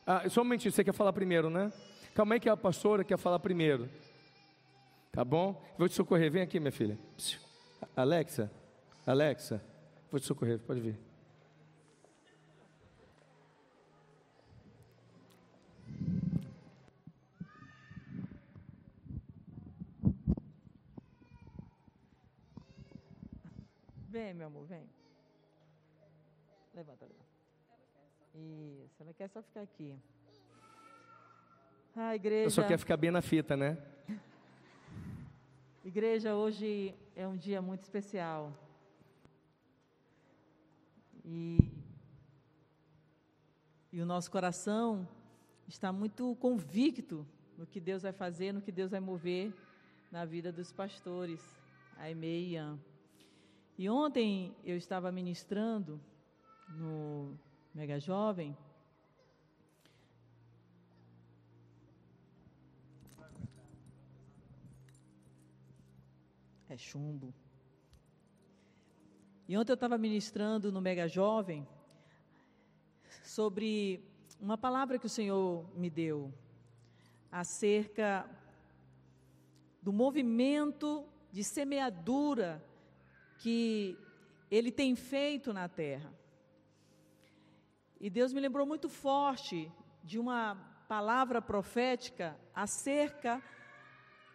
[0.07, 1.71] Ah, somente você quer falar primeiro, né?
[2.13, 3.89] Calma aí que a pastora quer falar primeiro.
[5.11, 5.61] Tá bom?
[5.77, 6.31] Vou te socorrer.
[6.31, 6.97] Vem aqui, minha filha.
[7.95, 8.51] Alexa,
[9.05, 9.61] Alexa,
[10.09, 10.59] vou te socorrer.
[10.59, 11.14] Pode vir.
[24.25, 24.89] Vem, meu amor, vem.
[26.73, 27.29] Levanta, levanta.
[28.33, 29.95] Isso, ela quer só ficar aqui.
[31.95, 32.47] Ah, igreja.
[32.47, 33.77] Eu só quer ficar bem na fita, né?
[35.83, 38.51] Igreja, hoje é um dia muito especial.
[41.23, 41.59] E,
[43.93, 45.07] e o nosso coração
[45.67, 47.27] está muito convicto
[47.59, 49.53] no que Deus vai fazer, no que Deus vai mover
[50.11, 51.39] na vida dos pastores,
[52.03, 52.79] e Ian.
[53.77, 55.99] E ontem eu estava ministrando
[56.69, 57.37] no
[57.73, 58.55] mega jovem.
[66.69, 67.33] É chumbo.
[69.47, 71.67] E ontem eu estava ministrando no Mega Jovem
[73.23, 74.03] sobre
[74.41, 76.33] uma palavra que o Senhor me deu
[77.31, 78.27] acerca
[79.83, 82.63] do movimento de semeadura
[83.37, 83.97] que
[84.49, 86.11] Ele tem feito na terra.
[87.99, 89.71] E Deus me lembrou muito forte
[90.03, 90.55] de uma
[90.87, 93.43] palavra profética acerca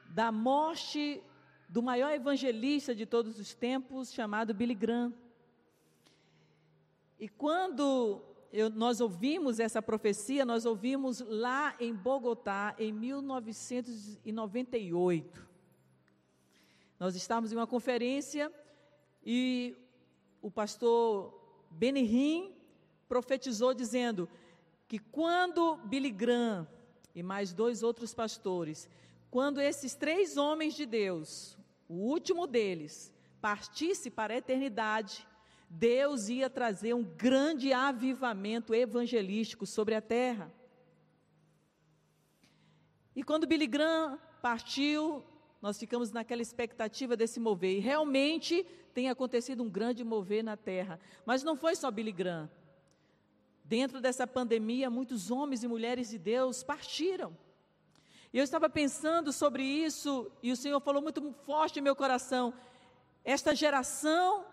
[0.09, 1.23] da morte
[1.69, 5.15] do maior evangelista de todos os tempos, chamado Billy Graham.
[7.19, 8.21] E quando
[8.53, 15.49] eu, nós ouvimos essa profecia, nós ouvimos lá em Bogotá, em 1998.
[16.99, 18.53] Nós estávamos em uma conferência
[19.25, 19.77] e
[20.41, 21.39] o pastor
[21.71, 22.55] Benihim
[23.09, 24.29] profetizou dizendo
[24.89, 26.67] que quando Billy Graham
[27.15, 28.89] e mais dois outros pastores,
[29.31, 31.57] quando esses três homens de Deus,
[31.89, 35.27] o último deles, partisse para a eternidade,
[35.69, 40.53] Deus ia trazer um grande avivamento evangelístico sobre a terra.
[43.15, 45.25] E quando Billy Graham partiu,
[45.61, 47.77] nós ficamos naquela expectativa desse mover.
[47.77, 51.01] E realmente tem acontecido um grande mover na terra.
[51.25, 52.51] Mas não foi só Billy Graham.
[53.65, 57.37] Dentro dessa pandemia, muitos homens e mulheres de Deus partiram.
[58.33, 62.53] E eu estava pensando sobre isso, e o Senhor falou muito forte em meu coração.
[63.25, 64.45] Esta geração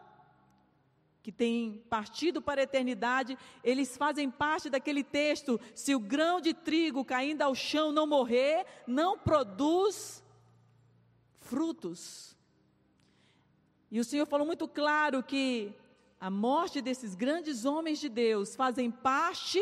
[1.24, 6.54] que têm partido para a eternidade, eles fazem parte daquele texto: se o grão de
[6.54, 10.24] trigo caindo ao chão não morrer, não produz
[11.40, 12.37] frutos.
[13.90, 15.74] E o Senhor falou muito claro que
[16.20, 19.62] a morte desses grandes homens de Deus fazem parte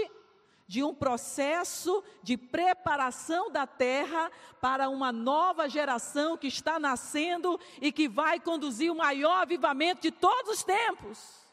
[0.68, 7.92] de um processo de preparação da terra para uma nova geração que está nascendo e
[7.92, 11.46] que vai conduzir o maior avivamento de todos os tempos.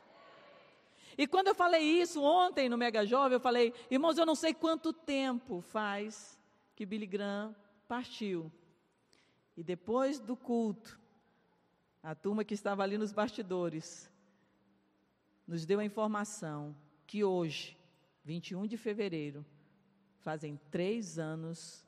[1.19, 4.55] E quando eu falei isso ontem no Mega Jovem, eu falei, irmãos, eu não sei
[4.55, 6.39] quanto tempo faz
[6.75, 7.55] que Billy Graham
[7.87, 8.51] partiu.
[9.55, 10.99] E depois do culto,
[12.03, 14.11] a turma que estava ali nos bastidores
[15.47, 16.75] nos deu a informação
[17.07, 17.77] que hoje,
[18.25, 19.45] 21 de fevereiro,
[20.19, 21.87] fazem três anos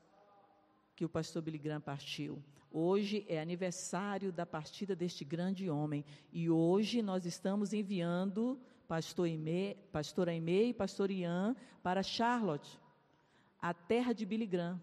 [0.95, 2.41] que o pastor Billy Graham partiu.
[2.71, 6.05] Hoje é aniversário da partida deste grande homem.
[6.31, 12.79] E hoje nós estamos enviando pastor Ime, pastor Aimee e pastor Ian para Charlotte,
[13.61, 14.81] a terra de Billy Graham.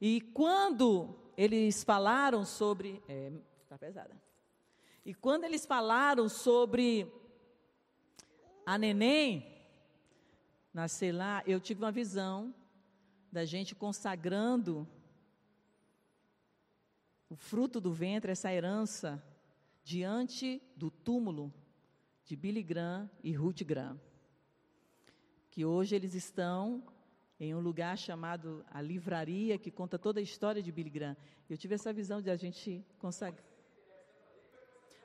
[0.00, 3.02] E quando eles falaram sobre.
[3.08, 3.32] É,
[3.62, 4.14] está pesada.
[5.04, 7.12] E quando eles falaram sobre
[8.64, 9.54] a neném
[10.72, 12.54] nascer lá, eu tive uma visão
[13.30, 14.88] da gente consagrando
[17.28, 19.22] o fruto do ventre, essa herança,
[19.84, 21.52] diante do túmulo
[22.24, 24.00] de Billy Graham e Ruth Graham.
[25.50, 26.82] Que hoje eles estão
[27.38, 31.16] em um lugar chamado a Livraria, que conta toda a história de Billy Graham.
[31.48, 33.44] Eu tive essa visão de a gente consagrar.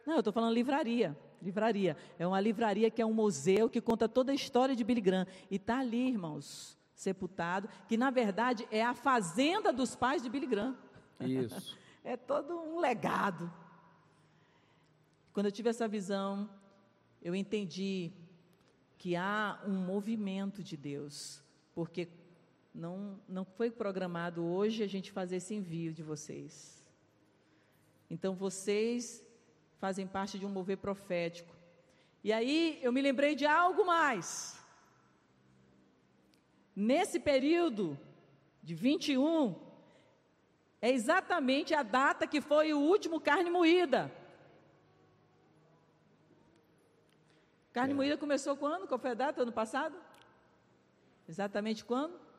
[0.05, 1.17] Não, eu estou falando livraria.
[1.41, 1.95] Livraria.
[2.17, 5.27] É uma livraria que é um museu que conta toda a história de Billy Graham.
[5.49, 10.47] E está ali, irmãos, sepultado, que na verdade é a fazenda dos pais de Billy
[10.47, 10.77] Graham.
[11.19, 11.77] Isso.
[12.03, 13.51] é todo um legado.
[15.33, 16.49] Quando eu tive essa visão,
[17.21, 18.11] eu entendi
[18.97, 21.43] que há um movimento de Deus,
[21.73, 22.07] porque
[22.73, 26.81] não, não foi programado hoje a gente fazer esse envio de vocês.
[28.09, 29.25] Então vocês
[29.79, 31.53] fazem parte de um mover profético.
[32.23, 34.59] E aí eu me lembrei de algo mais.
[36.75, 37.99] Nesse período
[38.63, 39.55] de 21,
[40.81, 44.11] é exatamente a data que foi o último carne moída.
[47.73, 47.95] Carne é.
[47.95, 48.87] moída começou quando?
[48.87, 49.41] Qual foi a data?
[49.41, 49.95] Ano passado?
[51.27, 52.30] Exatamente quando?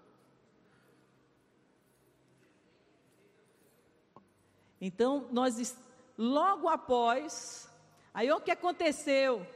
[4.85, 5.79] Então, nós,
[6.19, 7.71] logo após,
[8.13, 9.47] aí o que aconteceu?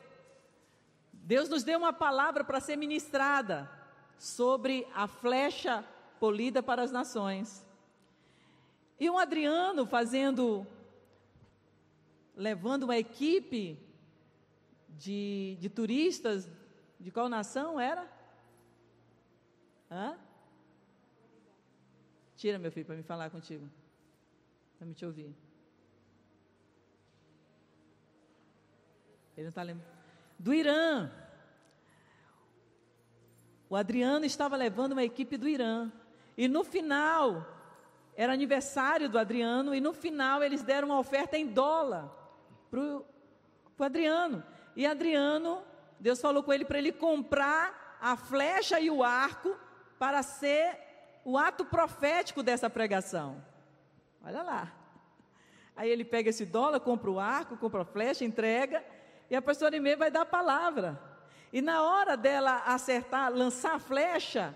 [1.13, 3.69] Deus nos deu uma palavra para ser ministrada
[4.17, 5.85] sobre a flecha
[6.21, 7.67] polida para as nações.
[9.01, 10.65] E um Adriano fazendo,
[12.37, 13.77] levando uma equipe
[14.91, 16.49] de, de turistas,
[17.01, 18.09] de qual nação era?
[19.91, 20.17] Hã?
[22.37, 23.69] Tira, meu filho, para me falar contigo.
[24.81, 25.35] Me te ouvir.
[29.37, 29.91] Ele não está lembrando.
[30.39, 31.11] Do Irã.
[33.69, 35.91] O Adriano estava levando uma equipe do Irã.
[36.37, 37.45] E no final,
[38.17, 42.11] era aniversário do Adriano, e no final eles deram uma oferta em dólar
[42.71, 43.05] para o
[43.85, 44.45] Adriano.
[44.75, 45.63] E Adriano,
[45.99, 49.57] Deus falou com ele para ele comprar a flecha e o arco
[49.99, 50.79] para ser
[51.25, 53.43] o ato profético dessa pregação.
[54.27, 54.73] Olha lá.
[55.77, 58.85] Aí ele pega esse dólar, compra o arco, compra a flecha, entrega,
[59.31, 61.01] e a pastora Imê vai dar a palavra.
[61.53, 64.53] E na hora dela acertar, lançar a flecha,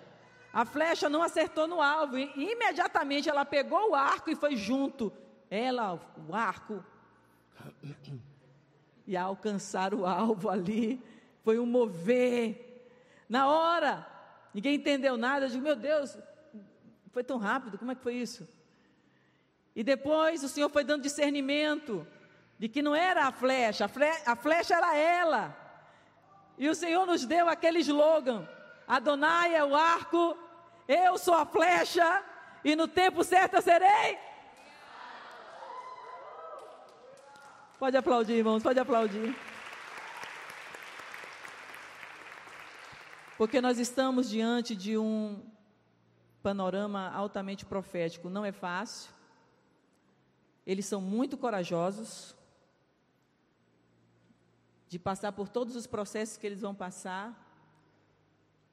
[0.53, 5.13] a flecha não acertou no alvo, e imediatamente ela pegou o arco e foi junto.
[5.49, 6.85] Ela, o arco,
[9.07, 11.01] e alcançar o alvo ali.
[11.45, 12.93] Foi um mover.
[13.29, 14.05] Na hora,
[14.53, 15.47] ninguém entendeu nada.
[15.47, 16.19] Eu digo, meu Deus,
[17.13, 18.60] foi tão rápido, como é que foi isso?
[19.75, 22.07] E depois o Senhor foi dando discernimento
[22.59, 25.57] de que não era a flecha, a flecha, a flecha era ela.
[26.59, 28.49] E o Senhor nos deu aquele slogan:
[28.87, 30.37] Adonai é o arco,
[30.87, 32.23] eu sou a flecha,
[32.65, 34.19] e no tempo certo eu serei
[37.81, 39.35] Pode aplaudir, irmãos, pode aplaudir.
[43.39, 45.43] Porque nós estamos diante de um
[46.43, 48.29] panorama altamente profético.
[48.29, 49.11] Não é fácil.
[50.71, 52.37] Eles são muito corajosos
[54.89, 57.27] de passar por todos os processos que eles vão passar,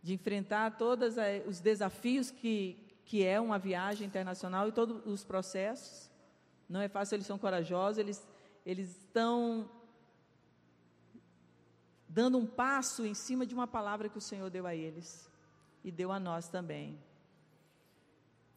[0.03, 1.15] de enfrentar todos
[1.47, 6.11] os desafios que, que é uma viagem internacional e todos os processos.
[6.69, 8.27] Não é fácil, eles são corajosos, eles
[8.63, 9.67] eles estão
[12.07, 15.31] dando um passo em cima de uma palavra que o Senhor deu a eles
[15.83, 16.99] e deu a nós também.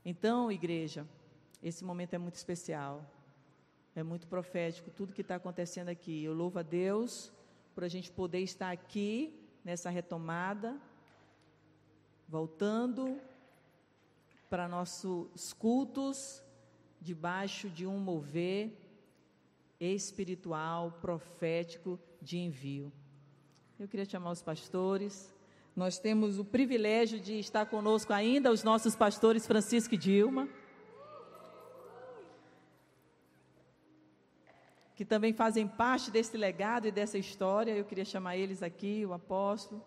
[0.04, 1.06] Então, igreja,
[1.62, 3.08] esse momento é muito especial,
[3.94, 6.22] é muito profético, tudo que está acontecendo aqui.
[6.22, 7.32] Eu louvo a Deus
[7.74, 9.34] por a gente poder estar aqui
[9.64, 10.80] nessa retomada,
[12.28, 13.18] voltando
[14.48, 16.42] para nossos cultos,
[17.00, 18.76] debaixo de um mover
[19.78, 22.92] espiritual, profético de envio.
[23.78, 25.34] Eu queria chamar os pastores.
[25.74, 30.48] Nós temos o privilégio de estar conosco ainda os nossos pastores Francisco e Dilma.
[35.00, 37.72] Que também fazem parte desse legado e dessa história.
[37.72, 39.82] Eu queria chamar eles aqui, o apóstolo.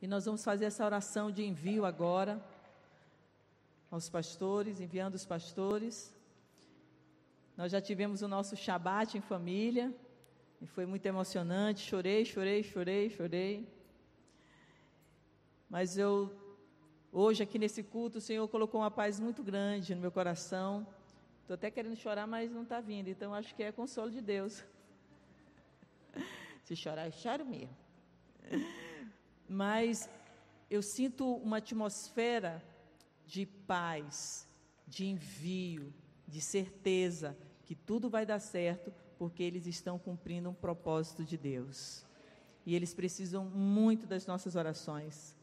[0.00, 2.42] E nós vamos fazer essa oração de envio agora
[3.90, 6.16] aos pastores, enviando os pastores.
[7.58, 9.92] Nós já tivemos o nosso Shabat em família,
[10.62, 11.82] e foi muito emocionante.
[11.82, 13.68] Chorei, chorei, chorei, chorei.
[15.68, 16.32] Mas eu,
[17.12, 20.86] hoje aqui nesse culto, o Senhor colocou uma paz muito grande no meu coração.
[21.44, 24.64] Estou até querendo chorar, mas não está vindo, então acho que é consolo de Deus.
[26.62, 27.76] Se chorar, eu choro mesmo.
[29.46, 30.08] Mas
[30.70, 32.64] eu sinto uma atmosfera
[33.26, 34.48] de paz,
[34.88, 35.92] de envio,
[36.26, 42.06] de certeza que tudo vai dar certo, porque eles estão cumprindo um propósito de Deus.
[42.64, 45.36] E eles precisam muito das nossas orações.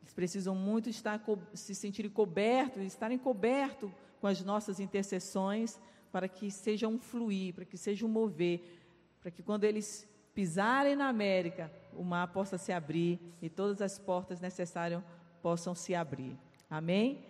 [0.00, 1.22] Eles precisam muito estar
[1.52, 3.90] se sentirem cobertos, estarem cobertos
[4.22, 5.78] com as nossas intercessões,
[6.10, 8.62] para que seja um fluir, para que seja um mover,
[9.20, 13.98] para que quando eles pisarem na América, o mar possa se abrir e todas as
[13.98, 15.02] portas necessárias
[15.42, 16.34] possam se abrir.
[16.70, 17.26] Amém?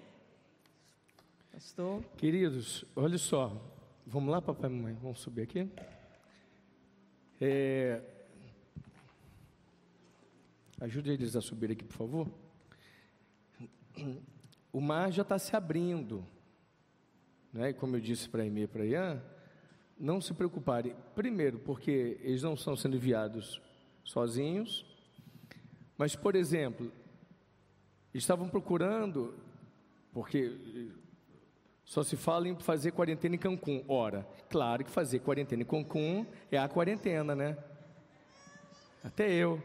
[1.50, 2.00] Pastor?
[2.16, 3.60] Queridos, olha só,
[4.06, 5.68] Vamos lá, papai e mamãe, vamos subir aqui.
[7.40, 8.02] É...
[10.80, 12.28] Ajude eles a subir aqui, por favor.
[14.72, 16.26] O mar já está se abrindo.
[17.52, 17.72] Né?
[17.72, 19.22] Como eu disse para a Emê e para a Ian,
[19.98, 20.96] não se preocuparem.
[21.14, 23.60] Primeiro, porque eles não estão sendo enviados
[24.02, 24.86] sozinhos.
[25.96, 26.90] Mas, por exemplo,
[28.14, 29.34] estavam procurando,
[30.12, 30.90] porque
[31.84, 33.84] só se fala em fazer quarentena em Cancún.
[33.86, 37.56] Ora, claro que fazer quarentena em Cancún é a quarentena, né?
[39.04, 39.62] Até eu.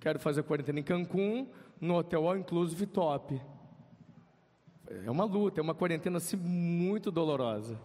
[0.00, 1.48] Quero fazer quarentena em Cancún,
[1.80, 3.40] no hotel all inclusive top.
[4.90, 7.78] É uma luta, é uma quarentena assim muito dolorosa.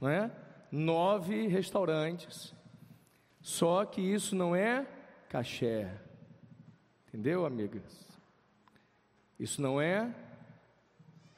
[0.00, 0.30] Não é?
[0.70, 2.52] Nove restaurantes.
[3.40, 4.86] Só que isso não é
[5.28, 5.92] caché.
[7.06, 8.06] Entendeu, amigas?
[9.38, 10.12] Isso não é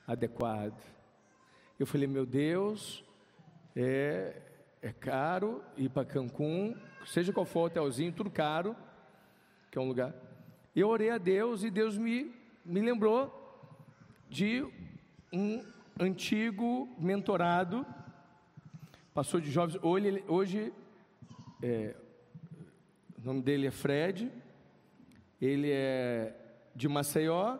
[0.07, 0.81] adequado.
[1.79, 3.05] Eu falei, meu Deus,
[3.77, 4.41] é,
[4.81, 8.75] é caro ir para Cancún, seja qual for o hotelzinho, tudo caro,
[9.71, 10.15] que é um lugar.
[10.75, 12.35] Eu orei a Deus e Deus me,
[12.65, 13.44] me lembrou
[14.29, 14.65] de
[15.33, 15.65] um
[15.99, 17.87] antigo mentorado,
[19.13, 20.73] passou de jovens, hoje, hoje
[21.63, 21.95] é,
[23.19, 24.31] o nome dele é Fred,
[25.41, 26.35] ele é
[26.75, 27.59] de Maceió,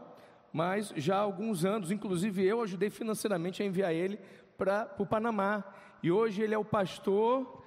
[0.53, 4.19] mas já há alguns anos, inclusive eu ajudei financeiramente a enviar ele
[4.57, 5.65] para o Panamá.
[6.03, 7.63] E hoje ele é o pastor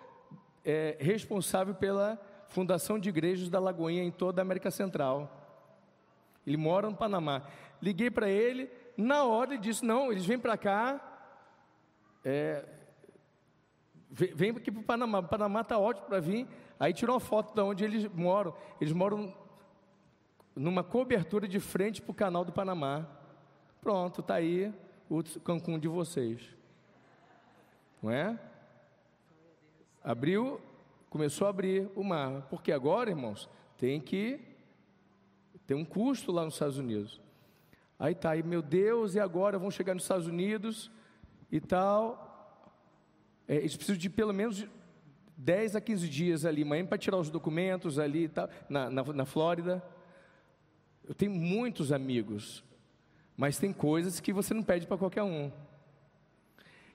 [0.63, 5.45] é, responsável pela fundação de igrejas da Lagoinha em toda a América Central.
[6.45, 7.43] Ele mora no Panamá.
[7.81, 10.99] Liguei para ele, na hora ele disse: Não, eles vêm para cá,
[12.25, 12.65] é,
[14.09, 15.19] vem aqui para o Panamá.
[15.19, 16.47] O Panamá está ótimo para vir.
[16.79, 18.53] Aí tirou uma foto de onde eles moram.
[18.81, 19.33] Eles moram
[20.55, 23.07] numa cobertura de frente para o canal do Panamá.
[23.79, 24.73] Pronto, está aí
[25.09, 26.41] o Cancún de vocês.
[28.01, 28.37] Não é?
[30.03, 30.59] Abriu,
[31.09, 32.47] começou a abrir o mar.
[32.49, 34.39] Porque agora, irmãos, tem que
[35.65, 37.21] ter um custo lá nos Estados Unidos.
[37.99, 40.91] Aí tá, aí, meu Deus, e agora vão chegar nos Estados Unidos
[41.51, 42.23] e tal.
[43.47, 44.67] É, eles precisam de pelo menos
[45.37, 49.03] 10 a 15 dias ali, manhã para tirar os documentos ali e tal, na, na,
[49.03, 49.83] na Flórida.
[51.07, 52.63] Eu tenho muitos amigos,
[53.35, 55.51] mas tem coisas que você não pede para qualquer um.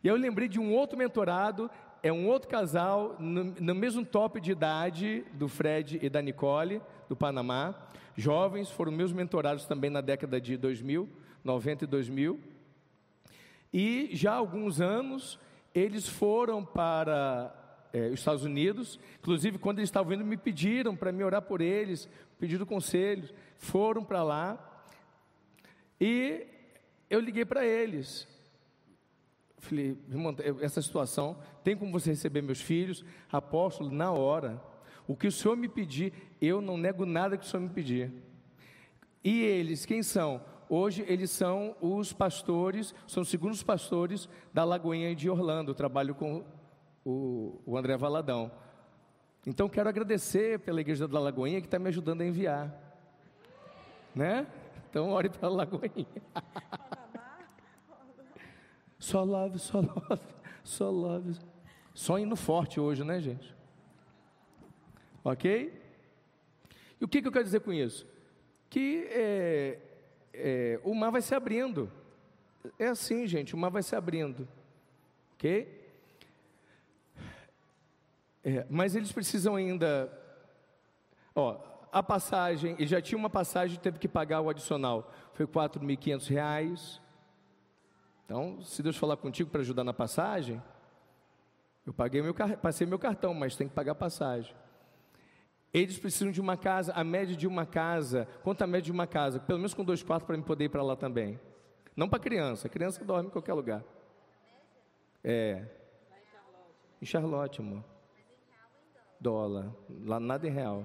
[0.04, 1.70] E eu lembrei de um outro mentorado,
[2.02, 6.82] é um outro casal, no, no, mesmo top de idade do Fred e da Nicole,
[7.08, 7.74] do Panamá.
[8.16, 11.09] Jovens, foram meus mentorados também na década de 2000,
[11.43, 12.40] 90 e 2000.
[13.72, 15.39] E já há alguns anos,
[15.74, 17.55] eles foram para
[17.93, 18.98] é, os Estados Unidos.
[19.18, 22.09] Inclusive, quando eles estavam vindo, me pediram para me orar por eles,
[22.39, 23.32] pediram conselhos
[23.62, 24.59] foram para lá
[26.01, 26.44] e
[27.09, 28.26] eu liguei para eles.
[29.59, 29.97] Falei,
[30.60, 33.05] essa situação, tem como você receber meus filhos?
[33.30, 34.60] Apóstolo, na hora.
[35.06, 38.12] O que o Senhor me pedir, eu não nego nada que o Senhor me pedir.
[39.24, 40.40] E eles, quem são?
[40.68, 45.74] Hoje eles são os pastores, são os segundos pastores da Lagoinha de Orlando.
[45.74, 46.44] Trabalho com
[47.04, 48.50] o, o André Valadão.
[49.46, 52.72] Então quero agradecer pela igreja da Lagoinha que está me ajudando a enviar.
[54.14, 54.46] Né?
[54.88, 56.06] Então ore para a Lagoinha.
[58.98, 60.22] só love, só love,
[60.64, 61.38] só love.
[61.92, 63.54] Só indo forte hoje, né, gente?
[65.24, 65.80] Ok?
[67.00, 68.06] E o que, que eu quero dizer com isso?
[68.68, 69.78] Que é,
[70.32, 71.90] é, o mar vai se abrindo.
[72.78, 74.48] É assim, gente, o mar vai se abrindo.
[75.34, 75.80] Ok?
[78.44, 80.10] É, mas eles precisam ainda.
[81.34, 81.60] Ó,
[81.92, 87.00] a passagem, ele já tinha uma passagem, teve que pagar o adicional, foi R$ 4.500.
[88.24, 90.62] Então, se Deus falar contigo para ajudar na passagem,
[91.84, 94.54] eu paguei meu, passei meu cartão, mas tem que pagar a passagem.
[95.72, 99.06] Eles precisam de uma casa, a média de uma casa, quanto a média de uma
[99.06, 99.40] casa?
[99.40, 101.40] Pelo menos com dois quartos para me poder ir para lá também.
[101.96, 103.82] Não para criança, a criança dorme em qualquer lugar.
[105.24, 105.64] É.
[107.00, 107.84] Em Charlotte, amor
[109.22, 109.72] dólar,
[110.04, 110.84] lá nada em real.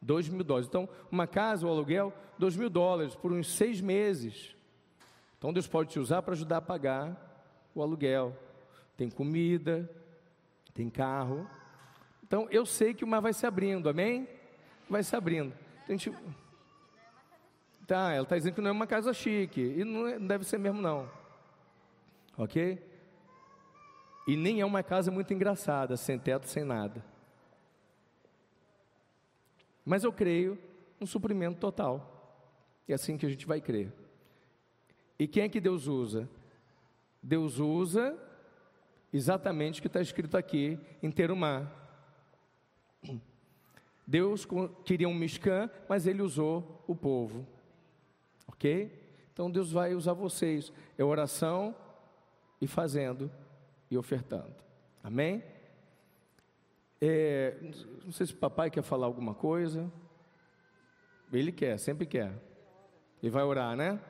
[0.00, 0.68] Dois mil dólares.
[0.68, 4.54] Então, uma casa, o aluguel, dois mil dólares por uns seis meses.
[5.36, 8.36] Então, Deus pode te usar para ajudar a pagar o aluguel.
[8.96, 9.90] Tem comida,
[10.72, 11.46] tem carro.
[12.34, 14.28] Então, eu sei que o mar vai se abrindo, amém?
[14.90, 15.54] Vai se abrindo.
[15.84, 16.12] Então, gente...
[17.86, 19.60] Tá, ela está dizendo que não é uma casa chique.
[19.60, 21.08] E não, é, não deve ser mesmo, não.
[22.36, 22.84] Ok?
[24.26, 27.04] E nem é uma casa muito engraçada, sem teto, sem nada.
[29.84, 30.58] Mas eu creio
[30.98, 32.42] no suprimento total.
[32.88, 33.92] É assim que a gente vai crer.
[35.20, 36.28] E quem é que Deus usa?
[37.22, 38.18] Deus usa
[39.12, 41.83] exatamente o que está escrito aqui em Terumá.
[44.06, 44.46] Deus
[44.84, 47.46] queria um Mishkan, mas ele usou o povo.
[48.46, 49.02] Ok?
[49.32, 50.72] Então Deus vai usar vocês.
[50.98, 51.74] É oração
[52.60, 53.30] e fazendo
[53.90, 54.54] e ofertando.
[55.02, 55.42] Amém?
[57.00, 57.56] É,
[58.04, 59.90] não sei se o papai quer falar alguma coisa.
[61.32, 62.32] Ele quer, sempre quer.
[63.22, 64.00] Ele vai orar, né?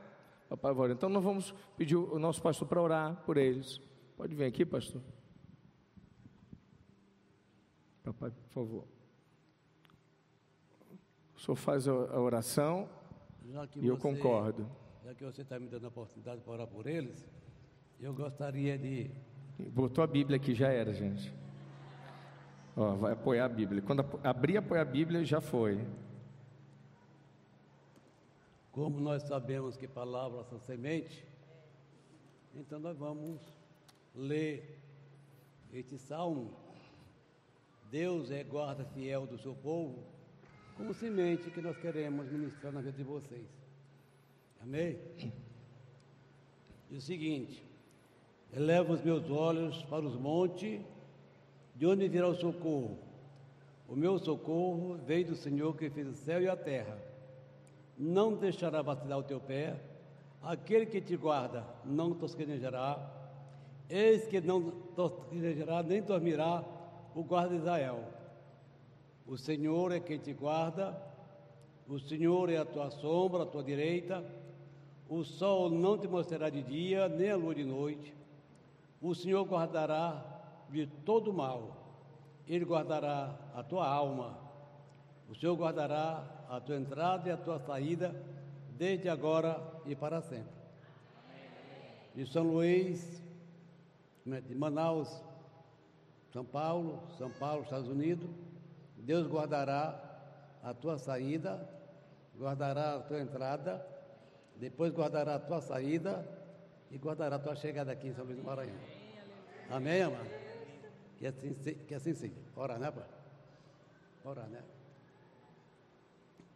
[0.48, 0.96] Papai vai orar.
[0.96, 3.80] Então nós vamos pedir o nosso pastor para orar por eles.
[4.16, 5.00] Pode vir aqui, pastor.
[8.04, 8.84] Papai, por favor.
[11.34, 12.86] O senhor faz a oração
[13.42, 14.68] e você, eu concordo.
[15.02, 17.26] Já que você está me dando a oportunidade para orar por eles,
[17.98, 19.10] eu gostaria de.
[19.70, 21.32] Botou a Bíblia aqui, já era, gente.
[22.76, 23.80] Ó, vai apoiar a Bíblia.
[23.80, 25.82] Quando abrir apoiar a Bíblia, já foi.
[28.70, 31.24] Como nós sabemos que palavras são semente,
[32.54, 33.40] então nós vamos
[34.14, 34.78] ler
[35.72, 36.63] este salmo.
[37.94, 40.02] Deus é guarda fiel do seu povo,
[40.76, 43.46] como semente que nós queremos ministrar na vida de vocês.
[44.60, 44.98] Amém?
[46.90, 47.64] E o seguinte:
[48.52, 50.80] eleva os meus olhos para os montes
[51.76, 52.98] de onde virá o socorro?
[53.88, 56.98] O meu socorro veio do Senhor que fez o céu e a terra.
[57.96, 59.80] Não deixará vacilar o teu pé.
[60.42, 62.98] Aquele que te guarda não tosquenejará.
[63.88, 66.73] Eis que não tosquenejará nem dormirá
[67.14, 68.04] o guarda Israel.
[69.26, 71.00] O Senhor é quem te guarda.
[71.88, 74.24] O Senhor é a tua sombra, a tua direita.
[75.08, 78.14] O sol não te mostrará de dia, nem a lua de noite.
[79.00, 80.24] O Senhor guardará
[80.70, 81.76] de todo mal.
[82.48, 84.38] Ele guardará a tua alma.
[85.28, 88.14] O Senhor guardará a tua entrada e a tua saída,
[88.76, 90.52] desde agora e para sempre.
[92.14, 93.22] De São Luís,
[94.24, 95.22] né, de Manaus,
[96.34, 98.28] São Paulo, São Paulo, Estados Unidos,
[98.96, 100.00] Deus guardará
[100.64, 101.64] a tua saída,
[102.36, 103.86] guardará a tua entrada,
[104.56, 106.26] depois guardará a tua saída
[106.90, 108.74] e guardará a tua chegada aqui em São Luís do Maranhão.
[109.70, 110.28] Amém, amado?
[111.18, 111.54] Que assim,
[111.86, 112.34] que assim seja.
[112.56, 113.04] Ora, né, pai?
[114.24, 114.60] Ora, né?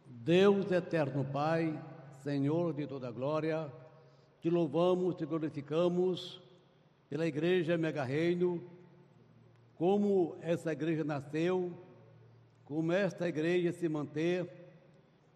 [0.05, 1.81] Deus eterno Pai,
[2.21, 3.71] Senhor de toda glória,
[4.41, 6.41] te louvamos, te glorificamos
[7.07, 8.77] pela igreja Mega Reino,
[9.79, 11.71] como essa igreja nasceu,
[12.65, 14.45] como esta igreja se manter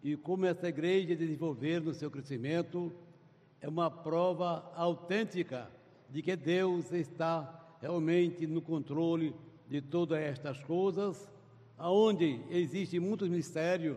[0.02, 2.92] e como essa igreja desenvolver no seu crescimento,
[3.58, 5.70] é uma prova autêntica
[6.10, 9.34] de que Deus está realmente no controle
[9.66, 11.26] de todas estas coisas,
[11.78, 13.96] aonde existe muito mistério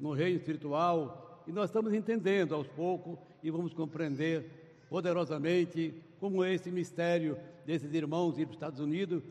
[0.00, 6.72] no reino espiritual, e nós estamos entendendo aos poucos e vamos compreender poderosamente como esse
[6.72, 9.22] mistério desses irmãos ir para os Estados Unidos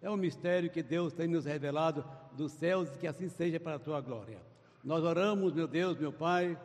[0.00, 3.74] É um mistério que Deus tem nos revelado dos céus e que assim seja para
[3.74, 4.38] a tua glória.
[4.84, 6.56] Nós oramos, meu Deus, meu Pai,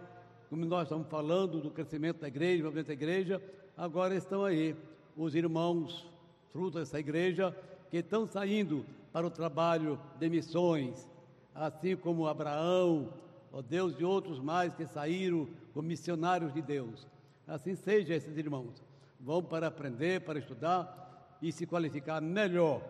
[0.49, 3.41] como nós estamos falando do crescimento da igreja, do movimento da igreja,
[3.75, 4.75] agora estão aí
[5.17, 6.07] os irmãos,
[6.51, 7.55] fruto dessa igreja,
[7.89, 11.09] que estão saindo para o trabalho de missões,
[11.55, 13.11] assim como Abraão,
[13.51, 17.07] ó Deus, e outros mais que saíram como missionários de Deus.
[17.47, 18.83] Assim seja esses irmãos.
[19.19, 22.81] Vão para aprender, para estudar e se qualificar melhor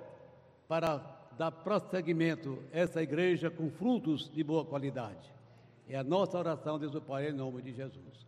[0.68, 0.98] para
[1.38, 5.32] dar prosseguimento a essa igreja com frutos de boa qualidade.
[5.88, 8.26] É a nossa oração, Deus o Pai, em nome de Jesus.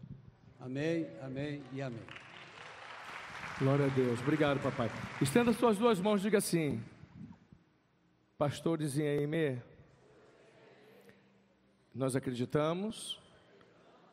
[0.59, 2.03] Amém, amém e amém.
[3.59, 4.19] Glória a Deus.
[4.19, 4.89] Obrigado, papai.
[5.21, 6.83] Estenda suas duas mãos, diga assim:
[8.37, 9.05] Pastores em
[11.93, 13.17] nós acreditamos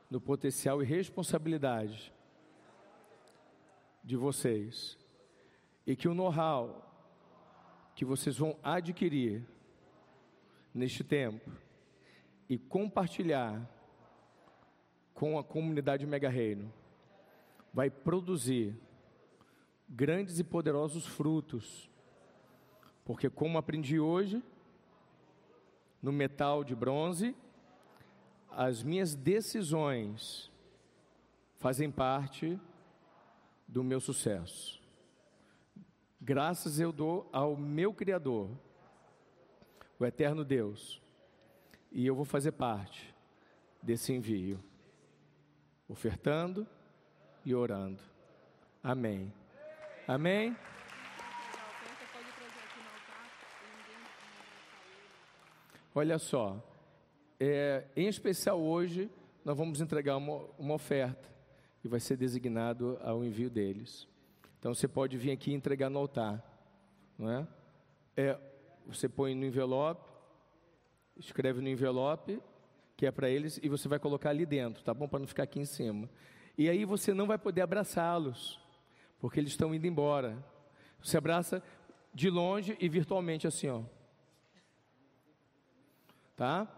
[0.08, 2.12] no potencial e responsabilidade
[4.04, 4.96] de vocês
[5.84, 6.91] e que o know-how
[7.94, 9.44] que vocês vão adquirir
[10.74, 11.50] neste tempo
[12.48, 13.68] e compartilhar
[15.14, 16.72] com a comunidade Mega Reino
[17.72, 18.76] vai produzir
[19.88, 21.90] grandes e poderosos frutos.
[23.04, 24.42] Porque, como aprendi hoje,
[26.02, 27.36] no metal de bronze,
[28.50, 30.50] as minhas decisões
[31.58, 32.58] fazem parte
[33.68, 34.81] do meu sucesso.
[36.24, 38.48] Graças eu dou ao meu Criador,
[39.98, 41.02] o eterno Deus,
[41.90, 43.12] e eu vou fazer parte
[43.82, 44.62] desse envio,
[45.88, 46.64] ofertando
[47.44, 48.00] e orando.
[48.80, 49.32] Amém.
[50.06, 50.56] Amém?
[55.92, 56.62] Olha só,
[57.40, 59.10] é, em especial hoje,
[59.44, 61.28] nós vamos entregar uma, uma oferta
[61.82, 64.11] e vai ser designado ao envio deles.
[64.62, 66.40] Então você pode vir aqui e entregar no altar,
[67.18, 67.48] não é?
[68.16, 68.38] é
[68.86, 70.08] você põe no envelope,
[71.16, 72.40] escreve no envelope,
[72.96, 75.08] que é para eles, e você vai colocar ali dentro, tá bom?
[75.08, 76.08] Para não ficar aqui em cima.
[76.56, 78.56] E aí você não vai poder abraçá-los,
[79.18, 80.38] porque eles estão indo embora.
[81.02, 81.60] Você abraça
[82.14, 83.82] de longe e virtualmente assim, ó.
[86.36, 86.68] Tá?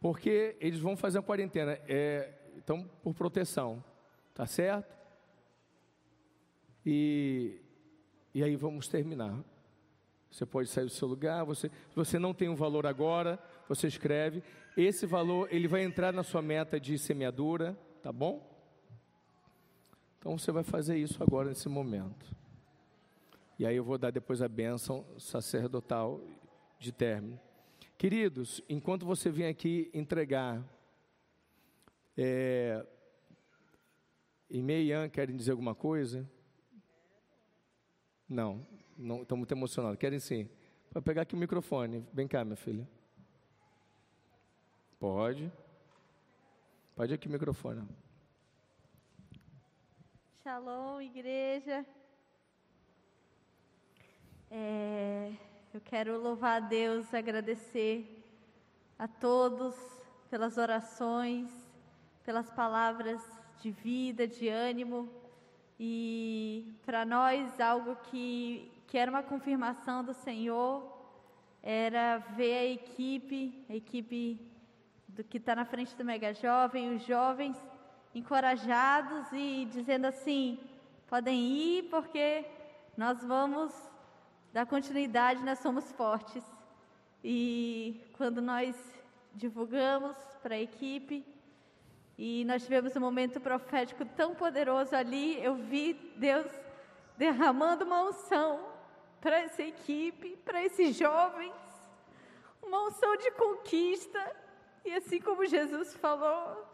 [0.00, 3.80] Porque eles vão fazer a quarentena, é, então por proteção,
[4.34, 5.01] tá certo?
[6.84, 7.60] E,
[8.34, 9.42] e aí vamos terminar.
[10.30, 13.38] Você pode sair do seu lugar, você, se você não tem um valor agora,
[13.68, 14.42] você escreve.
[14.76, 18.50] Esse valor, ele vai entrar na sua meta de semeadura, tá bom?
[20.18, 22.34] Então você vai fazer isso agora nesse momento.
[23.58, 26.20] E aí eu vou dar depois a bênção sacerdotal
[26.78, 27.38] de término.
[27.98, 30.64] Queridos, enquanto você vem aqui entregar,
[32.16, 32.84] é,
[34.48, 36.28] e Meian querem dizer alguma coisa?
[38.32, 39.98] Não, não estão muito emocionados.
[39.98, 40.48] Querem sim.
[40.90, 42.02] Vai pegar aqui o microfone.
[42.14, 42.88] Vem cá, minha filha.
[44.98, 45.52] Pode.
[46.96, 47.86] Pode aqui o microfone.
[50.42, 51.84] Shalom, igreja.
[54.50, 55.32] É,
[55.74, 58.24] eu quero louvar a Deus, agradecer
[58.98, 59.76] a todos
[60.30, 61.50] pelas orações,
[62.24, 63.20] pelas palavras
[63.60, 65.21] de vida, de ânimo.
[65.78, 70.90] E para nós, algo que, que era uma confirmação do Senhor
[71.62, 74.40] era ver a equipe, a equipe
[75.08, 77.56] do que está na frente do Mega Jovem, os jovens
[78.14, 80.58] encorajados e dizendo assim:
[81.06, 82.44] podem ir porque
[82.96, 83.72] nós vamos
[84.52, 86.44] dar continuidade, nós somos fortes.
[87.24, 88.76] E quando nós
[89.34, 91.24] divulgamos para a equipe,
[92.18, 96.46] e nós tivemos um momento profético tão poderoso ali, eu vi Deus
[97.16, 98.72] derramando uma unção
[99.20, 101.54] para essa equipe, para esses jovens,
[102.62, 104.36] uma unção de conquista.
[104.84, 106.66] E assim como Jesus falou,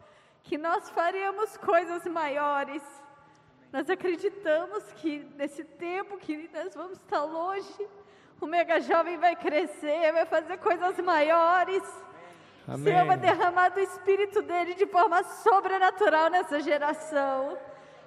[0.43, 2.83] que nós faremos coisas maiores.
[3.71, 7.87] Nós acreditamos que nesse tempo que nós vamos estar longe,
[8.41, 11.83] o mega jovem vai crescer, vai fazer coisas maiores.
[12.69, 12.93] Amém.
[12.93, 17.57] Senhor vai derramar do Espírito dele de forma sobrenatural nessa geração.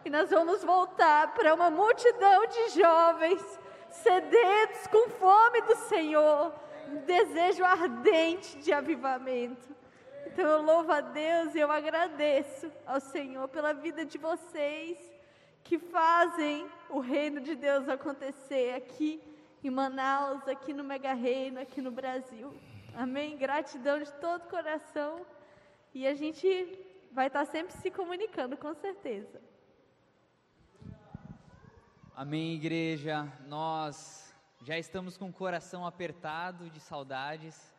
[0.05, 3.43] E nós vamos voltar para uma multidão de jovens
[3.91, 6.55] sedentos, com fome do Senhor,
[6.89, 9.69] um desejo ardente de avivamento.
[10.27, 14.97] Então eu louvo a Deus e eu agradeço ao Senhor pela vida de vocês
[15.65, 19.21] que fazem o reino de Deus acontecer aqui
[19.63, 22.53] em Manaus, aqui no Mega Reino, aqui no Brasil.
[22.95, 23.37] Amém?
[23.37, 25.25] Gratidão de todo o coração.
[25.95, 26.49] E a gente
[27.11, 29.41] vai estar sempre se comunicando, com certeza.
[32.15, 33.27] Amém, igreja.
[33.47, 34.33] Nós
[34.65, 37.75] Já estamos com o coração apertado de saudades.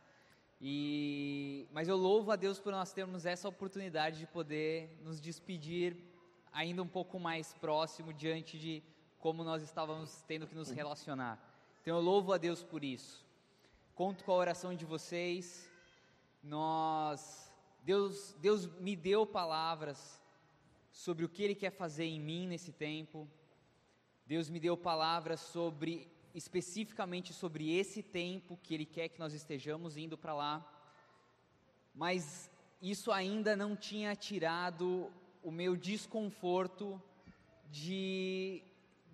[0.60, 5.96] E mas eu louvo a Deus por nós termos essa oportunidade de poder nos despedir
[6.52, 8.84] ainda um pouco mais próximo diante de
[9.18, 11.40] como nós estávamos tendo que nos relacionar.
[11.82, 13.26] Então eu louvo a Deus por isso.
[13.96, 15.70] Conto com a oração de vocês.
[16.42, 17.52] Nós
[17.84, 20.20] Deus Deus me deu palavras
[20.92, 23.28] sobre o que ele quer fazer em mim nesse tempo.
[24.26, 29.96] Deus me deu palavras sobre especificamente sobre esse tempo que Ele quer que nós estejamos
[29.98, 30.66] indo para lá,
[31.94, 32.50] mas
[32.82, 35.12] isso ainda não tinha tirado
[35.44, 37.00] o meu desconforto
[37.70, 38.64] de,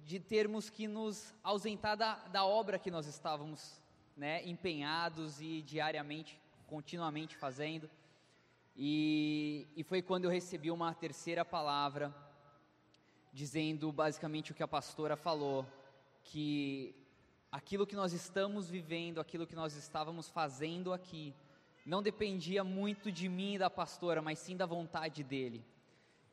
[0.06, 3.82] de termos que nos ausentar da, da obra que nós estávamos
[4.20, 7.90] né, empenhados e diariamente, continuamente fazendo.
[8.76, 12.14] E, e foi quando eu recebi uma terceira palavra,
[13.32, 15.66] dizendo basicamente o que a pastora falou,
[16.22, 16.94] que
[17.50, 21.34] aquilo que nós estamos vivendo, aquilo que nós estávamos fazendo aqui,
[21.86, 25.64] não dependia muito de mim e da pastora, mas sim da vontade dele.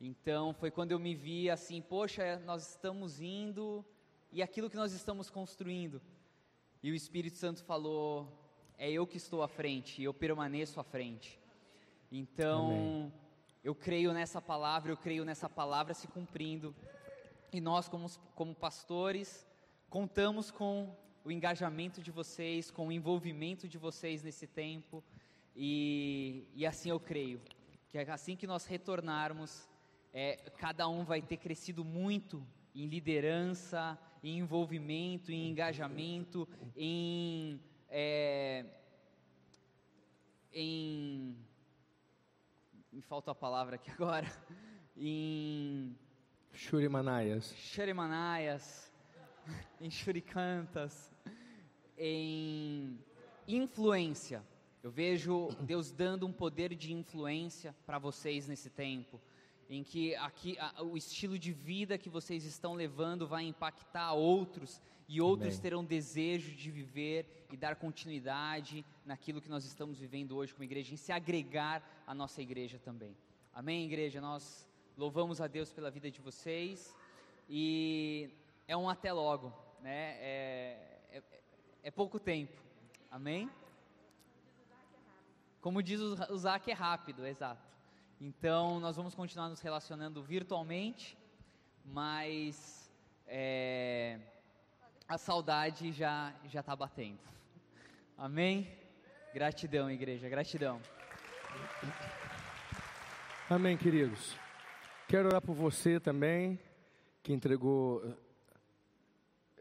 [0.00, 3.84] Então foi quando eu me vi assim, poxa, nós estamos indo
[4.32, 6.02] e aquilo que nós estamos construindo.
[6.86, 8.32] E o Espírito Santo falou:
[8.78, 11.36] é eu que estou à frente, e eu permaneço à frente.
[12.12, 13.12] Então, Amém.
[13.65, 16.73] eu creio nessa palavra, eu creio nessa palavra se cumprindo.
[17.52, 19.44] E nós, como, como pastores,
[19.90, 25.02] contamos com o engajamento de vocês, com o envolvimento de vocês nesse tempo.
[25.56, 27.40] E, e assim eu creio,
[27.89, 29.68] que assim que nós retornarmos,
[30.15, 33.98] é, cada um vai ter crescido muito em liderança,
[34.28, 37.60] em envolvimento, em engajamento, em.
[37.88, 38.64] É,
[40.52, 41.36] em
[42.92, 44.26] me falta a palavra aqui agora.
[44.98, 45.94] Em.
[46.55, 47.52] Churimanaias.
[47.55, 48.90] Churimanaias.
[49.78, 51.10] em Churicantas
[51.96, 52.98] em
[53.48, 54.42] influência.
[54.82, 59.20] Eu vejo Deus dando um poder de influência para vocês nesse tempo,
[59.68, 64.80] em que aqui a, o estilo de vida que vocês estão levando vai impactar outros
[65.08, 65.62] e outros Amém.
[65.62, 70.94] terão desejo de viver e dar continuidade naquilo que nós estamos vivendo hoje como igreja,
[70.94, 73.16] em se agregar à nossa igreja também.
[73.52, 74.20] Amém, igreja?
[74.20, 76.94] Nós louvamos a Deus pela vida de vocês
[77.48, 78.30] e
[78.66, 80.16] é um até logo, né?
[80.18, 81.22] É,
[81.82, 82.60] é pouco tempo.
[83.10, 83.48] Amém?
[85.60, 87.65] Como diz o Zac, é rápido, exato.
[88.20, 91.16] Então, nós vamos continuar nos relacionando virtualmente,
[91.84, 92.90] mas
[93.26, 94.18] é,
[95.08, 97.18] a saudade já já está batendo.
[98.16, 98.68] Amém?
[99.34, 100.80] Gratidão, igreja, gratidão.
[103.50, 104.36] Amém, queridos.
[105.08, 106.58] Quero orar por você também,
[107.22, 108.02] que entregou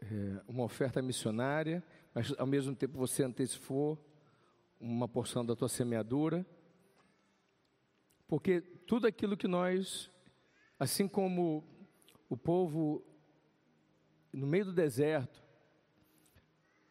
[0.02, 1.84] é, uma oferta missionária
[2.16, 4.02] mas ao mesmo tempo você antecipou
[4.80, 6.46] uma porção da tua semeadura,
[8.28, 10.10] porque tudo aquilo que nós,
[10.78, 11.64] assim como
[12.28, 13.04] o povo
[14.32, 15.42] no meio do deserto,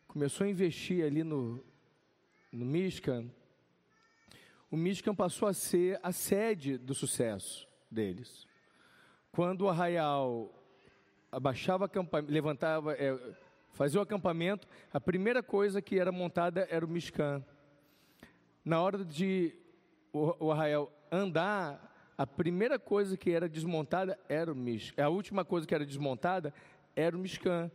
[0.08, 1.64] começou a investir ali no,
[2.52, 2.66] no
[4.72, 8.48] o Mishkan passou a ser a sede do sucesso deles.
[9.32, 10.52] Quando o arraial
[11.32, 11.90] abaixava
[12.28, 13.18] levantava, é,
[13.74, 17.44] fazia o acampamento, a primeira coisa que era montada era o Mishkan.
[18.64, 19.54] Na hora de
[20.12, 25.04] o, o arraial andar, a primeira coisa que era desmontada era o Mishkan.
[25.04, 26.54] A última coisa que era desmontada
[26.96, 27.72] era o Mishkan.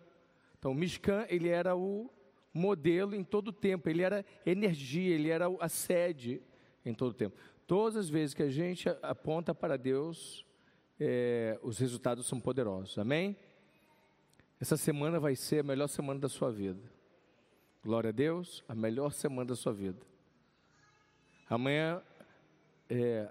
[0.58, 2.10] Então, o Mishkan, ele era o
[2.52, 6.42] modelo em todo o tempo, ele era energia, ele era a sede
[6.84, 7.36] em todo o tempo.
[7.66, 10.44] Todas as vezes que a gente aponta para Deus,
[10.98, 12.98] é, os resultados são poderosos.
[12.98, 13.36] Amém?
[14.60, 16.82] Essa semana vai ser a melhor semana da sua vida.
[17.82, 20.00] Glória a Deus, a melhor semana da sua vida.
[21.48, 22.02] Amanhã
[22.90, 23.30] é,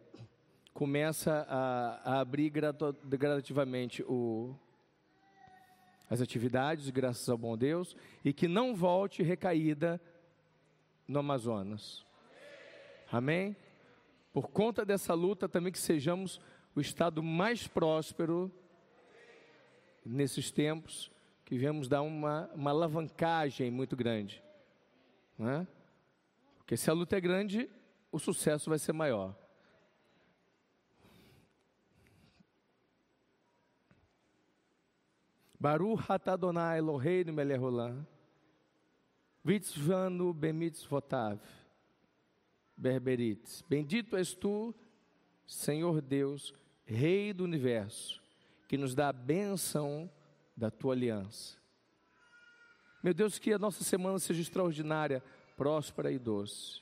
[0.73, 4.55] começa a, a abrir gradu, gradativamente o,
[6.09, 10.01] as atividades, graças ao bom Deus, e que não volte recaída
[11.05, 12.05] no Amazonas.
[13.11, 13.55] Amém?
[14.31, 16.39] Por conta dessa luta, também que sejamos
[16.73, 18.49] o estado mais próspero
[20.05, 21.11] nesses tempos
[21.43, 24.41] que viemos dar uma, uma alavancagem muito grande.
[25.37, 25.67] Né?
[26.59, 27.69] Porque se a luta é grande,
[28.11, 29.35] o sucesso vai ser maior.
[35.59, 37.61] Baruch atadonai Eloheinu melech
[39.43, 41.39] Vitzvanu bemitz votav.
[42.77, 43.61] Berberites.
[43.67, 44.73] Bendito és tu,
[45.45, 46.53] Senhor Deus,
[46.85, 48.21] Rei do universo,
[48.67, 50.09] que nos dá a bênção
[50.55, 51.57] da tua aliança.
[53.03, 55.23] Meu Deus, que a nossa semana seja extraordinária,
[55.55, 56.81] próspera e doce.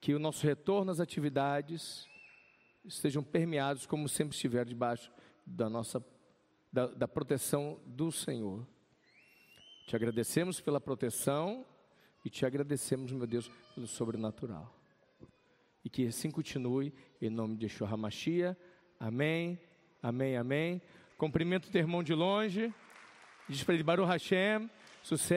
[0.00, 2.08] Que o nosso retorno às atividades
[2.84, 5.10] estejam permeados, como sempre estiver, debaixo
[5.46, 6.00] da nossa
[6.76, 8.66] da, da proteção do Senhor.
[9.86, 11.64] Te agradecemos pela proteção
[12.22, 14.70] e te agradecemos, meu Deus, pelo sobrenatural.
[15.82, 18.58] E que assim continue, em nome de Yeshua HaMashiach.
[19.00, 19.58] Amém,
[20.02, 20.82] amém, amém.
[21.16, 22.74] Cumprimento o irmão de longe.
[23.48, 24.70] Diz para ele, Baruch Hashem,
[25.02, 25.36] sucesso.